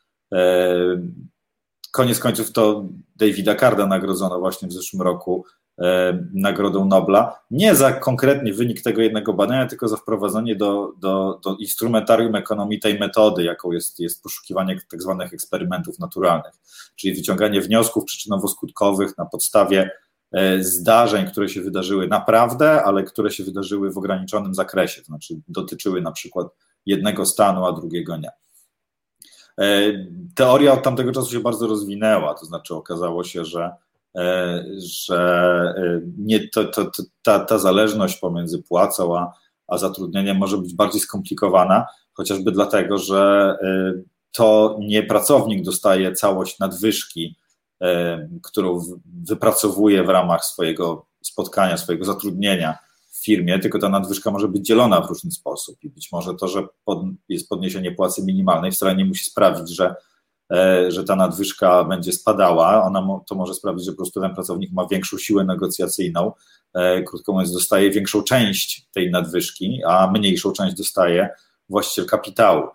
[1.94, 2.86] koniec końców to
[3.16, 5.46] Davida Carda nagrodzono właśnie w zeszłym roku
[5.82, 11.40] e, Nagrodą Nobla, nie za konkretnie wynik tego jednego badania, tylko za wprowadzenie do, do,
[11.44, 16.54] do instrumentarium ekonomii tej metody, jaką jest, jest poszukiwanie tak zwanych eksperymentów naturalnych,
[16.96, 19.90] czyli wyciąganie wniosków przyczynowo-skutkowych na podstawie e,
[20.60, 26.02] zdarzeń, które się wydarzyły naprawdę, ale które się wydarzyły w ograniczonym zakresie, to znaczy dotyczyły
[26.02, 26.48] na przykład
[26.86, 28.30] jednego stanu, a drugiego nie.
[29.60, 29.94] E,
[30.36, 33.72] teoria od tamtego czasu się bardzo rozwinęła, to znaczy okazało się, że,
[34.16, 35.20] e, że
[35.78, 39.34] e, nie, to, to, to, ta, ta zależność pomiędzy płacą a,
[39.68, 43.56] a zatrudnieniem może być bardziej skomplikowana, chociażby dlatego, że
[44.32, 47.36] to nie pracownik dostaje całość nadwyżki,
[48.44, 48.82] którą
[49.24, 52.78] wypracowuje w ramach swojego spotkania, swojego zatrudnienia
[53.24, 56.68] firmie, tylko ta nadwyżka może być dzielona w różny sposób i być może to, że
[57.30, 59.96] jest podniesienie płacy minimalnej wcale nie musi sprawić, że,
[60.52, 64.72] e, że ta nadwyżka będzie spadała, ona to może sprawić, że po prostu ten pracownik
[64.72, 66.32] ma większą siłę negocjacyjną,
[66.74, 71.30] e, krótko mówiąc, dostaje większą część tej nadwyżki, a mniejszą część dostaje
[71.70, 72.68] właściciel kapitału.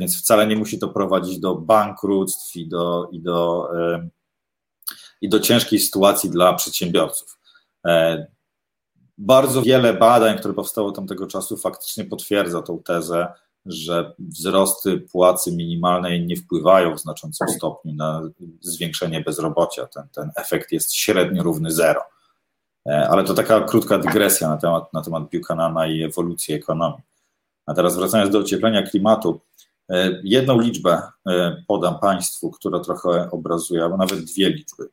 [0.00, 3.68] Więc wcale nie musi to prowadzić do bankructw i do, i do,
[5.24, 7.38] i do ciężkiej sytuacji dla przedsiębiorców.
[9.18, 13.26] Bardzo wiele badań, które powstało tamtego czasu, faktycznie potwierdza tą tezę,
[13.66, 18.22] że wzrosty płacy minimalnej nie wpływają w znaczącym stopniu na
[18.60, 19.86] zwiększenie bezrobocia.
[19.86, 22.00] Ten, ten efekt jest średnio równy zero.
[22.88, 27.02] E, ale to taka krótka dygresja na temat, na temat Buchanana i ewolucji ekonomii.
[27.66, 29.40] A teraz wracając do ocieplenia klimatu,
[29.90, 34.88] e, jedną liczbę e, podam Państwu, która trochę obrazuje, albo nawet dwie liczby.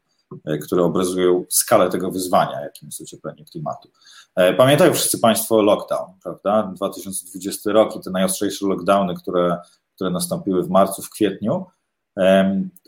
[0.46, 3.90] E, które obrazują skalę tego wyzwania, jakim jest ocieplenie klimatu.
[4.36, 6.72] E, pamiętają wszyscy Państwo lockdown, prawda?
[6.76, 9.58] 2020 rok i te najostrzejsze lockdowny, które,
[9.96, 11.66] które nastąpiły w marcu, w kwietniu.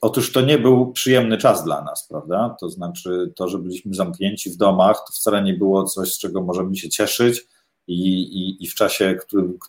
[0.02, 2.56] Otóż to nie był przyjemny czas dla nas, prawda?
[2.60, 6.42] To znaczy to, że byliśmy zamknięci w domach, to wcale nie było coś, z czego
[6.42, 7.48] możemy się cieszyć
[7.88, 9.18] i, i, i w czasie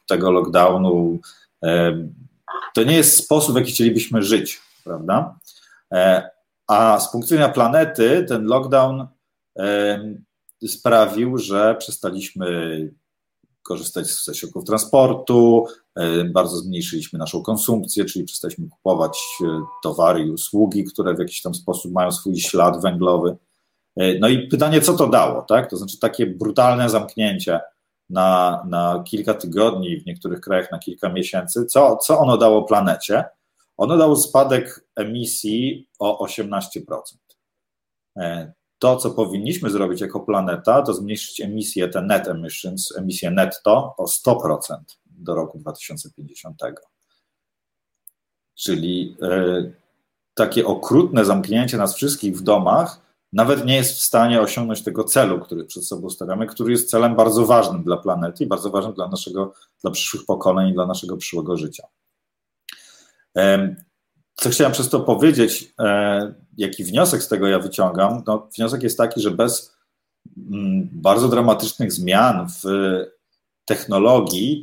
[0.07, 1.19] tego lockdownu
[2.75, 5.39] to nie jest sposób, w jaki chcielibyśmy żyć, prawda?
[6.67, 9.07] A z punktu widzenia planety ten lockdown
[10.67, 12.91] sprawił, że przestaliśmy
[13.63, 15.67] korzystać ze środków transportu,
[16.33, 21.55] bardzo zmniejszyliśmy naszą konsumpcję, czyli przestaliśmy kupować e, towary i usługi, które w jakiś tam
[21.55, 23.37] sposób mają swój ślad węglowy.
[23.97, 25.71] E, no i pytanie, co to dało, tak?
[25.71, 27.61] To znaczy takie brutalne zamknięcie
[28.11, 33.25] na, na kilka tygodni, w niektórych krajach na kilka miesięcy, co, co ono dało planecie?
[33.77, 36.61] Ono dało spadek emisji o 18%.
[38.17, 43.95] E, to, co powinniśmy zrobić jako planeta, to zmniejszyć emisję, te net emissions, emisję netto
[43.99, 46.63] o 100% do roku 2050.
[48.55, 49.73] Czyli e,
[50.35, 55.41] takie okrutne zamknięcie nas wszystkich w domach nawet nie jest w stanie osiągnąć tego celu,
[55.41, 59.09] który przed sobą stawiamy, który jest celem bardzo ważnym dla planety i bardzo ważnym dla
[59.09, 59.53] naszego,
[59.83, 61.87] dla przyszłych pokoleń i dla naszego przyszłego życia.
[64.35, 68.23] Co chciałem przez to powiedzieć, e, jaki wniosek z tego ja wyciągam?
[68.27, 69.77] No, wniosek jest taki, że bez
[70.37, 72.65] mm, bardzo dramatycznych zmian w
[73.65, 74.61] technologii,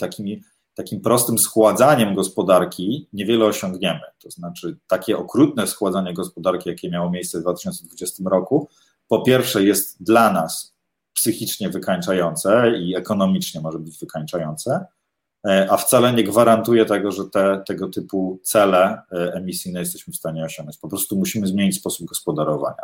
[0.76, 4.02] takim prostym schładzaniem gospodarki niewiele osiągniemy.
[4.19, 8.69] To znaczy, takie okrutne schładzanie gospodarki, jakie miało miejsce w 2020 roku,
[9.07, 10.76] po pierwsze jest dla nas
[11.14, 14.85] psychicznie wykańczające i ekonomicznie może być wykańczające,
[15.43, 20.43] a wcale nie gwarantuje tego, że te, tego typu cele e, emisyjne jesteśmy w stanie
[20.43, 20.77] osiągnąć.
[20.77, 22.84] Po prostu musimy zmienić sposób gospodarowania.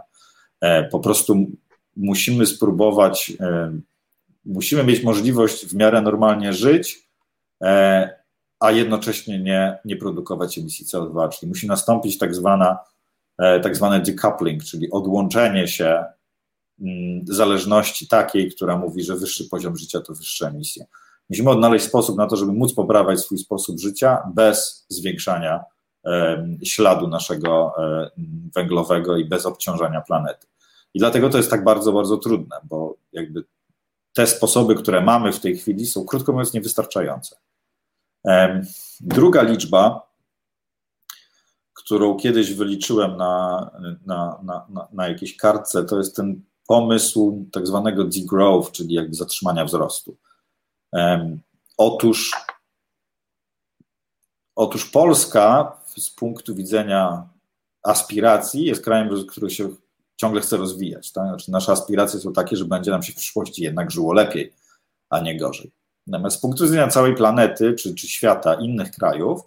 [0.61, 1.35] E, po prostu
[1.95, 3.33] musimy spróbować,
[4.45, 7.09] musimy mieć możliwość w miarę normalnie żyć,
[8.59, 12.77] a jednocześnie nie, nie produkować emisji CO2, czyli musi nastąpić tak, zwana,
[13.37, 16.03] tak zwane decoupling, czyli odłączenie się
[16.81, 20.85] mm, zależności takiej, która mówi, że wyższy poziom życia to wyższe emisje.
[21.29, 25.63] Musimy odnaleźć sposób na to, żeby móc poprawiać swój sposób życia bez zwiększania
[26.63, 28.11] śladu naszego e,
[28.55, 30.47] węglowego i bez obciążania planety.
[30.93, 33.43] I dlatego to jest tak bardzo, bardzo trudne, bo jakby
[34.13, 37.35] te sposoby, które mamy w tej chwili, są krótko mówiąc niewystarczające.
[38.99, 40.11] Druga liczba,
[41.73, 43.71] którą kiedyś wyliczyłem na,
[44.05, 49.65] na, na, na, jakiejś kartce, to jest ten pomysł tak zwanego degrowth, czyli jakby zatrzymania
[49.65, 50.17] wzrostu.
[51.77, 52.31] Otóż,
[54.55, 57.29] otóż Polska z punktu widzenia
[57.83, 59.69] aspiracji jest krajem, który się
[60.15, 61.11] ciągle chce rozwijać.
[61.11, 61.27] Tak?
[61.27, 64.53] Znaczy nasze aspiracje są takie, że będzie nam się w przyszłości jednak żyło lepiej,
[65.09, 65.71] a nie gorzej.
[66.07, 69.41] Natomiast z punktu widzenia całej planety czy, czy świata, innych krajów,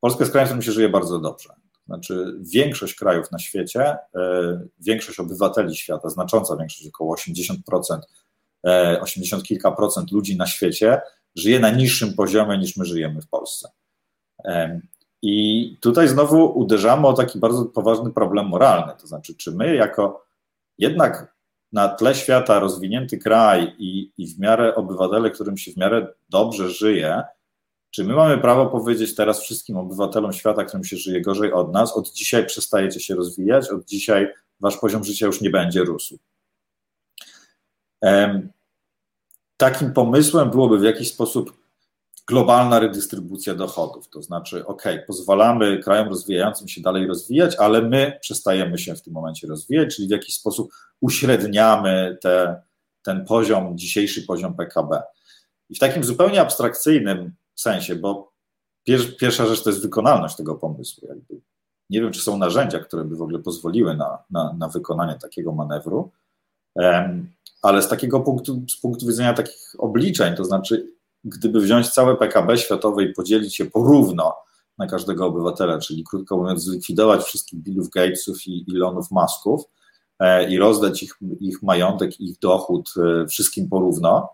[0.00, 1.48] Polska jest krajem, w którym się żyje bardzo dobrze.
[1.86, 7.56] Znaczy, większość krajów na świecie, yy, większość obywateli świata, znacząca większość, około 80%,
[9.00, 11.00] 80 e, kilka procent ludzi na świecie
[11.36, 13.68] żyje na niższym poziomie niż my żyjemy w Polsce.
[15.22, 20.26] I tutaj znowu uderzamy o taki bardzo poważny problem moralny, to znaczy, czy my jako
[20.78, 21.36] jednak
[21.72, 26.70] na tle świata rozwinięty kraj i, i w miarę obywatele, którym się w miarę dobrze
[26.70, 27.22] żyje,
[27.90, 31.96] czy my mamy prawo powiedzieć teraz wszystkim obywatelom świata, którym się żyje gorzej od nas,
[31.96, 34.28] od dzisiaj przestajecie się rozwijać, od dzisiaj
[34.60, 36.18] wasz poziom życia już nie będzie rósł.
[39.56, 41.66] Takim pomysłem byłoby w jakiś sposób
[42.28, 44.08] globalna redystrybucja dochodów.
[44.08, 49.12] To znaczy, ok, pozwalamy krajom rozwijającym się dalej rozwijać, ale my przestajemy się w tym
[49.12, 52.62] momencie rozwijać, czyli w jakiś sposób uśredniamy te,
[53.02, 55.02] ten poziom, dzisiejszy poziom PKB.
[55.70, 58.32] I w takim zupełnie abstrakcyjnym sensie, bo
[58.84, 61.08] pier, pierwsza rzecz to jest wykonalność tego pomysłu.
[61.08, 61.40] Jakby
[61.90, 65.52] Nie wiem, czy są narzędzia, które by w ogóle pozwoliły na, na, na wykonanie takiego
[65.52, 66.12] manewru,
[67.66, 70.92] ale z takiego punktu, z punktu widzenia takich obliczeń, to znaczy,
[71.24, 74.34] gdyby wziąć całe PKB światowe i podzielić je porówno
[74.78, 79.64] na każdego obywatela, czyli krótko mówiąc, zlikwidować wszystkich Billów Gatesów i Elonów Musków
[80.18, 84.28] e, i rozdać ich, ich majątek, ich dochód e, wszystkim porówno,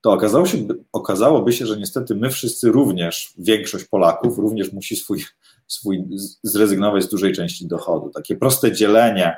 [0.00, 0.58] to okazało się,
[0.92, 5.24] okazałoby się, że niestety my wszyscy również, większość Polaków również musi swój,
[5.66, 6.04] swój
[6.42, 8.10] zrezygnować z dużej części dochodu.
[8.10, 9.36] Takie proste dzielenie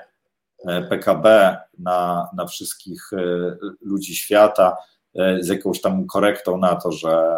[0.88, 3.10] PKB na, na wszystkich
[3.80, 4.76] ludzi świata
[5.40, 7.36] z jakąś tam korektą na to, że,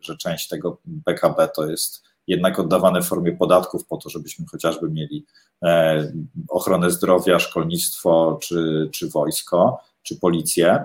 [0.00, 4.90] że część tego PKB to jest jednak oddawane w formie podatków po to, żebyśmy chociażby
[4.90, 5.26] mieli
[5.62, 6.12] e,
[6.48, 10.84] ochronę zdrowia, szkolnictwo, czy, czy wojsko, czy policję.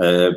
[0.00, 0.34] E,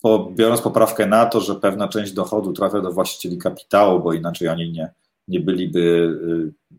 [0.00, 4.48] po, biorąc poprawkę na to, że pewna część dochodu trafia do właścicieli kapitału, bo inaczej
[4.48, 4.92] oni nie,
[5.28, 6.18] nie byliby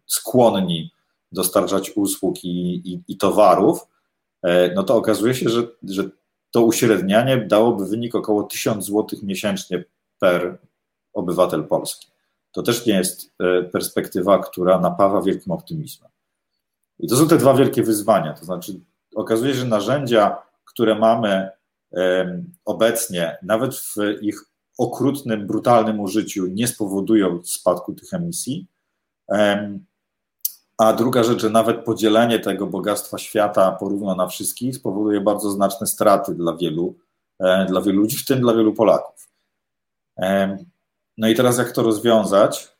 [0.05, 0.91] skłonni
[1.31, 3.87] dostarczać usług i, i, i towarów,
[4.43, 6.03] e, no to okazuje się, że, że
[6.51, 9.83] to uśrednianie dałoby wynik około 1000 zł miesięcznie
[10.19, 10.57] per
[11.13, 12.07] obywatel polski
[12.51, 16.09] to też nie jest e, perspektywa, która napawa wielkim optymizmem.
[16.99, 18.33] I to są te dwa wielkie wyzwania.
[18.33, 18.79] To znaczy,
[19.15, 21.49] okazuje się, że narzędzia, które mamy
[22.65, 24.45] obecnie, nawet w ich
[24.77, 28.67] okrutnym, brutalnym użyciu, nie spowodują spadku tych emisji.
[30.79, 35.87] A druga rzecz, że nawet podzielenie tego bogactwa świata porówno na wszystkich spowoduje bardzo znaczne
[35.87, 36.95] straty dla wielu,
[37.39, 39.29] e, dla wielu ludzi, w tym dla wielu Polaków.
[41.17, 42.75] No i teraz jak to rozwiązać?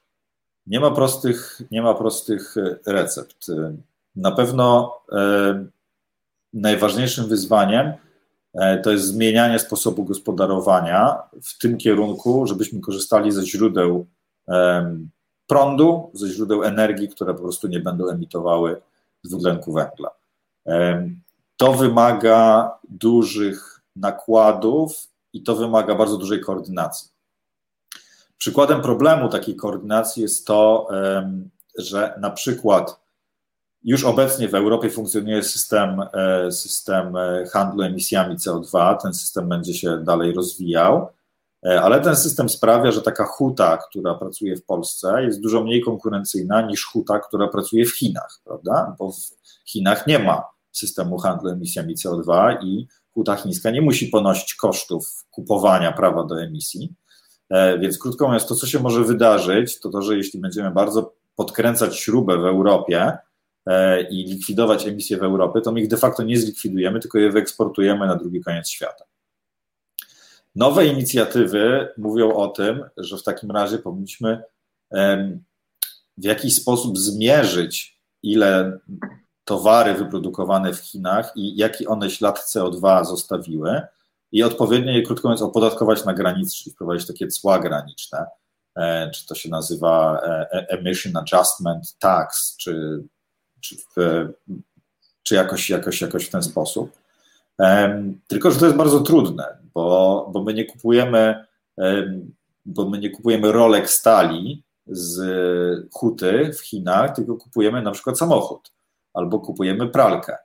[0.68, 3.48] Nie ma prostych, nie ma prostych e, recept.
[4.16, 5.66] Na pewno e,
[6.54, 7.94] najważniejszym wyzwaniem
[8.54, 14.08] e, to jest zmienianie sposobu gospodarowania w tym kierunku, żebyśmy korzystali ze źródeł
[15.50, 18.82] prądu, ze źródeł energii, które po prostu nie będą emitowały
[19.24, 20.12] dwutlenku węgla.
[21.58, 27.10] To wymaga dużych nakładów i to wymaga bardzo dużej koordynacji.
[28.38, 30.88] Przykładem problemu takiej koordynacji jest to,
[31.78, 33.00] że na przykład
[33.84, 39.74] już obecnie w Europie funkcjonuje system, e, system e, handlu emisjami CO2, ten system będzie
[39.74, 41.08] się dalej rozwijał,
[41.64, 46.62] ale ten system sprawia, że taka huta, która pracuje w Polsce, jest dużo mniej konkurencyjna
[46.62, 48.96] niż huta, która pracuje w Chinach, prawda?
[49.00, 49.16] Bo w
[49.66, 55.92] Chinach nie ma systemu handlu emisjami CO2 i huta chińska nie musi ponosić kosztów kupowania
[55.92, 56.94] prawa do emisji.
[57.50, 61.14] E, więc krótko mówiąc, to co się może wydarzyć, to to, że jeśli będziemy bardzo
[61.36, 63.18] podkręcać śrubę w Europie
[63.66, 67.32] e, i likwidować emisje w Europie, to my ich de facto nie zlikwidujemy, tylko je
[67.32, 69.09] wyeksportujemy na drugi koniec świata.
[70.56, 74.44] Nowe inicjatywy mówią o tym, że w takim razie powinniśmy
[76.18, 78.80] w jakiś sposób zmierzyć, ile
[79.46, 83.82] towary wyprodukowane w Chinach i jaki one ślad CO2 zostawiły,
[84.32, 88.26] i odpowiednio je, krótko mówiąc, opodatkować na granicy, czyli wprowadzić takie cła graniczne,
[88.76, 93.04] e, czy to się nazywa e, e, Emission Adjustment Tax, czy,
[93.60, 93.76] czy,
[95.24, 96.92] czy jakoś, jakoś, jakoś w ten sposób.
[98.28, 101.46] Tylko, że to jest bardzo trudne, bo, bo my nie kupujemy
[102.66, 105.20] bo my nie kupujemy rolek stali z
[105.94, 108.72] huty w Chinach, tylko kupujemy na przykład samochód
[109.14, 110.38] albo kupujemy pralkę.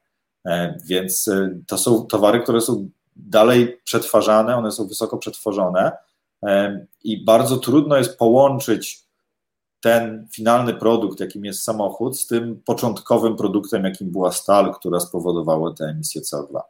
[0.87, 1.31] Więc
[1.67, 5.93] to są towary, które są dalej przetwarzane, one są wysoko przetworzone
[7.05, 9.05] i bardzo trudno jest połączyć
[9.81, 15.73] ten finalny produkt, jakim jest samochód, z tym początkowym produktem, jakim była stal, która spowodowała
[15.73, 16.61] te emisje CO2.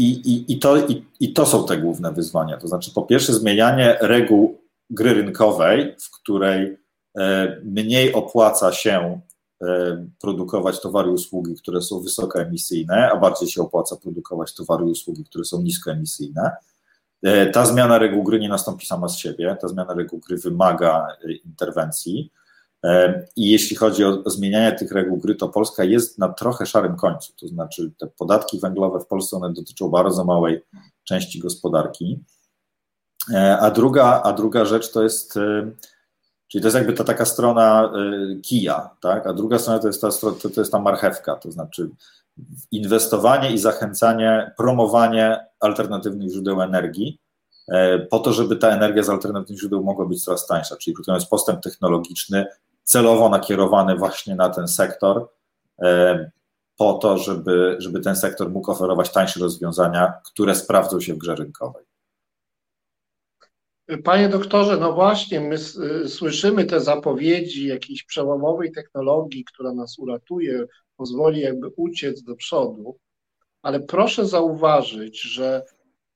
[0.00, 2.56] I, i, i, to, i, I to są te główne wyzwania.
[2.56, 4.58] To znaczy, po pierwsze, zmienianie reguł
[4.90, 6.76] gry rynkowej, w której
[7.18, 9.20] e, mniej opłaca się
[9.62, 14.90] E, produkować towary i usługi, które są wysokoemisyjne, a bardziej się opłaca produkować towary i
[14.90, 16.50] usługi, które są niskoemisyjne.
[17.22, 21.06] E, ta zmiana reguł gry nie nastąpi sama z siebie, ta zmiana reguł gry wymaga
[21.44, 22.32] interwencji.
[23.36, 27.32] I jeśli chodzi o zmienianie tych reguł gry, to Polska jest na trochę szarym końcu.
[27.40, 30.60] To znaczy, te podatki węglowe w Polsce one dotyczą bardzo małej
[31.04, 32.24] części gospodarki.
[33.60, 35.38] A druga, a druga rzecz to jest
[36.50, 37.92] Czyli to jest jakby ta taka strona
[38.42, 39.26] kija, tak?
[39.26, 40.08] a druga strona to jest ta,
[40.54, 41.90] to jest ta marchewka, to znaczy
[42.70, 47.18] inwestowanie i zachęcanie, promowanie alternatywnych źródeł energii,
[47.68, 51.12] e, po to, żeby ta energia z alternatywnych źródeł mogła być coraz tańsza, czyli krótko
[51.12, 52.46] mówiąc postęp technologiczny
[52.90, 55.28] celowo nakierowany właśnie na ten sektor,
[55.82, 56.30] e,
[56.76, 61.34] po to, żeby, żeby ten sektor mógł oferować tańsze rozwiązania, które sprawdzą się w grze
[61.34, 61.84] rynkowej.
[64.04, 65.58] Panie doktorze, no właśnie, my
[66.08, 72.98] słyszymy te zapowiedzi jakiejś przełomowej technologii, która nas uratuje, pozwoli jakby uciec do przodu,
[73.62, 75.64] ale proszę zauważyć, że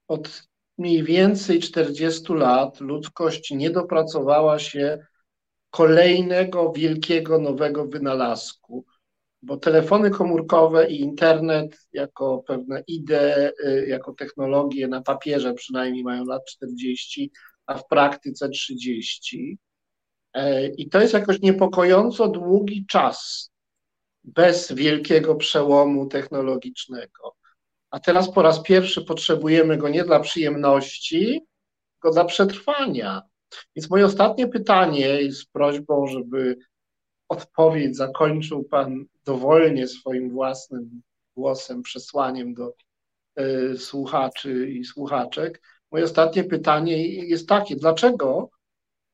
[0.08, 0.42] od
[0.78, 5.06] mniej więcej 40 lat ludzkość nie dopracowała się
[5.74, 8.84] kolejnego wielkiego nowego wynalazku,
[9.42, 16.24] bo telefony komórkowe i internet jako pewne idee, y, jako technologie na papierze przynajmniej mają
[16.24, 17.32] lat 40,
[17.66, 19.58] a w praktyce 30.
[20.34, 23.50] E, I to jest jakoś niepokojąco długi czas
[24.24, 27.36] bez wielkiego przełomu technologicznego.
[27.90, 31.46] A teraz po raz pierwszy potrzebujemy go nie dla przyjemności,
[31.92, 33.22] tylko dla przetrwania.
[33.76, 36.56] Więc moje ostatnie pytanie z prośbą, żeby
[37.28, 41.02] odpowiedź zakończył Pan dowolnie swoim własnym
[41.36, 42.74] głosem, przesłaniem do
[43.40, 45.62] y, słuchaczy i słuchaczek.
[45.92, 48.50] Moje ostatnie pytanie jest takie: dlaczego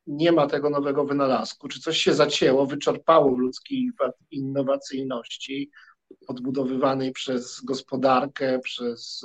[0.06, 1.68] nie ma tego nowego wynalazku?
[1.68, 3.90] Czy coś się zacięło, wyczerpało w ludzkiej
[4.30, 5.70] innowacyjności,
[6.28, 9.22] odbudowywanej przez gospodarkę, przez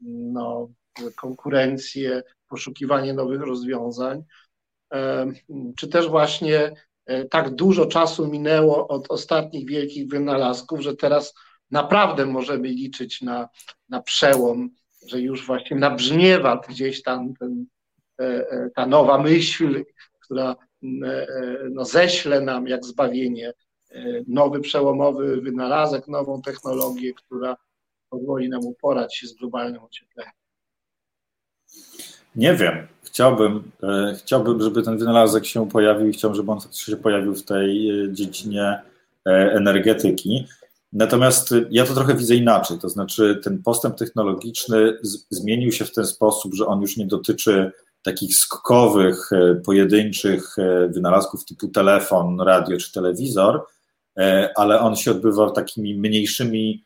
[0.00, 0.68] no,
[1.16, 4.22] konkurencję, poszukiwanie nowych rozwiązań?
[5.76, 6.72] Czy też właśnie
[7.06, 11.34] e, tak dużo czasu minęło od ostatnich wielkich wynalazków, że teraz
[11.70, 13.48] naprawdę możemy liczyć na,
[13.88, 14.70] na przełom,
[15.06, 17.66] że już właśnie nabrzmiewa gdzieś tam ten,
[18.20, 19.84] e, e, ta nowa myśl,
[20.20, 20.56] która
[21.70, 23.52] no, ześle nam jak zbawienie
[24.26, 27.56] nowy przełomowy wynalazek, nową technologię, która
[28.10, 30.32] pozwoli nam uporać się z globalnym ociepleniem.
[32.36, 32.86] Nie wiem.
[33.02, 37.42] Chciałbym, e, chciałbym, żeby ten wynalazek się pojawił i chciałbym, żeby on się pojawił w
[37.42, 38.82] tej e, dziedzinie
[39.26, 40.46] e, energetyki.
[40.92, 44.98] Natomiast ja to trochę widzę inaczej, to znaczy ten postęp technologiczny
[45.30, 47.72] zmienił się w ten sposób, że on już nie dotyczy
[48.02, 49.30] takich skokowych,
[49.64, 50.56] pojedynczych
[50.88, 53.66] wynalazków typu telefon, radio czy telewizor,
[54.56, 56.84] ale on się odbywa takimi mniejszymi,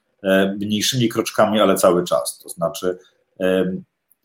[0.61, 2.39] mniejszymi kroczkami, ale cały czas.
[2.39, 2.99] To znaczy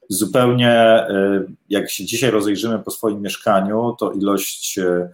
[0.09, 5.09] zupełnie, y, jak się dzisiaj rozejrzymy po swoim mieszkaniu, to ilość, y,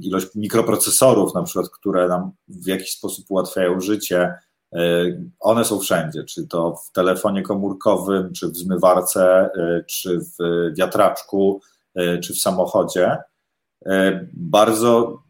[0.00, 4.34] ilość mikroprocesorów, na przykład, które nam w jakiś sposób ułatwiają życie,
[4.74, 9.50] y, one są wszędzie, czy to w telefonie komórkowym, czy w zmywarce,
[9.86, 10.36] czy w
[10.78, 11.60] wiatraczku,
[12.22, 13.16] czy w samochodzie.
[14.32, 15.22] Bardzo,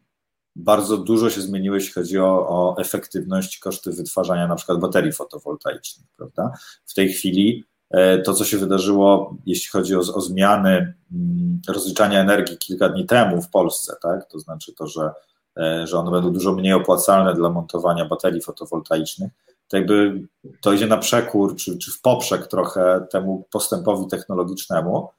[0.55, 6.07] bardzo dużo się zmieniło, jeśli chodzi o, o efektywność, koszty wytwarzania na przykład baterii fotowoltaicznych,
[6.17, 6.51] prawda?
[6.85, 7.65] W tej chwili
[8.25, 13.41] to, co się wydarzyło, jeśli chodzi o, o zmiany mm, rozliczania energii kilka dni temu
[13.41, 14.29] w Polsce, tak?
[14.29, 15.11] to znaczy to, że,
[15.57, 19.31] e, że one będą dużo mniej opłacalne dla montowania baterii fotowoltaicznych,
[19.67, 20.21] to jakby
[20.61, 25.09] to idzie na przekór, czy, czy w poprzek trochę temu postępowi technologicznemu.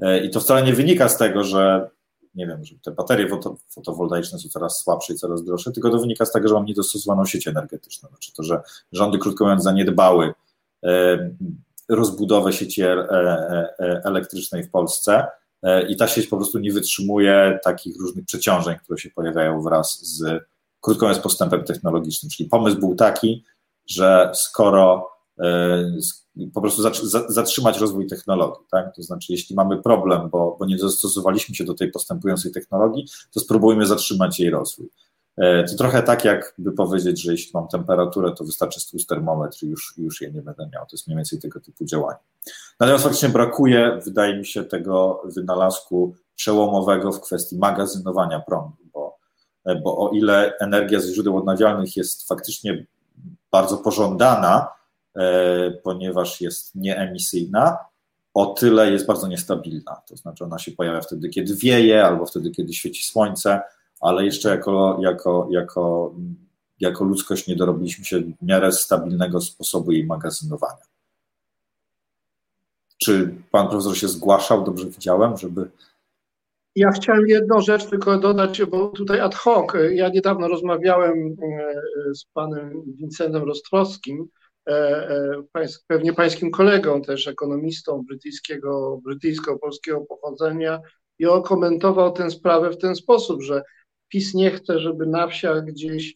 [0.00, 1.90] E, I to wcale nie wynika z tego, że
[2.34, 3.28] nie wiem, że te baterie
[3.68, 7.24] fotowoltaiczne są coraz słabsze i coraz droższe, tylko to wynika z tego, że mam niedostosowaną
[7.24, 8.08] sieć energetyczną.
[8.08, 8.60] Znaczy to, że
[8.92, 10.34] rządy, krótko mówiąc, zaniedbały
[11.96, 15.26] rozbudowę sieci e, e, e, elektrycznej w Polsce
[15.88, 20.44] i ta sieć po prostu nie wytrzymuje takich różnych przeciążeń, które się pojawiają wraz z,
[20.80, 22.30] krótko mówiąc, postępem technologicznym.
[22.30, 23.44] Czyli pomysł był taki,
[23.86, 25.10] że skoro
[26.54, 26.82] po prostu
[27.28, 28.96] zatrzymać rozwój technologii, tak?
[28.96, 33.40] to znaczy jeśli mamy problem, bo, bo nie dostosowaliśmy się do tej postępującej technologii, to
[33.40, 34.88] spróbujmy zatrzymać jej rozwój.
[35.36, 39.66] E, to trochę tak, jakby powiedzieć, że jeśli mam temperaturę, to wystarczy stłuc termometr i
[39.66, 40.86] już, już je nie będę miał.
[40.86, 42.18] To jest mniej więcej tego typu działanie.
[42.80, 49.18] Natomiast faktycznie brakuje, wydaje mi się, tego wynalazku przełomowego w kwestii magazynowania prądu, bo,
[49.64, 52.86] e, bo o ile energia ze źródeł odnawialnych jest faktycznie
[53.50, 54.68] bardzo pożądana,
[55.16, 57.78] e, ponieważ jest nieemisyjna,
[58.34, 60.02] o tyle jest bardzo niestabilna.
[60.08, 63.60] To znaczy ona się pojawia wtedy, kiedy wieje, albo wtedy, kiedy świeci słońce
[64.02, 66.14] ale jeszcze jako, jako, jako,
[66.80, 70.84] jako ludzkość nie dorobiliśmy się w miarę stabilnego sposobu jej magazynowania.
[72.98, 75.70] Czy pan profesor się zgłaszał, dobrze widziałem, żeby.
[76.76, 79.72] Ja chciałem jedną rzecz tylko dodać, bo tutaj ad hoc.
[79.92, 84.26] Ja niedawno rozmawiałem e, z panem Vincentem Rostrowskim,
[84.68, 84.72] e,
[85.54, 90.80] e, pewnie pańskim kolegą, też ekonomistą brytyjskiego, brytyjsko-polskiego pochodzenia,
[91.18, 93.62] i on komentował tę sprawę w ten sposób, że
[94.12, 96.14] PiS nie chce, żeby na wsiach gdzieś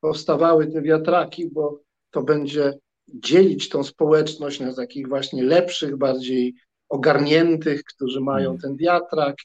[0.00, 2.78] powstawały te wiatraki, bo to będzie
[3.08, 6.54] dzielić tą społeczność na takich właśnie lepszych, bardziej
[6.88, 8.60] ogarniętych, którzy mają mm.
[8.60, 9.36] ten wiatrak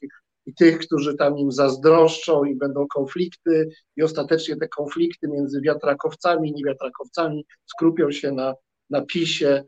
[0.45, 6.49] i tych, którzy tam im zazdroszczą i będą konflikty i ostatecznie te konflikty między wiatrakowcami
[6.49, 8.53] i niewiatrakowcami skrupią się na,
[8.89, 9.63] na PiSie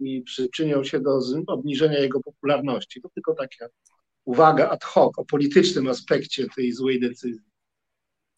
[0.00, 3.00] i przyczynią się do obniżenia jego popularności.
[3.00, 3.66] To tylko taka
[4.24, 7.50] uwaga ad hoc o politycznym aspekcie tej złej decyzji.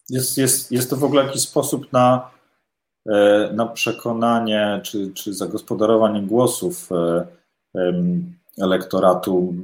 [0.09, 2.31] Jest, jest, jest to w ogóle jakiś sposób na,
[3.09, 7.27] e, na przekonanie czy, czy zagospodarowanie głosów e,
[8.59, 9.55] elektoratu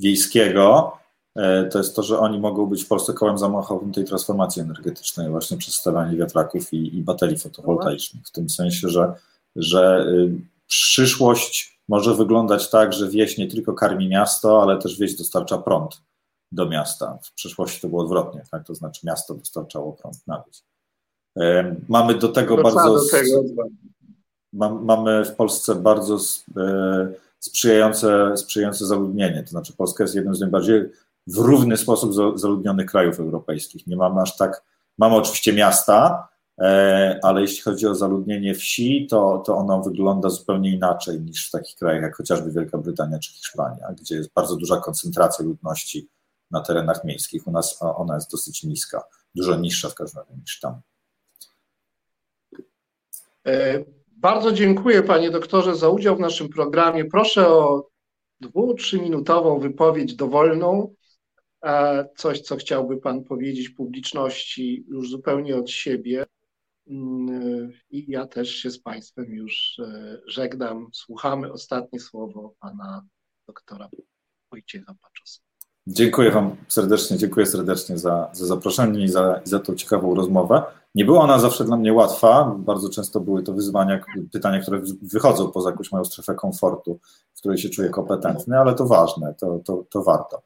[0.00, 0.96] wiejskiego.
[1.36, 5.30] E, to jest to, że oni mogą być w Polsce kołem zamachowym tej transformacji energetycznej,
[5.30, 8.26] właśnie przez stawianie wiatraków i, i baterii fotowoltaicznych.
[8.26, 9.14] W tym sensie, że,
[9.56, 10.30] że y,
[10.66, 16.02] przyszłość może wyglądać tak, że wieś nie tylko karmi miasto, ale też wieś dostarcza prąd
[16.52, 17.18] do miasta.
[17.22, 18.66] W przeszłości to było odwrotnie, tak?
[18.66, 20.62] to znaczy miasto dostarczało prąd na wieś.
[21.88, 22.94] Mamy do tego bardzo.
[22.94, 23.42] Do tego.
[24.82, 26.18] mamy w Polsce bardzo
[26.56, 29.42] e, sprzyjające, sprzyjające zaludnienie.
[29.42, 30.82] To znaczy, Polska jest jednym z najbardziej
[31.26, 33.86] w równy sposób zaludnionych krajów europejskich.
[33.86, 34.62] Nie mamy aż tak.
[34.98, 36.39] Mamy oczywiście miasta, e,
[37.22, 41.76] ale jeśli chodzi o zaludnienie wsi, to, to ono wygląda zupełnie inaczej niż w takich
[41.76, 46.08] krajach jak chociażby Wielka Brytania czy Hiszpania, gdzie jest bardzo duża koncentracja ludności
[46.50, 47.46] na terenach miejskich.
[47.46, 49.02] U nas ona jest dosyć niska,
[49.34, 50.80] dużo niższa w każdym razie niż tam.
[53.46, 57.04] E, bardzo dziękuję panie doktorze za udział w naszym programie.
[57.04, 57.88] Proszę o
[58.40, 60.94] dwu, trzyminutową wypowiedź dowolną.
[61.64, 66.26] E, coś, co chciałby pan powiedzieć publiczności już zupełnie od siebie.
[66.90, 70.86] Mm, I ja też się z państwem już e, żegnam.
[70.92, 73.02] Słuchamy ostatnie słowo pana
[73.46, 73.88] doktora
[74.52, 75.40] Wojciecha Paczosa.
[75.86, 80.62] Dziękuję Wam serdecznie, dziękuję serdecznie za, za zaproszenie i za, za tą ciekawą rozmowę.
[80.94, 85.50] Nie była ona zawsze dla mnie łatwa, bardzo często były to wyzwania, pytania, które wychodzą
[85.50, 87.00] poza jakąś moją strefę komfortu,
[87.34, 90.42] w której się czuję kompetentny, ale to ważne, to, to, to warto.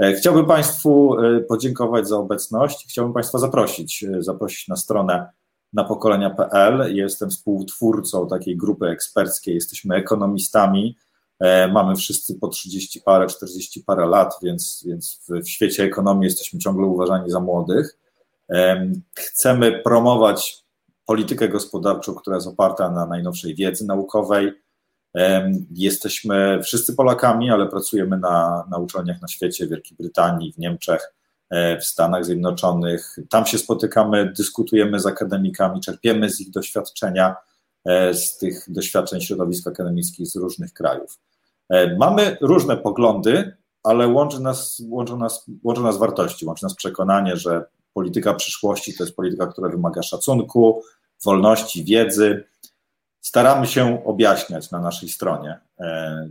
[0.00, 5.26] E, chciałbym Państwu e, podziękować za obecność, chciałbym Państwa zaprosić, zaprosić na stronę
[5.72, 6.96] na pokolenia.pl.
[6.96, 10.96] Jestem współtwórcą takiej grupy eksperckiej, jesteśmy ekonomistami,
[11.40, 16.58] E, mamy wszyscy po 30 parę, 40 parę lat, więc, więc w świecie ekonomii jesteśmy
[16.58, 17.98] ciągle uważani za młodych.
[18.50, 20.64] E, chcemy promować
[21.06, 24.52] politykę gospodarczą, która jest oparta na najnowszej wiedzy naukowej.
[25.16, 30.58] E, jesteśmy wszyscy Polakami, ale pracujemy na, na uczelniach na świecie, w Wielkiej Brytanii, w
[30.58, 31.14] Niemczech,
[31.50, 33.16] w Stanach Zjednoczonych.
[33.30, 37.36] Tam się spotykamy, dyskutujemy z akademikami, czerpiemy z ich doświadczenia,
[38.12, 41.18] z tych doświadczeń środowisk akademickich z różnych krajów.
[41.68, 47.36] E, mamy różne poglądy, ale łączy nas, łączą nas, łączą nas wartości, łączy nas przekonanie,
[47.36, 50.82] że polityka przyszłości to jest polityka, która wymaga szacunku,
[51.24, 52.44] wolności, wiedzy.
[53.20, 56.28] Staramy się objaśniać na naszej stronie e,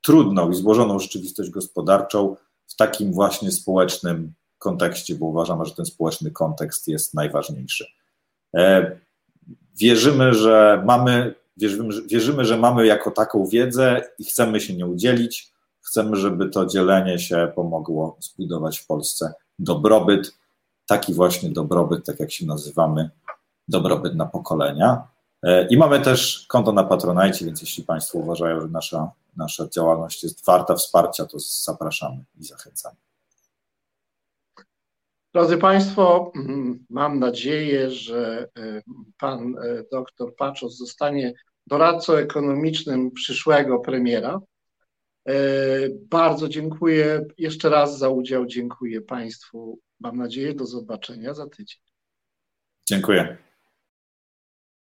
[0.00, 6.30] trudną i złożoną rzeczywistość gospodarczą w takim właśnie społecznym kontekście, bo uważamy, że ten społeczny
[6.30, 7.86] kontekst jest najważniejszy.
[8.56, 8.98] E,
[9.74, 15.52] wierzymy, że mamy Wierzymy, wierzymy, że mamy jako taką wiedzę i chcemy się nie udzielić.
[15.80, 20.34] Chcemy, żeby to dzielenie się pomogło zbudować w Polsce dobrobyt,
[20.86, 23.10] taki właśnie dobrobyt, tak jak się nazywamy,
[23.68, 25.08] dobrobyt na pokolenia.
[25.44, 30.22] E, I mamy też konto na Patronite, więc jeśli Państwo uważają, że nasza, nasza działalność
[30.22, 32.96] jest warta wsparcia, to zapraszamy i zachęcamy.
[35.34, 38.82] Drodzy Państwo, mm, mam nadzieję, że e,
[39.18, 41.32] pan e, doktor Paczos zostanie
[41.66, 44.40] doradcą ekonomicznym przyszłego premiera.
[46.10, 48.46] Bardzo dziękuję jeszcze raz za udział.
[48.46, 49.78] Dziękuję Państwu.
[50.00, 51.80] Mam nadzieję do zobaczenia za tydzień.
[52.88, 53.36] Dziękuję.